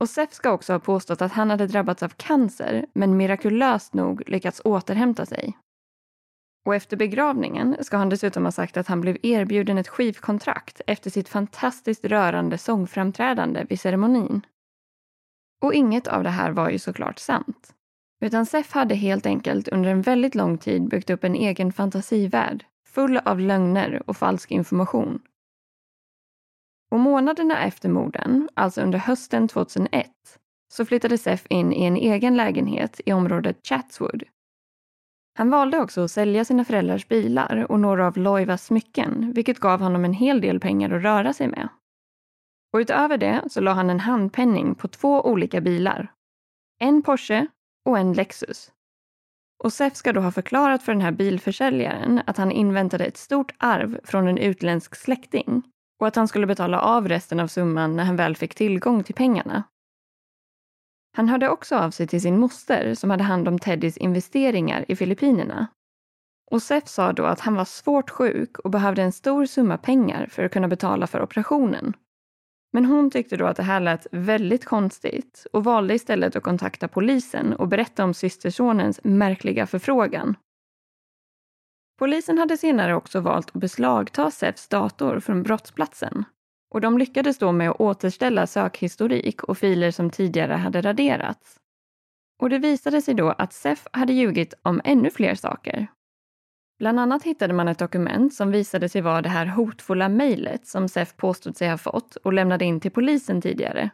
Och 0.00 0.08
Sef 0.08 0.32
ska 0.32 0.50
också 0.50 0.72
ha 0.72 0.80
påstått 0.80 1.22
att 1.22 1.32
han 1.32 1.50
hade 1.50 1.66
drabbats 1.66 2.02
av 2.02 2.08
cancer 2.08 2.86
men 2.94 3.16
mirakulöst 3.16 3.94
nog 3.94 4.28
lyckats 4.28 4.60
återhämta 4.64 5.26
sig. 5.26 5.56
Och 6.66 6.74
efter 6.74 6.96
begravningen 6.96 7.76
ska 7.80 7.96
han 7.96 8.08
dessutom 8.08 8.44
ha 8.44 8.52
sagt 8.52 8.76
att 8.76 8.86
han 8.86 9.00
blev 9.00 9.16
erbjuden 9.22 9.78
ett 9.78 9.88
skivkontrakt 9.88 10.80
efter 10.86 11.10
sitt 11.10 11.28
fantastiskt 11.28 12.04
rörande 12.04 12.58
sångframträdande 12.58 13.64
vid 13.68 13.80
ceremonin. 13.80 14.46
Och 15.62 15.74
inget 15.74 16.08
av 16.08 16.22
det 16.22 16.30
här 16.30 16.50
var 16.50 16.70
ju 16.70 16.78
såklart 16.78 17.18
sant. 17.18 17.75
Utan 18.20 18.46
Sef 18.46 18.72
hade 18.72 18.94
helt 18.94 19.26
enkelt 19.26 19.68
under 19.68 19.90
en 19.90 20.02
väldigt 20.02 20.34
lång 20.34 20.58
tid 20.58 20.88
byggt 20.88 21.10
upp 21.10 21.24
en 21.24 21.34
egen 21.34 21.72
fantasivärld 21.72 22.64
full 22.86 23.16
av 23.16 23.40
lögner 23.40 24.02
och 24.06 24.16
falsk 24.16 24.50
information. 24.50 25.22
Och 26.90 27.00
månaderna 27.00 27.64
efter 27.64 27.88
morden, 27.88 28.48
alltså 28.54 28.80
under 28.80 28.98
hösten 28.98 29.48
2001, 29.48 30.06
så 30.72 30.84
flyttade 30.84 31.18
Sef 31.18 31.46
in 31.48 31.72
i 31.72 31.84
en 31.84 31.96
egen 31.96 32.36
lägenhet 32.36 33.00
i 33.06 33.12
området 33.12 33.66
Chatswood. 33.66 34.22
Han 35.38 35.50
valde 35.50 35.78
också 35.78 36.00
att 36.00 36.10
sälja 36.10 36.44
sina 36.44 36.64
föräldrars 36.64 37.08
bilar 37.08 37.66
och 37.70 37.80
några 37.80 38.06
av 38.06 38.16
Loivas 38.16 38.64
smycken, 38.64 39.32
vilket 39.34 39.58
gav 39.58 39.80
honom 39.80 40.04
en 40.04 40.12
hel 40.12 40.40
del 40.40 40.60
pengar 40.60 40.90
att 40.90 41.02
röra 41.02 41.32
sig 41.32 41.48
med. 41.48 41.68
Och 42.72 42.78
utöver 42.78 43.18
det 43.18 43.42
så 43.50 43.60
la 43.60 43.72
han 43.72 43.90
en 43.90 44.00
handpenning 44.00 44.74
på 44.74 44.88
två 44.88 45.22
olika 45.22 45.60
bilar. 45.60 46.12
En 46.78 47.02
Porsche 47.02 47.46
och 47.86 47.98
en 47.98 48.12
Lexus. 48.12 48.72
Och 49.64 49.72
Sef 49.72 49.96
ska 49.96 50.12
då 50.12 50.20
ha 50.20 50.30
förklarat 50.30 50.82
för 50.82 50.92
den 50.92 51.02
här 51.02 51.12
bilförsäljaren 51.12 52.22
att 52.26 52.36
han 52.36 52.50
inväntade 52.50 53.04
ett 53.04 53.16
stort 53.16 53.54
arv 53.58 54.00
från 54.04 54.28
en 54.28 54.38
utländsk 54.38 54.96
släkting 54.96 55.62
och 56.00 56.06
att 56.06 56.16
han 56.16 56.28
skulle 56.28 56.46
betala 56.46 56.80
av 56.80 57.08
resten 57.08 57.40
av 57.40 57.46
summan 57.46 57.96
när 57.96 58.04
han 58.04 58.16
väl 58.16 58.36
fick 58.36 58.54
tillgång 58.54 59.04
till 59.04 59.14
pengarna. 59.14 59.62
Han 61.16 61.28
hörde 61.28 61.48
också 61.48 61.76
av 61.76 61.90
sig 61.90 62.06
till 62.06 62.20
sin 62.20 62.38
moster 62.38 62.94
som 62.94 63.10
hade 63.10 63.24
hand 63.24 63.48
om 63.48 63.58
Teddys 63.58 63.96
investeringar 63.96 64.84
i 64.88 64.96
Filippinerna. 64.96 65.66
Och 66.50 66.62
Sef 66.62 66.88
sa 66.88 67.12
då 67.12 67.24
att 67.24 67.40
han 67.40 67.54
var 67.54 67.64
svårt 67.64 68.10
sjuk 68.10 68.58
och 68.58 68.70
behövde 68.70 69.02
en 69.02 69.12
stor 69.12 69.46
summa 69.46 69.78
pengar 69.78 70.26
för 70.26 70.42
att 70.44 70.52
kunna 70.52 70.68
betala 70.68 71.06
för 71.06 71.22
operationen. 71.22 71.92
Men 72.76 72.84
hon 72.84 73.10
tyckte 73.10 73.36
då 73.36 73.46
att 73.46 73.56
det 73.56 73.62
här 73.62 73.80
lät 73.80 74.06
väldigt 74.10 74.64
konstigt 74.64 75.46
och 75.52 75.64
valde 75.64 75.94
istället 75.94 76.36
att 76.36 76.42
kontakta 76.42 76.88
polisen 76.88 77.52
och 77.52 77.68
berätta 77.68 78.04
om 78.04 78.14
systersonens 78.14 79.00
märkliga 79.04 79.66
förfrågan. 79.66 80.36
Polisen 81.98 82.38
hade 82.38 82.56
senare 82.56 82.94
också 82.94 83.20
valt 83.20 83.46
att 83.48 83.60
beslagta 83.60 84.30
Sefs 84.30 84.68
dator 84.68 85.20
från 85.20 85.42
brottsplatsen 85.42 86.24
och 86.70 86.80
de 86.80 86.98
lyckades 86.98 87.38
då 87.38 87.52
med 87.52 87.70
att 87.70 87.80
återställa 87.80 88.46
sökhistorik 88.46 89.42
och 89.42 89.58
filer 89.58 89.90
som 89.90 90.10
tidigare 90.10 90.52
hade 90.52 90.80
raderats. 90.80 91.56
Och 92.42 92.50
det 92.50 92.58
visade 92.58 93.02
sig 93.02 93.14
då 93.14 93.28
att 93.28 93.52
Sef 93.52 93.86
hade 93.92 94.12
ljugit 94.12 94.54
om 94.62 94.80
ännu 94.84 95.10
fler 95.10 95.34
saker. 95.34 95.86
Bland 96.78 97.00
annat 97.00 97.22
hittade 97.22 97.54
man 97.54 97.68
ett 97.68 97.78
dokument 97.78 98.34
som 98.34 98.50
visade 98.50 98.88
sig 98.88 99.00
vara 99.00 99.22
det 99.22 99.28
här 99.28 99.46
hotfulla 99.46 100.08
mejlet 100.08 100.66
som 100.66 100.88
Sef 100.88 101.16
påstod 101.16 101.56
sig 101.56 101.68
ha 101.70 101.78
fått 101.78 102.16
och 102.16 102.32
lämnade 102.32 102.64
in 102.64 102.80
till 102.80 102.90
polisen 102.90 103.40
tidigare. 103.40 103.90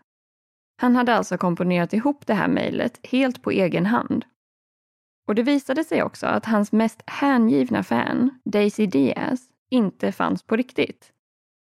Han 0.80 0.96
hade 0.96 1.14
alltså 1.14 1.38
komponerat 1.38 1.92
ihop 1.92 2.26
det 2.26 2.34
här 2.34 2.48
mejlet 2.48 3.00
helt 3.02 3.42
på 3.42 3.50
egen 3.50 3.86
hand. 3.86 4.24
Och 5.28 5.34
det 5.34 5.42
visade 5.42 5.84
sig 5.84 6.02
också 6.02 6.26
att 6.26 6.46
hans 6.46 6.72
mest 6.72 7.02
hängivna 7.06 7.82
fan, 7.82 8.40
Daisy 8.44 8.86
Diaz, 8.86 9.40
inte 9.70 10.12
fanns 10.12 10.42
på 10.42 10.56
riktigt. 10.56 11.12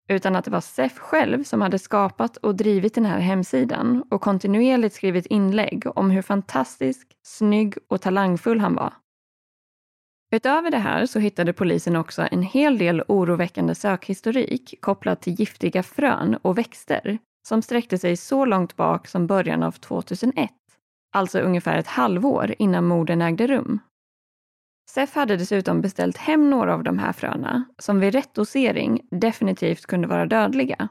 Utan 0.09 0.35
att 0.35 0.45
det 0.45 0.51
var 0.51 0.61
Sef 0.61 0.97
själv 0.97 1.43
som 1.43 1.61
hade 1.61 1.79
skapat 1.79 2.37
och 2.37 2.55
drivit 2.55 2.95
den 2.95 3.05
här 3.05 3.19
hemsidan 3.19 4.03
och 4.09 4.21
kontinuerligt 4.21 4.95
skrivit 4.95 5.25
inlägg 5.25 5.83
om 5.95 6.11
hur 6.11 6.21
fantastisk, 6.21 7.07
snygg 7.23 7.77
och 7.87 8.01
talangfull 8.01 8.59
han 8.59 8.75
var. 8.75 8.93
Utöver 10.33 10.71
det 10.71 10.77
här 10.77 11.05
så 11.05 11.19
hittade 11.19 11.53
polisen 11.53 11.95
också 11.95 12.27
en 12.31 12.43
hel 12.43 12.77
del 12.77 13.03
oroväckande 13.07 13.75
sökhistorik 13.75 14.75
kopplat 14.81 15.21
till 15.21 15.33
giftiga 15.33 15.83
frön 15.83 16.35
och 16.41 16.57
växter 16.57 17.17
som 17.47 17.61
sträckte 17.61 17.97
sig 17.97 18.17
så 18.17 18.45
långt 18.45 18.75
bak 18.75 19.07
som 19.07 19.27
början 19.27 19.63
av 19.63 19.71
2001, 19.71 20.49
alltså 21.13 21.39
ungefär 21.39 21.77
ett 21.77 21.87
halvår 21.87 22.55
innan 22.59 22.85
morden 22.85 23.21
ägde 23.21 23.47
rum. 23.47 23.79
Sef 24.89 25.15
hade 25.15 25.37
dessutom 25.37 25.81
beställt 25.81 26.17
hem 26.17 26.49
några 26.49 26.73
av 26.73 26.83
de 26.83 26.99
här 26.99 27.13
fröna 27.13 27.65
som 27.77 27.99
vid 27.99 28.13
rätt 28.13 28.33
dosering 28.33 29.01
definitivt 29.11 29.85
kunde 29.85 30.07
vara 30.07 30.25
dödliga. 30.25 30.87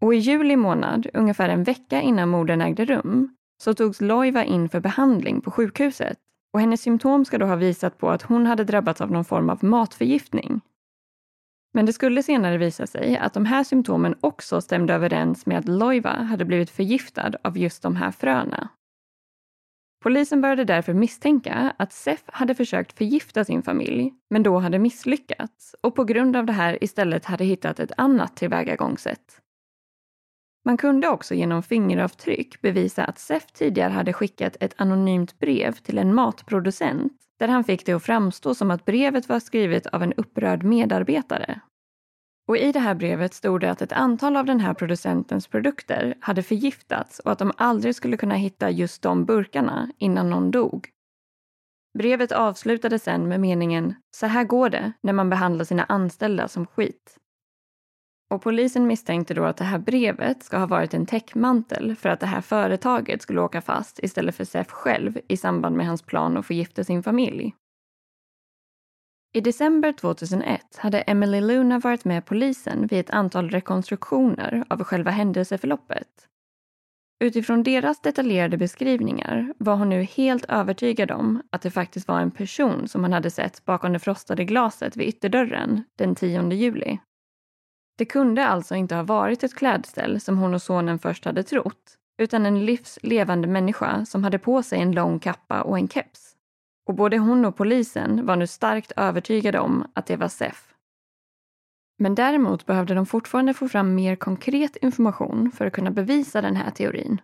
Och 0.00 0.14
i 0.14 0.18
juli 0.18 0.56
månad, 0.56 1.06
ungefär 1.14 1.48
en 1.48 1.64
vecka 1.64 2.00
innan 2.00 2.28
morden 2.28 2.60
ägde 2.60 2.84
rum, 2.84 3.36
så 3.62 3.74
togs 3.74 4.00
Loiva 4.00 4.44
in 4.44 4.68
för 4.68 4.80
behandling 4.80 5.40
på 5.40 5.50
sjukhuset 5.50 6.18
och 6.52 6.60
hennes 6.60 6.80
symptom 6.80 7.24
ska 7.24 7.38
då 7.38 7.46
ha 7.46 7.56
visat 7.56 7.98
på 7.98 8.10
att 8.10 8.22
hon 8.22 8.46
hade 8.46 8.64
drabbats 8.64 9.00
av 9.00 9.10
någon 9.10 9.24
form 9.24 9.50
av 9.50 9.64
matförgiftning. 9.64 10.60
Men 11.74 11.86
det 11.86 11.92
skulle 11.92 12.22
senare 12.22 12.58
visa 12.58 12.86
sig 12.86 13.16
att 13.16 13.34
de 13.34 13.46
här 13.46 13.64
symptomen 13.64 14.14
också 14.20 14.60
stämde 14.60 14.94
överens 14.94 15.46
med 15.46 15.58
att 15.58 15.68
Loiva 15.68 16.10
hade 16.10 16.44
blivit 16.44 16.70
förgiftad 16.70 17.32
av 17.42 17.58
just 17.58 17.82
de 17.82 17.96
här 17.96 18.10
fröna. 18.10 18.68
Polisen 20.02 20.40
började 20.40 20.64
därför 20.64 20.94
misstänka 20.94 21.74
att 21.78 21.92
Sef 21.92 22.22
hade 22.26 22.54
försökt 22.54 22.98
förgifta 22.98 23.44
sin 23.44 23.62
familj, 23.62 24.14
men 24.30 24.42
då 24.42 24.58
hade 24.58 24.78
misslyckats 24.78 25.74
och 25.80 25.94
på 25.94 26.04
grund 26.04 26.36
av 26.36 26.46
det 26.46 26.52
här 26.52 26.84
istället 26.84 27.24
hade 27.24 27.44
hittat 27.44 27.80
ett 27.80 27.92
annat 27.96 28.36
tillvägagångssätt. 28.36 29.40
Man 30.68 30.76
kunde 30.76 31.08
också 31.08 31.34
genom 31.34 31.62
fingeravtryck 31.62 32.60
bevisa 32.60 33.04
att 33.04 33.18
Sef 33.18 33.46
tidigare 33.52 33.92
hade 33.92 34.12
skickat 34.12 34.56
ett 34.60 34.74
anonymt 34.76 35.38
brev 35.38 35.72
till 35.72 35.98
en 35.98 36.14
matproducent 36.14 37.12
där 37.38 37.48
han 37.48 37.64
fick 37.64 37.86
det 37.86 37.92
att 37.92 38.02
framstå 38.02 38.54
som 38.54 38.70
att 38.70 38.84
brevet 38.84 39.28
var 39.28 39.40
skrivet 39.40 39.86
av 39.86 40.02
en 40.02 40.12
upprörd 40.12 40.62
medarbetare. 40.62 41.60
Och 42.48 42.56
I 42.56 42.72
det 42.72 42.78
här 42.80 42.94
brevet 42.94 43.34
stod 43.34 43.60
det 43.60 43.70
att 43.70 43.82
ett 43.82 43.92
antal 43.92 44.36
av 44.36 44.46
den 44.46 44.60
här 44.60 44.74
producentens 44.74 45.46
produkter 45.46 46.14
hade 46.20 46.42
förgiftats 46.42 47.18
och 47.18 47.32
att 47.32 47.38
de 47.38 47.52
aldrig 47.56 47.94
skulle 47.94 48.16
kunna 48.16 48.34
hitta 48.34 48.70
just 48.70 49.02
de 49.02 49.24
burkarna 49.24 49.90
innan 49.98 50.30
någon 50.30 50.50
dog. 50.50 50.88
Brevet 51.98 52.32
avslutades 52.32 53.02
sen 53.02 53.28
med 53.28 53.40
meningen 53.40 53.94
“Så 54.16 54.26
här 54.26 54.44
går 54.44 54.70
det 54.70 54.92
när 55.00 55.12
man 55.12 55.30
behandlar 55.30 55.64
sina 55.64 55.84
anställda 55.84 56.48
som 56.48 56.66
skit”. 56.66 57.18
Och 58.30 58.42
polisen 58.42 58.86
misstänkte 58.86 59.34
då 59.34 59.44
att 59.44 59.56
det 59.56 59.64
här 59.64 59.78
brevet 59.78 60.42
ska 60.42 60.58
ha 60.58 60.66
varit 60.66 60.94
en 60.94 61.06
täckmantel 61.06 61.96
för 61.96 62.08
att 62.08 62.20
det 62.20 62.26
här 62.26 62.40
företaget 62.40 63.22
skulle 63.22 63.40
åka 63.40 63.60
fast 63.60 63.98
istället 64.02 64.34
för 64.34 64.44
Sef 64.44 64.70
själv 64.70 65.18
i 65.28 65.36
samband 65.36 65.76
med 65.76 65.86
hans 65.86 66.02
plan 66.02 66.36
att 66.36 66.46
förgifta 66.46 66.84
sin 66.84 67.02
familj. 67.02 67.54
I 69.32 69.40
december 69.40 69.92
2001 69.92 70.76
hade 70.76 71.00
Emily 71.00 71.40
Luna 71.40 71.78
varit 71.78 72.04
med 72.04 72.26
polisen 72.26 72.86
vid 72.86 73.00
ett 73.00 73.10
antal 73.10 73.50
rekonstruktioner 73.50 74.64
av 74.68 74.84
själva 74.84 75.10
händelseförloppet. 75.10 76.08
Utifrån 77.24 77.62
deras 77.62 78.00
detaljerade 78.00 78.56
beskrivningar 78.56 79.54
var 79.58 79.76
hon 79.76 79.88
nu 79.88 80.02
helt 80.02 80.44
övertygad 80.44 81.10
om 81.10 81.42
att 81.50 81.62
det 81.62 81.70
faktiskt 81.70 82.08
var 82.08 82.20
en 82.20 82.30
person 82.30 82.88
som 82.88 83.02
han 83.02 83.12
hade 83.12 83.30
sett 83.30 83.64
bakom 83.64 83.92
det 83.92 83.98
frostade 83.98 84.44
glaset 84.44 84.96
vid 84.96 85.08
ytterdörren 85.08 85.84
den 85.96 86.14
10 86.14 86.52
juli. 86.52 86.98
Det 87.98 88.04
kunde 88.04 88.46
alltså 88.46 88.74
inte 88.74 88.94
ha 88.94 89.02
varit 89.02 89.44
ett 89.44 89.54
klädställ 89.54 90.20
som 90.20 90.38
hon 90.38 90.54
och 90.54 90.62
sonen 90.62 90.98
först 90.98 91.24
hade 91.24 91.42
trott, 91.42 91.98
utan 92.18 92.46
en 92.46 92.64
livslevande 92.64 93.48
människa 93.48 94.04
som 94.04 94.24
hade 94.24 94.38
på 94.38 94.62
sig 94.62 94.80
en 94.80 94.92
lång 94.92 95.18
kappa 95.18 95.62
och 95.62 95.78
en 95.78 95.88
keps. 95.88 96.34
Och 96.86 96.94
både 96.94 97.18
hon 97.18 97.44
och 97.44 97.56
polisen 97.56 98.26
var 98.26 98.36
nu 98.36 98.46
starkt 98.46 98.92
övertygade 98.96 99.58
om 99.58 99.84
att 99.94 100.06
det 100.06 100.16
var 100.16 100.28
Sef. 100.28 100.74
Men 101.98 102.14
däremot 102.14 102.66
behövde 102.66 102.94
de 102.94 103.06
fortfarande 103.06 103.54
få 103.54 103.68
fram 103.68 103.94
mer 103.94 104.16
konkret 104.16 104.76
information 104.76 105.50
för 105.50 105.66
att 105.66 105.72
kunna 105.72 105.90
bevisa 105.90 106.40
den 106.40 106.56
här 106.56 106.70
teorin. 106.70 107.20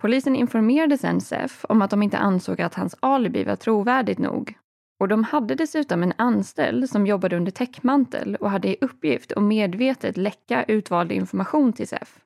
Polisen 0.00 0.36
informerade 0.36 0.98
sen 0.98 1.20
Sef 1.20 1.64
om 1.68 1.82
att 1.82 1.90
de 1.90 2.02
inte 2.02 2.18
ansåg 2.18 2.60
att 2.60 2.74
hans 2.74 2.96
alibi 3.00 3.44
var 3.44 3.56
trovärdigt 3.56 4.18
nog 4.18 4.54
och 5.00 5.08
de 5.08 5.24
hade 5.24 5.54
dessutom 5.54 6.02
en 6.02 6.12
anställd 6.16 6.90
som 6.90 7.06
jobbade 7.06 7.36
under 7.36 7.50
täckmantel 7.50 8.36
och 8.36 8.50
hade 8.50 8.68
i 8.68 8.76
uppgift 8.80 9.32
att 9.32 9.42
medvetet 9.42 10.16
läcka 10.16 10.64
utvald 10.64 11.12
information 11.12 11.72
till 11.72 11.88
SEF. 11.88 12.20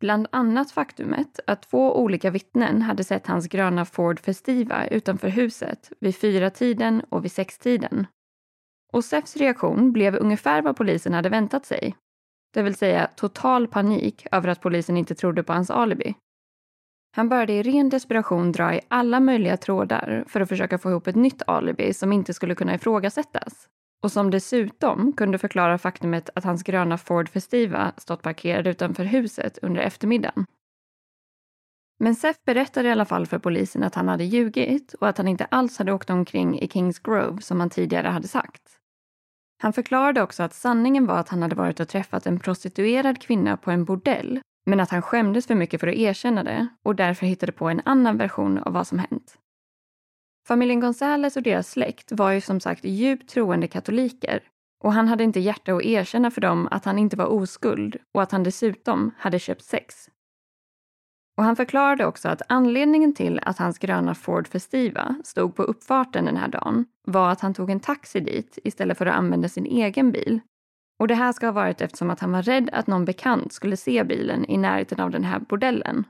Bland 0.00 0.26
annat 0.32 0.70
faktumet 0.70 1.40
att 1.46 1.62
två 1.62 1.96
olika 2.02 2.30
vittnen 2.30 2.82
hade 2.82 3.04
sett 3.04 3.26
hans 3.26 3.48
gröna 3.48 3.84
Ford 3.84 4.20
Festiva 4.20 4.86
utanför 4.86 5.28
huset 5.28 5.92
vid 6.00 6.16
fyra 6.16 6.50
tiden 6.50 7.02
och 7.08 7.24
vid 7.24 7.32
sextiden. 7.32 8.06
Och 8.92 9.04
SEFs 9.04 9.36
reaktion 9.36 9.92
blev 9.92 10.16
ungefär 10.16 10.62
vad 10.62 10.76
polisen 10.76 11.12
hade 11.12 11.28
väntat 11.28 11.66
sig. 11.66 11.94
Det 12.54 12.62
vill 12.62 12.74
säga 12.74 13.06
total 13.16 13.68
panik 13.68 14.26
över 14.32 14.48
att 14.48 14.60
polisen 14.60 14.96
inte 14.96 15.14
trodde 15.14 15.42
på 15.42 15.52
hans 15.52 15.70
alibi. 15.70 16.14
Han 17.14 17.28
började 17.28 17.52
i 17.52 17.62
ren 17.62 17.88
desperation 17.88 18.52
dra 18.52 18.74
i 18.74 18.80
alla 18.88 19.20
möjliga 19.20 19.56
trådar 19.56 20.24
för 20.28 20.40
att 20.40 20.48
försöka 20.48 20.78
få 20.78 20.90
ihop 20.90 21.06
ett 21.06 21.16
nytt 21.16 21.42
alibi 21.46 21.94
som 21.94 22.12
inte 22.12 22.34
skulle 22.34 22.54
kunna 22.54 22.74
ifrågasättas 22.74 23.68
och 24.02 24.12
som 24.12 24.30
dessutom 24.30 25.12
kunde 25.12 25.38
förklara 25.38 25.78
faktumet 25.78 26.30
att 26.34 26.44
hans 26.44 26.62
gröna 26.62 26.98
Ford 26.98 27.28
Festiva 27.28 27.92
stått 27.96 28.22
parkerad 28.22 28.66
utanför 28.66 29.04
huset 29.04 29.58
under 29.62 29.80
eftermiddagen. 29.80 30.46
Men 31.98 32.14
Seth 32.14 32.40
berättade 32.46 32.88
i 32.88 32.92
alla 32.92 33.04
fall 33.04 33.26
för 33.26 33.38
polisen 33.38 33.82
att 33.82 33.94
han 33.94 34.08
hade 34.08 34.24
ljugit 34.24 34.94
och 34.94 35.08
att 35.08 35.18
han 35.18 35.28
inte 35.28 35.44
alls 35.44 35.78
hade 35.78 35.92
åkt 35.92 36.10
omkring 36.10 36.60
i 36.60 36.68
Kings 36.68 36.98
Grove 36.98 37.42
som 37.42 37.60
han 37.60 37.70
tidigare 37.70 38.08
hade 38.08 38.28
sagt. 38.28 38.62
Han 39.62 39.72
förklarade 39.72 40.22
också 40.22 40.42
att 40.42 40.54
sanningen 40.54 41.06
var 41.06 41.18
att 41.18 41.28
han 41.28 41.42
hade 41.42 41.54
varit 41.54 41.80
och 41.80 41.88
träffat 41.88 42.26
en 42.26 42.38
prostituerad 42.38 43.22
kvinna 43.22 43.56
på 43.56 43.70
en 43.70 43.84
bordell 43.84 44.40
men 44.66 44.80
att 44.80 44.90
han 44.90 45.02
skämdes 45.02 45.46
för 45.46 45.54
mycket 45.54 45.80
för 45.80 45.86
att 45.86 45.94
erkänna 45.94 46.44
det 46.44 46.68
och 46.82 46.96
därför 46.96 47.26
hittade 47.26 47.52
på 47.52 47.68
en 47.68 47.82
annan 47.84 48.16
version 48.16 48.58
av 48.58 48.72
vad 48.72 48.86
som 48.86 48.98
hänt. 48.98 49.38
Familjen 50.48 50.80
Gonzales 50.80 51.36
och 51.36 51.42
deras 51.42 51.70
släkt 51.70 52.12
var 52.12 52.30
ju 52.30 52.40
som 52.40 52.60
sagt 52.60 52.84
djupt 52.84 53.30
troende 53.30 53.68
katoliker 53.68 54.42
och 54.84 54.92
han 54.92 55.08
hade 55.08 55.24
inte 55.24 55.40
hjärta 55.40 55.74
att 55.74 55.82
erkänna 55.82 56.30
för 56.30 56.40
dem 56.40 56.68
att 56.70 56.84
han 56.84 56.98
inte 56.98 57.16
var 57.16 57.26
oskuld 57.26 57.96
och 58.14 58.22
att 58.22 58.32
han 58.32 58.42
dessutom 58.42 59.10
hade 59.18 59.38
köpt 59.38 59.64
sex. 59.64 60.08
Och 61.36 61.44
han 61.44 61.56
förklarade 61.56 62.06
också 62.06 62.28
att 62.28 62.42
anledningen 62.48 63.14
till 63.14 63.40
att 63.42 63.58
hans 63.58 63.78
gröna 63.78 64.14
Ford 64.14 64.48
Festiva 64.48 65.14
stod 65.24 65.56
på 65.56 65.62
uppfarten 65.62 66.24
den 66.24 66.36
här 66.36 66.48
dagen 66.48 66.84
var 67.06 67.30
att 67.30 67.40
han 67.40 67.54
tog 67.54 67.70
en 67.70 67.80
taxi 67.80 68.20
dit 68.20 68.58
istället 68.64 68.98
för 68.98 69.06
att 69.06 69.14
använda 69.14 69.48
sin 69.48 69.66
egen 69.66 70.12
bil. 70.12 70.40
Och 71.02 71.08
det 71.08 71.14
här 71.14 71.32
ska 71.32 71.46
ha 71.46 71.52
varit 71.52 71.80
eftersom 71.80 72.10
att 72.10 72.20
han 72.20 72.32
var 72.32 72.42
rädd 72.42 72.70
att 72.72 72.86
någon 72.86 73.04
bekant 73.04 73.52
skulle 73.52 73.76
se 73.76 74.04
bilen 74.04 74.50
i 74.50 74.56
närheten 74.56 75.00
av 75.00 75.10
den 75.10 75.24
här 75.24 75.38
bordellen. 75.38 76.04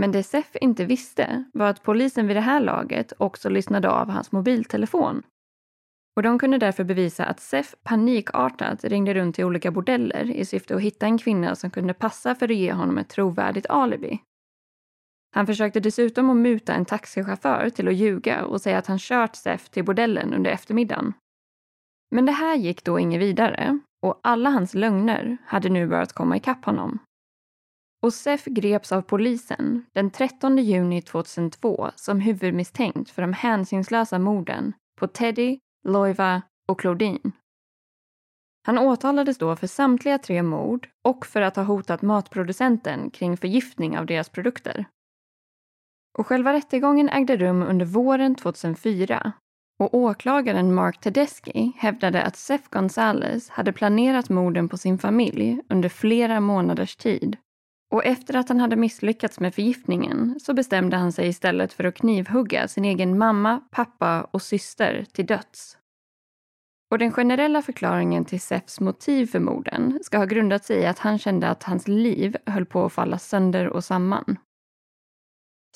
Men 0.00 0.12
det 0.12 0.22
Sef 0.22 0.56
inte 0.60 0.84
visste 0.84 1.44
var 1.52 1.68
att 1.68 1.82
polisen 1.82 2.26
vid 2.26 2.36
det 2.36 2.40
här 2.40 2.60
laget 2.60 3.12
också 3.18 3.48
lyssnade 3.48 3.90
av 3.90 4.10
hans 4.10 4.32
mobiltelefon. 4.32 5.22
Och 6.16 6.22
de 6.22 6.38
kunde 6.38 6.58
därför 6.58 6.84
bevisa 6.84 7.24
att 7.24 7.40
Sef 7.40 7.74
panikartat 7.82 8.84
ringde 8.84 9.14
runt 9.14 9.34
till 9.34 9.44
olika 9.44 9.70
bordeller 9.70 10.30
i 10.30 10.44
syfte 10.44 10.74
att 10.76 10.82
hitta 10.82 11.06
en 11.06 11.18
kvinna 11.18 11.54
som 11.54 11.70
kunde 11.70 11.94
passa 11.94 12.34
för 12.34 12.48
att 12.50 12.56
ge 12.56 12.72
honom 12.72 12.98
ett 12.98 13.08
trovärdigt 13.08 13.66
alibi. 13.66 14.20
Han 15.34 15.46
försökte 15.46 15.80
dessutom 15.80 16.30
att 16.30 16.36
muta 16.36 16.74
en 16.74 16.84
taxichaufför 16.84 17.70
till 17.70 17.88
att 17.88 17.94
ljuga 17.94 18.44
och 18.44 18.60
säga 18.60 18.78
att 18.78 18.86
han 18.86 18.98
kört 18.98 19.36
Sef 19.36 19.68
till 19.68 19.84
bordellen 19.84 20.34
under 20.34 20.50
eftermiddagen. 20.50 21.14
Men 22.10 22.26
det 22.26 22.32
här 22.32 22.56
gick 22.56 22.84
då 22.84 22.98
inget 22.98 23.20
vidare 23.20 23.78
och 24.02 24.20
alla 24.22 24.50
hans 24.50 24.74
lögner 24.74 25.36
hade 25.46 25.68
nu 25.68 25.86
börjat 25.86 26.12
komma 26.12 26.36
ikapp 26.36 26.64
honom. 26.64 26.98
Osef 28.02 28.44
greps 28.44 28.92
av 28.92 29.02
polisen 29.02 29.86
den 29.92 30.10
13 30.10 30.58
juni 30.58 31.02
2002 31.02 31.90
som 31.96 32.20
huvudmisstänkt 32.20 33.10
för 33.10 33.22
de 33.22 33.32
hänsynslösa 33.32 34.18
morden 34.18 34.72
på 35.00 35.06
Teddy, 35.06 35.58
Loiva 35.88 36.42
och 36.68 36.80
Claudine. 36.80 37.32
Han 38.66 38.78
åtalades 38.78 39.38
då 39.38 39.56
för 39.56 39.66
samtliga 39.66 40.18
tre 40.18 40.42
mord 40.42 40.88
och 41.04 41.26
för 41.26 41.40
att 41.42 41.56
ha 41.56 41.62
hotat 41.62 42.02
matproducenten 42.02 43.10
kring 43.10 43.36
förgiftning 43.36 43.98
av 43.98 44.06
deras 44.06 44.28
produkter. 44.28 44.84
Och 46.18 46.26
själva 46.26 46.52
rättegången 46.52 47.08
ägde 47.08 47.36
rum 47.36 47.62
under 47.62 47.86
våren 47.86 48.34
2004 48.34 49.32
och 49.78 49.94
åklagaren 49.94 50.74
Mark 50.74 51.00
Tedeschi 51.00 51.72
hävdade 51.76 52.22
att 52.22 52.36
Seth 52.36 52.70
Gonzales 52.70 53.48
hade 53.50 53.72
planerat 53.72 54.28
morden 54.28 54.68
på 54.68 54.76
sin 54.76 54.98
familj 54.98 55.60
under 55.68 55.88
flera 55.88 56.40
månaders 56.40 56.96
tid. 56.96 57.36
Och 57.92 58.04
efter 58.04 58.36
att 58.36 58.48
han 58.48 58.60
hade 58.60 58.76
misslyckats 58.76 59.40
med 59.40 59.54
förgiftningen 59.54 60.40
så 60.40 60.54
bestämde 60.54 60.96
han 60.96 61.12
sig 61.12 61.28
istället 61.28 61.72
för 61.72 61.84
att 61.84 61.94
knivhugga 61.94 62.68
sin 62.68 62.84
egen 62.84 63.18
mamma, 63.18 63.60
pappa 63.70 64.28
och 64.30 64.42
syster 64.42 65.06
till 65.12 65.26
döds. 65.26 65.78
Och 66.90 66.98
den 66.98 67.12
generella 67.12 67.62
förklaringen 67.62 68.24
till 68.24 68.40
Seths 68.40 68.80
motiv 68.80 69.26
för 69.26 69.40
morden 69.40 69.98
ska 70.02 70.18
ha 70.18 70.24
grundat 70.24 70.64
sig 70.64 70.78
i 70.78 70.86
att 70.86 70.98
han 70.98 71.18
kände 71.18 71.48
att 71.48 71.62
hans 71.62 71.88
liv 71.88 72.36
höll 72.46 72.66
på 72.66 72.84
att 72.84 72.92
falla 72.92 73.18
sönder 73.18 73.68
och 73.68 73.84
samman. 73.84 74.38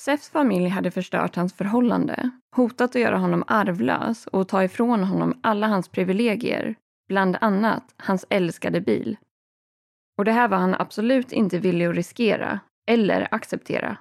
Sefs 0.05 0.31
familj 0.31 0.69
hade 0.69 0.91
förstört 0.91 1.37
hans 1.37 1.55
förhållande, 1.55 2.31
hotat 2.57 2.91
att 2.91 3.01
göra 3.01 3.19
honom 3.19 3.45
arvlös 3.47 4.27
och 4.27 4.49
ta 4.49 4.65
ifrån 4.65 5.05
honom 5.05 5.41
alla 5.43 5.67
hans 5.67 5.89
privilegier, 5.89 6.75
bland 7.09 7.37
annat 7.41 7.95
hans 7.97 8.27
älskade 8.31 8.81
bil. 8.81 9.17
Och 10.19 10.25
det 10.25 10.33
här 10.33 10.49
var 10.49 10.57
han 10.57 10.75
absolut 10.79 11.33
inte 11.33 11.59
villig 11.59 11.87
att 11.87 11.95
riskera 11.95 12.61
eller 12.91 13.29
acceptera. 13.31 13.97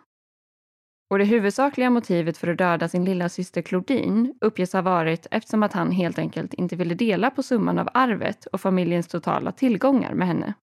Och 1.09 1.19
det 1.19 1.25
huvudsakliga 1.25 1.89
motivet 1.89 2.37
för 2.37 2.47
att 2.47 2.57
döda 2.57 2.87
sin 2.87 3.05
lilla 3.05 3.29
syster 3.29 3.61
Claudine 3.61 4.33
uppges 4.41 4.73
ha 4.73 4.81
varit 4.81 5.27
eftersom 5.31 5.63
att 5.63 5.73
han 5.73 5.91
helt 5.91 6.19
enkelt 6.19 6.53
inte 6.53 6.75
ville 6.75 6.95
dela 6.95 7.31
på 7.31 7.43
summan 7.43 7.79
av 7.79 7.89
arvet 7.93 8.45
och 8.45 8.61
familjens 8.61 9.07
totala 9.07 9.51
tillgångar 9.51 10.13
med 10.13 10.27
henne. 10.27 10.53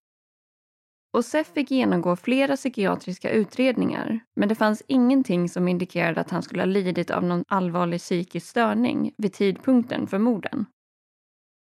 Och 1.17 1.25
Sef 1.25 1.47
fick 1.47 1.71
genomgå 1.71 2.17
flera 2.17 2.57
psykiatriska 2.57 3.31
utredningar 3.31 4.21
men 4.35 4.49
det 4.49 4.55
fanns 4.55 4.83
ingenting 4.87 5.49
som 5.49 5.69
indikerade 5.69 6.21
att 6.21 6.31
han 6.31 6.43
skulle 6.43 6.62
ha 6.62 6.67
lidit 6.67 7.11
av 7.11 7.25
någon 7.25 7.45
allvarlig 7.49 8.01
psykisk 8.01 8.47
störning 8.47 9.14
vid 9.19 9.33
tidpunkten 9.33 10.07
för 10.07 10.19
morden. 10.19 10.67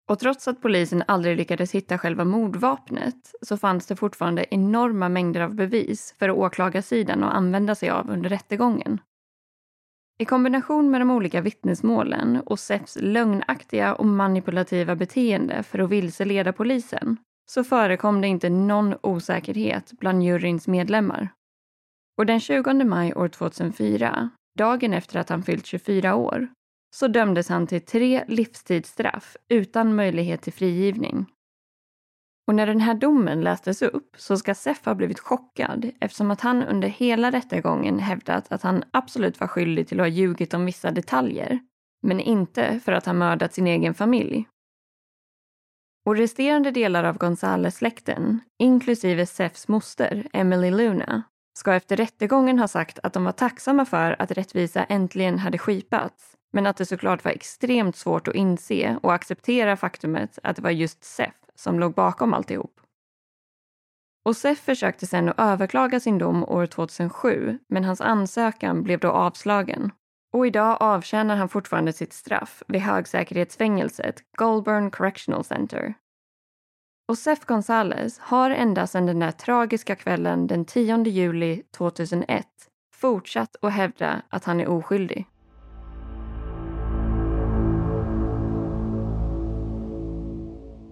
Och 0.09 0.19
trots 0.19 0.47
att 0.47 0.61
polisen 0.61 1.03
aldrig 1.07 1.37
lyckades 1.37 1.71
hitta 1.71 1.97
själva 1.97 2.25
mordvapnet 2.25 3.31
så 3.41 3.57
fanns 3.57 3.87
det 3.87 3.95
fortfarande 3.95 4.45
enorma 4.51 5.09
mängder 5.09 5.41
av 5.41 5.53
bevis 5.53 6.15
för 6.19 6.31
åklagarsidan 6.31 7.23
att 7.23 7.33
använda 7.33 7.75
sig 7.75 7.89
av 7.89 8.09
under 8.09 8.29
rättegången. 8.29 9.01
I 10.17 10.25
kombination 10.25 10.91
med 10.91 11.01
de 11.01 11.11
olika 11.11 11.41
vittnesmålen 11.41 12.41
och 12.45 12.59
Sefs 12.59 12.97
lögnaktiga 13.01 13.95
och 13.95 14.05
manipulativa 14.05 14.95
beteende 14.95 15.63
för 15.63 15.79
att 15.79 15.89
vilseleda 15.89 16.53
polisen 16.53 17.17
så 17.45 17.63
förekom 17.63 18.21
det 18.21 18.27
inte 18.27 18.49
någon 18.49 18.95
osäkerhet 19.03 19.91
bland 19.91 20.23
juryns 20.23 20.67
medlemmar. 20.67 21.29
Och 22.17 22.25
den 22.25 22.39
20 22.39 22.73
maj 22.73 23.13
år 23.13 23.27
2004, 23.27 24.29
dagen 24.57 24.93
efter 24.93 25.19
att 25.19 25.29
han 25.29 25.43
fyllt 25.43 25.65
24 25.65 26.15
år, 26.15 26.47
så 26.95 27.07
dömdes 27.07 27.49
han 27.49 27.67
till 27.67 27.81
tre 27.81 28.23
livstidsstraff 28.27 29.37
utan 29.49 29.95
möjlighet 29.95 30.41
till 30.41 30.53
frigivning. 30.53 31.25
Och 32.47 32.55
när 32.55 32.67
den 32.67 32.79
här 32.79 32.93
domen 32.93 33.41
lästes 33.41 33.81
upp 33.81 34.15
så 34.17 34.37
ska 34.37 34.55
Seff 34.55 34.85
ha 34.85 34.95
blivit 34.95 35.19
chockad 35.19 35.91
eftersom 35.99 36.31
att 36.31 36.41
han 36.41 36.63
under 36.63 36.87
hela 36.87 37.31
rättegången 37.31 37.99
hävdat 37.99 38.51
att 38.51 38.61
han 38.61 38.83
absolut 38.91 39.39
var 39.39 39.47
skyldig 39.47 39.87
till 39.87 39.99
att 39.99 40.03
ha 40.03 40.07
ljugit 40.07 40.53
om 40.53 40.65
vissa 40.65 40.91
detaljer, 40.91 41.59
men 42.01 42.19
inte 42.19 42.79
för 42.79 42.91
att 42.91 43.05
ha 43.05 43.13
mördat 43.13 43.53
sin 43.53 43.67
egen 43.67 43.93
familj. 43.93 44.45
Och 46.05 46.15
resterande 46.17 46.71
delar 46.71 47.03
av 47.03 47.17
Gonzales-släkten, 47.17 48.39
inklusive 48.59 49.25
Sefs 49.25 49.67
moster 49.67 50.27
Emily 50.33 50.71
Luna, 50.71 51.23
ska 51.57 51.73
efter 51.73 51.97
rättegången 51.97 52.59
ha 52.59 52.67
sagt 52.67 52.99
att 53.03 53.13
de 53.13 53.23
var 53.23 53.31
tacksamma 53.31 53.85
för 53.85 54.15
att 54.21 54.31
rättvisa 54.31 54.83
äntligen 54.83 55.39
hade 55.39 55.57
skipats 55.57 56.37
men 56.53 56.65
att 56.65 56.77
det 56.77 56.85
såklart 56.85 57.23
var 57.25 57.31
extremt 57.31 57.95
svårt 57.95 58.27
att 58.27 58.35
inse 58.35 58.99
och 59.03 59.13
acceptera 59.13 59.77
faktumet 59.77 60.39
att 60.43 60.55
det 60.55 60.61
var 60.61 60.71
just 60.71 61.03
Sef 61.03 61.33
som 61.55 61.79
låg 61.79 61.93
bakom 61.93 62.33
alltihop. 62.33 62.79
Och 64.25 64.37
Sef 64.37 64.59
försökte 64.59 65.07
sen 65.07 65.29
att 65.29 65.39
överklaga 65.39 65.99
sin 65.99 66.17
dom 66.17 66.43
år 66.43 66.65
2007 66.65 67.59
men 67.67 67.83
hans 67.83 68.01
ansökan 68.01 68.83
blev 68.83 68.99
då 68.99 69.11
avslagen. 69.11 69.91
Och 70.35 70.47
idag 70.47 70.77
avtjänar 70.79 71.35
han 71.35 71.49
fortfarande 71.49 71.93
sitt 71.93 72.13
straff 72.13 72.63
vid 72.67 72.81
högsäkerhetsfängelset 72.81 74.15
Goulburn 74.37 74.91
Correctional 74.91 75.43
Center. 75.43 75.93
Och 77.07 77.17
Sef 77.17 77.45
Gonzales 77.45 78.19
har 78.19 78.49
ända 78.51 78.87
sedan 78.87 79.05
den 79.05 79.19
där 79.19 79.31
tragiska 79.31 79.95
kvällen 79.95 80.47
den 80.47 80.65
10 80.65 81.03
juli 81.03 81.63
2001 81.77 82.45
fortsatt 82.95 83.55
att 83.61 83.73
hävda 83.73 84.21
att 84.29 84.43
han 84.43 84.59
är 84.59 84.67
oskyldig. 84.67 85.27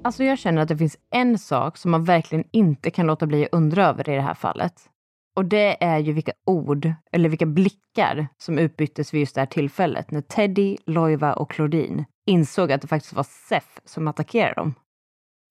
Alltså 0.03 0.23
jag 0.23 0.39
känner 0.39 0.61
att 0.61 0.67
det 0.67 0.77
finns 0.77 0.97
en 1.11 1.37
sak 1.37 1.77
som 1.77 1.91
man 1.91 2.03
verkligen 2.03 2.45
inte 2.51 2.91
kan 2.91 3.07
låta 3.07 3.27
bli 3.27 3.43
att 3.43 3.53
undra 3.53 3.85
över 3.85 4.09
i 4.09 4.15
det 4.15 4.21
här 4.21 4.33
fallet. 4.33 4.89
Och 5.35 5.45
det 5.45 5.83
är 5.83 5.99
ju 5.99 6.13
vilka 6.13 6.31
ord, 6.45 6.93
eller 7.11 7.29
vilka 7.29 7.45
blickar 7.45 8.27
som 8.37 8.59
utbyttes 8.59 9.13
vid 9.13 9.19
just 9.19 9.35
det 9.35 9.41
här 9.41 9.45
tillfället 9.45 10.11
när 10.11 10.21
Teddy, 10.21 10.77
Loiva 10.85 11.33
och 11.33 11.51
Claudine 11.51 12.05
insåg 12.25 12.71
att 12.71 12.81
det 12.81 12.87
faktiskt 12.87 13.13
var 13.13 13.25
Seth 13.49 13.79
som 13.85 14.07
attackerade 14.07 14.53
dem. 14.53 14.73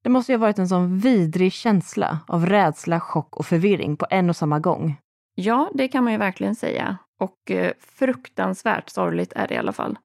Det 0.02 0.10
måste 0.10 0.32
ju 0.32 0.38
ha 0.38 0.40
varit 0.40 0.58
en 0.58 0.68
sån 0.68 0.98
vidrig 0.98 1.52
känsla 1.52 2.18
av 2.26 2.46
rädsla, 2.46 3.00
chock 3.00 3.36
och 3.36 3.46
förvirring 3.46 3.96
på 3.96 4.06
en 4.10 4.30
och 4.30 4.36
samma 4.36 4.58
gång. 4.58 4.96
Ja, 5.34 5.70
det 5.74 5.88
kan 5.88 6.04
man 6.04 6.12
ju 6.12 6.18
verkligen 6.18 6.54
säga. 6.54 6.98
Och 7.20 7.50
eh, 7.50 7.72
fruktansvärt 7.80 8.88
sorgligt 8.90 9.32
är 9.32 9.48
det 9.48 9.54
i 9.54 9.58
alla 9.58 9.72
fall. 9.72 9.98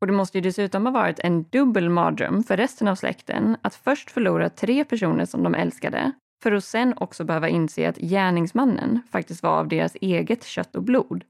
Och 0.00 0.06
det 0.06 0.12
måste 0.12 0.38
ju 0.38 0.42
dessutom 0.42 0.86
ha 0.86 0.92
varit 0.92 1.18
en 1.18 1.42
dubbel 1.42 1.88
mardröm 1.88 2.42
för 2.42 2.56
resten 2.56 2.88
av 2.88 2.94
släkten 2.94 3.56
att 3.62 3.74
först 3.74 4.10
förlora 4.10 4.50
tre 4.50 4.84
personer 4.84 5.24
som 5.24 5.42
de 5.42 5.54
älskade 5.54 6.12
för 6.42 6.52
att 6.52 6.64
sen 6.64 6.94
också 6.96 7.24
behöva 7.24 7.48
inse 7.48 7.88
att 7.88 7.96
gärningsmannen 7.96 9.00
faktiskt 9.10 9.42
var 9.42 9.58
av 9.58 9.68
deras 9.68 9.96
eget 10.00 10.44
kött 10.44 10.76
och 10.76 10.82
blod. 10.82 11.24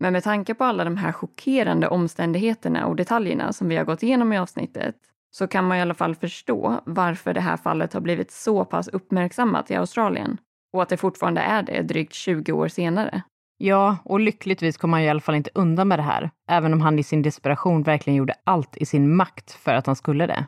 Men 0.00 0.12
med 0.12 0.24
tanke 0.24 0.54
på 0.54 0.64
alla 0.64 0.84
de 0.84 0.96
här 0.96 1.12
chockerande 1.12 1.88
omständigheterna 1.88 2.86
och 2.86 2.96
detaljerna 2.96 3.52
som 3.52 3.68
vi 3.68 3.76
har 3.76 3.84
gått 3.84 4.02
igenom 4.02 4.32
i 4.32 4.38
avsnittet 4.38 4.96
så 5.30 5.46
kan 5.46 5.64
man 5.64 5.78
i 5.78 5.80
alla 5.80 5.94
fall 5.94 6.14
förstå 6.14 6.80
varför 6.86 7.34
det 7.34 7.40
här 7.40 7.56
fallet 7.56 7.92
har 7.92 8.00
blivit 8.00 8.30
så 8.30 8.64
pass 8.64 8.88
uppmärksammat 8.88 9.70
i 9.70 9.74
Australien 9.74 10.38
Och 10.72 10.82
att 10.82 10.88
det 10.88 10.96
fortfarande 10.96 11.40
är 11.40 11.62
det 11.62 11.82
drygt 11.82 12.14
20 12.14 12.52
år 12.52 12.68
senare. 12.68 13.22
Ja, 13.56 13.96
och 14.04 14.20
lyckligtvis 14.20 14.76
kom 14.76 14.92
han 14.92 15.02
i 15.02 15.08
alla 15.08 15.20
fall 15.20 15.34
inte 15.34 15.50
undan 15.54 15.88
med 15.88 15.98
det 15.98 16.02
här, 16.02 16.30
även 16.48 16.72
om 16.72 16.80
han 16.80 16.98
i 16.98 17.02
sin 17.02 17.22
desperation 17.22 17.82
verkligen 17.82 18.16
gjorde 18.16 18.34
allt 18.44 18.76
i 18.76 18.86
sin 18.86 19.16
makt 19.16 19.52
för 19.52 19.74
att 19.74 19.86
han 19.86 19.96
skulle 19.96 20.26
det. 20.26 20.46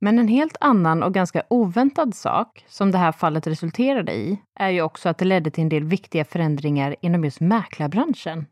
Men 0.00 0.18
en 0.18 0.28
helt 0.28 0.56
annan 0.60 1.02
och 1.02 1.14
ganska 1.14 1.42
oväntad 1.50 2.14
sak 2.14 2.64
som 2.68 2.90
det 2.90 2.98
här 2.98 3.12
fallet 3.12 3.46
resulterade 3.46 4.12
i 4.12 4.42
är 4.54 4.70
ju 4.70 4.82
också 4.82 5.08
att 5.08 5.18
det 5.18 5.24
ledde 5.24 5.50
till 5.50 5.62
en 5.62 5.68
del 5.68 5.84
viktiga 5.84 6.24
förändringar 6.24 6.96
inom 7.00 7.24
just 7.24 7.40
mäklarbranschen. 7.40 8.46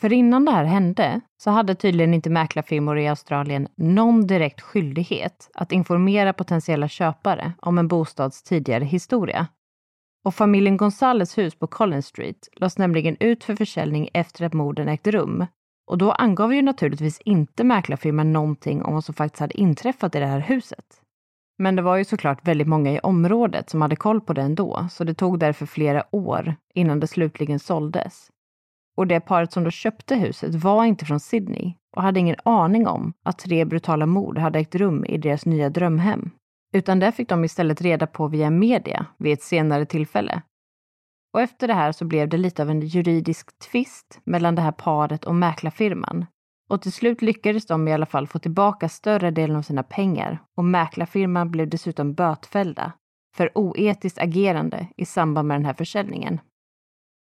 För 0.00 0.12
innan 0.12 0.44
det 0.44 0.52
här 0.52 0.64
hände 0.64 1.20
så 1.42 1.50
hade 1.50 1.74
tydligen 1.74 2.14
inte 2.14 2.30
mäklarfirmor 2.30 2.98
i 2.98 3.08
Australien 3.08 3.68
någon 3.76 4.26
direkt 4.26 4.60
skyldighet 4.60 5.50
att 5.54 5.72
informera 5.72 6.32
potentiella 6.32 6.88
köpare 6.88 7.52
om 7.60 7.78
en 7.78 7.88
bostads 7.88 8.42
tidigare 8.42 8.84
historia. 8.84 9.46
Och 10.24 10.34
familjen 10.34 10.76
Gonzales 10.76 11.38
hus 11.38 11.54
på 11.54 11.66
Collins 11.66 12.06
Street 12.06 12.48
lades 12.52 12.78
nämligen 12.78 13.16
ut 13.20 13.44
för 13.44 13.56
försäljning 13.56 14.08
efter 14.14 14.44
att 14.44 14.52
morden 14.52 14.88
ägt 14.88 15.06
rum. 15.06 15.46
Och 15.90 15.98
då 15.98 16.12
angav 16.12 16.54
ju 16.54 16.62
naturligtvis 16.62 17.20
inte 17.20 17.64
mäklarfirman 17.64 18.32
någonting 18.32 18.82
om 18.82 18.94
vad 18.94 19.04
som 19.04 19.14
faktiskt 19.14 19.40
hade 19.40 19.60
inträffat 19.60 20.14
i 20.14 20.18
det 20.18 20.26
här 20.26 20.40
huset. 20.40 20.84
Men 21.58 21.76
det 21.76 21.82
var 21.82 21.96
ju 21.96 22.04
såklart 22.04 22.48
väldigt 22.48 22.68
många 22.68 22.92
i 22.92 22.98
området 22.98 23.70
som 23.70 23.82
hade 23.82 23.96
koll 23.96 24.20
på 24.20 24.32
det 24.32 24.42
ändå, 24.42 24.88
så 24.90 25.04
det 25.04 25.14
tog 25.14 25.38
därför 25.38 25.66
flera 25.66 26.04
år 26.16 26.54
innan 26.74 27.00
det 27.00 27.06
slutligen 27.06 27.58
såldes. 27.58 28.30
Och 28.96 29.06
det 29.06 29.20
paret 29.20 29.52
som 29.52 29.64
då 29.64 29.70
köpte 29.70 30.14
huset 30.14 30.54
var 30.54 30.84
inte 30.84 31.04
från 31.04 31.20
Sydney 31.20 31.74
och 31.96 32.02
hade 32.02 32.20
ingen 32.20 32.36
aning 32.44 32.86
om 32.86 33.12
att 33.24 33.38
tre 33.38 33.64
brutala 33.64 34.06
mord 34.06 34.38
hade 34.38 34.58
ägt 34.58 34.74
rum 34.74 35.04
i 35.04 35.18
deras 35.18 35.46
nya 35.46 35.70
drömhem. 35.70 36.30
Utan 36.72 36.98
det 36.98 37.12
fick 37.12 37.28
de 37.28 37.44
istället 37.44 37.82
reda 37.82 38.06
på 38.06 38.28
via 38.28 38.50
media 38.50 39.06
vid 39.18 39.32
ett 39.32 39.42
senare 39.42 39.86
tillfälle. 39.86 40.42
Och 41.32 41.40
efter 41.40 41.68
det 41.68 41.74
här 41.74 41.92
så 41.92 42.04
blev 42.04 42.28
det 42.28 42.36
lite 42.36 42.62
av 42.62 42.70
en 42.70 42.80
juridisk 42.80 43.58
tvist 43.58 44.20
mellan 44.24 44.54
det 44.54 44.62
här 44.62 44.72
paret 44.72 45.24
och 45.24 45.34
mäklarfirman. 45.34 46.26
Och 46.70 46.82
till 46.82 46.92
slut 46.92 47.22
lyckades 47.22 47.66
de 47.66 47.88
i 47.88 47.92
alla 47.92 48.06
fall 48.06 48.26
få 48.26 48.38
tillbaka 48.38 48.88
större 48.88 49.30
delen 49.30 49.56
av 49.56 49.62
sina 49.62 49.82
pengar 49.82 50.42
och 50.56 50.64
mäklarfirman 50.64 51.50
blev 51.50 51.68
dessutom 51.68 52.14
bötfällda 52.14 52.92
för 53.36 53.58
oetiskt 53.58 54.18
agerande 54.18 54.86
i 54.96 55.04
samband 55.04 55.48
med 55.48 55.54
den 55.54 55.64
här 55.64 55.74
försäljningen. 55.74 56.40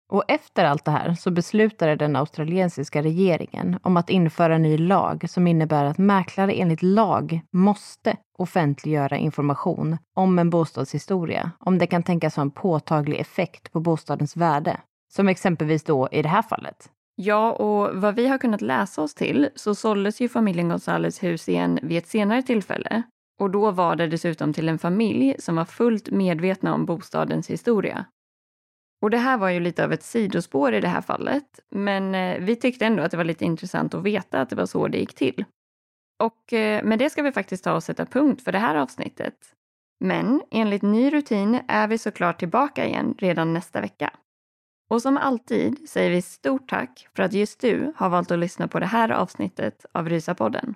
Och 0.10 0.24
efter 0.28 0.66
allt 0.66 0.86
det 0.86 0.91
här 0.91 1.14
så 1.14 1.32
beslutade 1.32 1.95
den 1.95 2.16
australiensiska 2.16 3.01
regeringen 3.01 3.80
om 3.82 3.97
att 3.97 4.10
införa 4.10 4.55
en 4.55 4.62
ny 4.62 4.78
lag 4.78 5.30
som 5.30 5.47
innebär 5.47 5.86
att 5.86 5.97
mäklare 5.97 6.53
enligt 6.53 6.82
lag 6.82 7.41
måste 7.51 8.18
offentliggöra 8.38 9.18
information 9.18 9.97
om 10.16 10.39
en 10.39 10.49
bostadshistoria 10.49 11.51
om 11.60 11.78
det 11.78 11.88
kan 11.88 12.03
tänkas 12.03 12.36
ha 12.36 12.41
en 12.41 12.51
påtaglig 12.51 13.20
effekt 13.20 13.72
på 13.72 13.80
bostadens 13.80 14.38
värde. 14.38 14.78
Som 15.14 15.30
exempelvis 15.30 15.84
då 15.84 16.08
i 16.12 16.22
det 16.22 16.30
här 16.30 16.41
fallet. 16.41 16.89
Ja, 17.16 17.51
och 17.51 18.01
vad 18.01 18.16
vi 18.16 18.28
har 18.28 18.38
kunnat 18.38 18.62
läsa 18.62 19.01
oss 19.01 19.16
till 19.16 19.49
så 19.55 19.76
såldes 19.76 20.22
ju 20.22 20.30
familjen 20.30 20.70
Gonzales 20.70 21.24
hus 21.24 21.49
igen 21.49 21.80
vid 21.82 21.97
ett 21.97 22.08
senare 22.08 22.41
tillfälle. 22.41 23.03
Och 23.39 23.49
då 23.49 23.72
var 23.72 23.95
det 23.95 24.08
dessutom 24.08 24.53
till 24.53 24.70
en 24.70 24.80
familj 24.80 25.36
som 25.39 25.55
var 25.55 25.66
fullt 25.66 26.12
medvetna 26.12 26.74
om 26.74 26.86
bostadens 26.86 27.49
historia 27.49 28.05
och 29.01 29.09
det 29.09 29.17
här 29.17 29.37
var 29.37 29.49
ju 29.49 29.59
lite 29.59 29.83
av 29.83 29.93
ett 29.93 30.03
sidospår 30.03 30.73
i 30.73 30.81
det 30.81 30.87
här 30.87 31.01
fallet, 31.01 31.59
men 31.69 32.15
eh, 32.15 32.39
vi 32.39 32.55
tyckte 32.55 32.85
ändå 32.85 33.03
att 33.03 33.11
det 33.11 33.17
var 33.17 33.23
lite 33.23 33.45
intressant 33.45 33.93
att 33.93 34.03
veta 34.03 34.41
att 34.41 34.49
det 34.49 34.55
var 34.55 34.65
så 34.65 34.87
det 34.87 34.97
gick 34.97 35.15
till. 35.15 35.45
Och 36.23 36.53
eh, 36.53 36.83
med 36.83 36.99
det 36.99 37.09
ska 37.09 37.21
vi 37.21 37.31
faktiskt 37.31 37.63
ta 37.63 37.73
och 37.75 37.83
sätta 37.83 38.05
punkt 38.05 38.43
för 38.43 38.51
det 38.51 38.59
här 38.59 38.75
avsnittet. 38.75 39.33
Men 39.99 40.41
enligt 40.51 40.81
ny 40.81 41.13
rutin 41.13 41.59
är 41.67 41.87
vi 41.87 41.97
såklart 41.97 42.39
tillbaka 42.39 42.85
igen 42.85 43.15
redan 43.17 43.53
nästa 43.53 43.81
vecka. 43.81 44.13
Och 44.89 45.01
som 45.01 45.17
alltid 45.17 45.89
säger 45.89 46.09
vi 46.09 46.21
stort 46.21 46.69
tack 46.69 47.07
för 47.15 47.23
att 47.23 47.33
just 47.33 47.61
du 47.61 47.93
har 47.95 48.09
valt 48.09 48.31
att 48.31 48.39
lyssna 48.39 48.67
på 48.67 48.79
det 48.79 48.85
här 48.85 49.09
avsnittet 49.09 49.85
av 49.91 50.09
Rysapodden. 50.09 50.75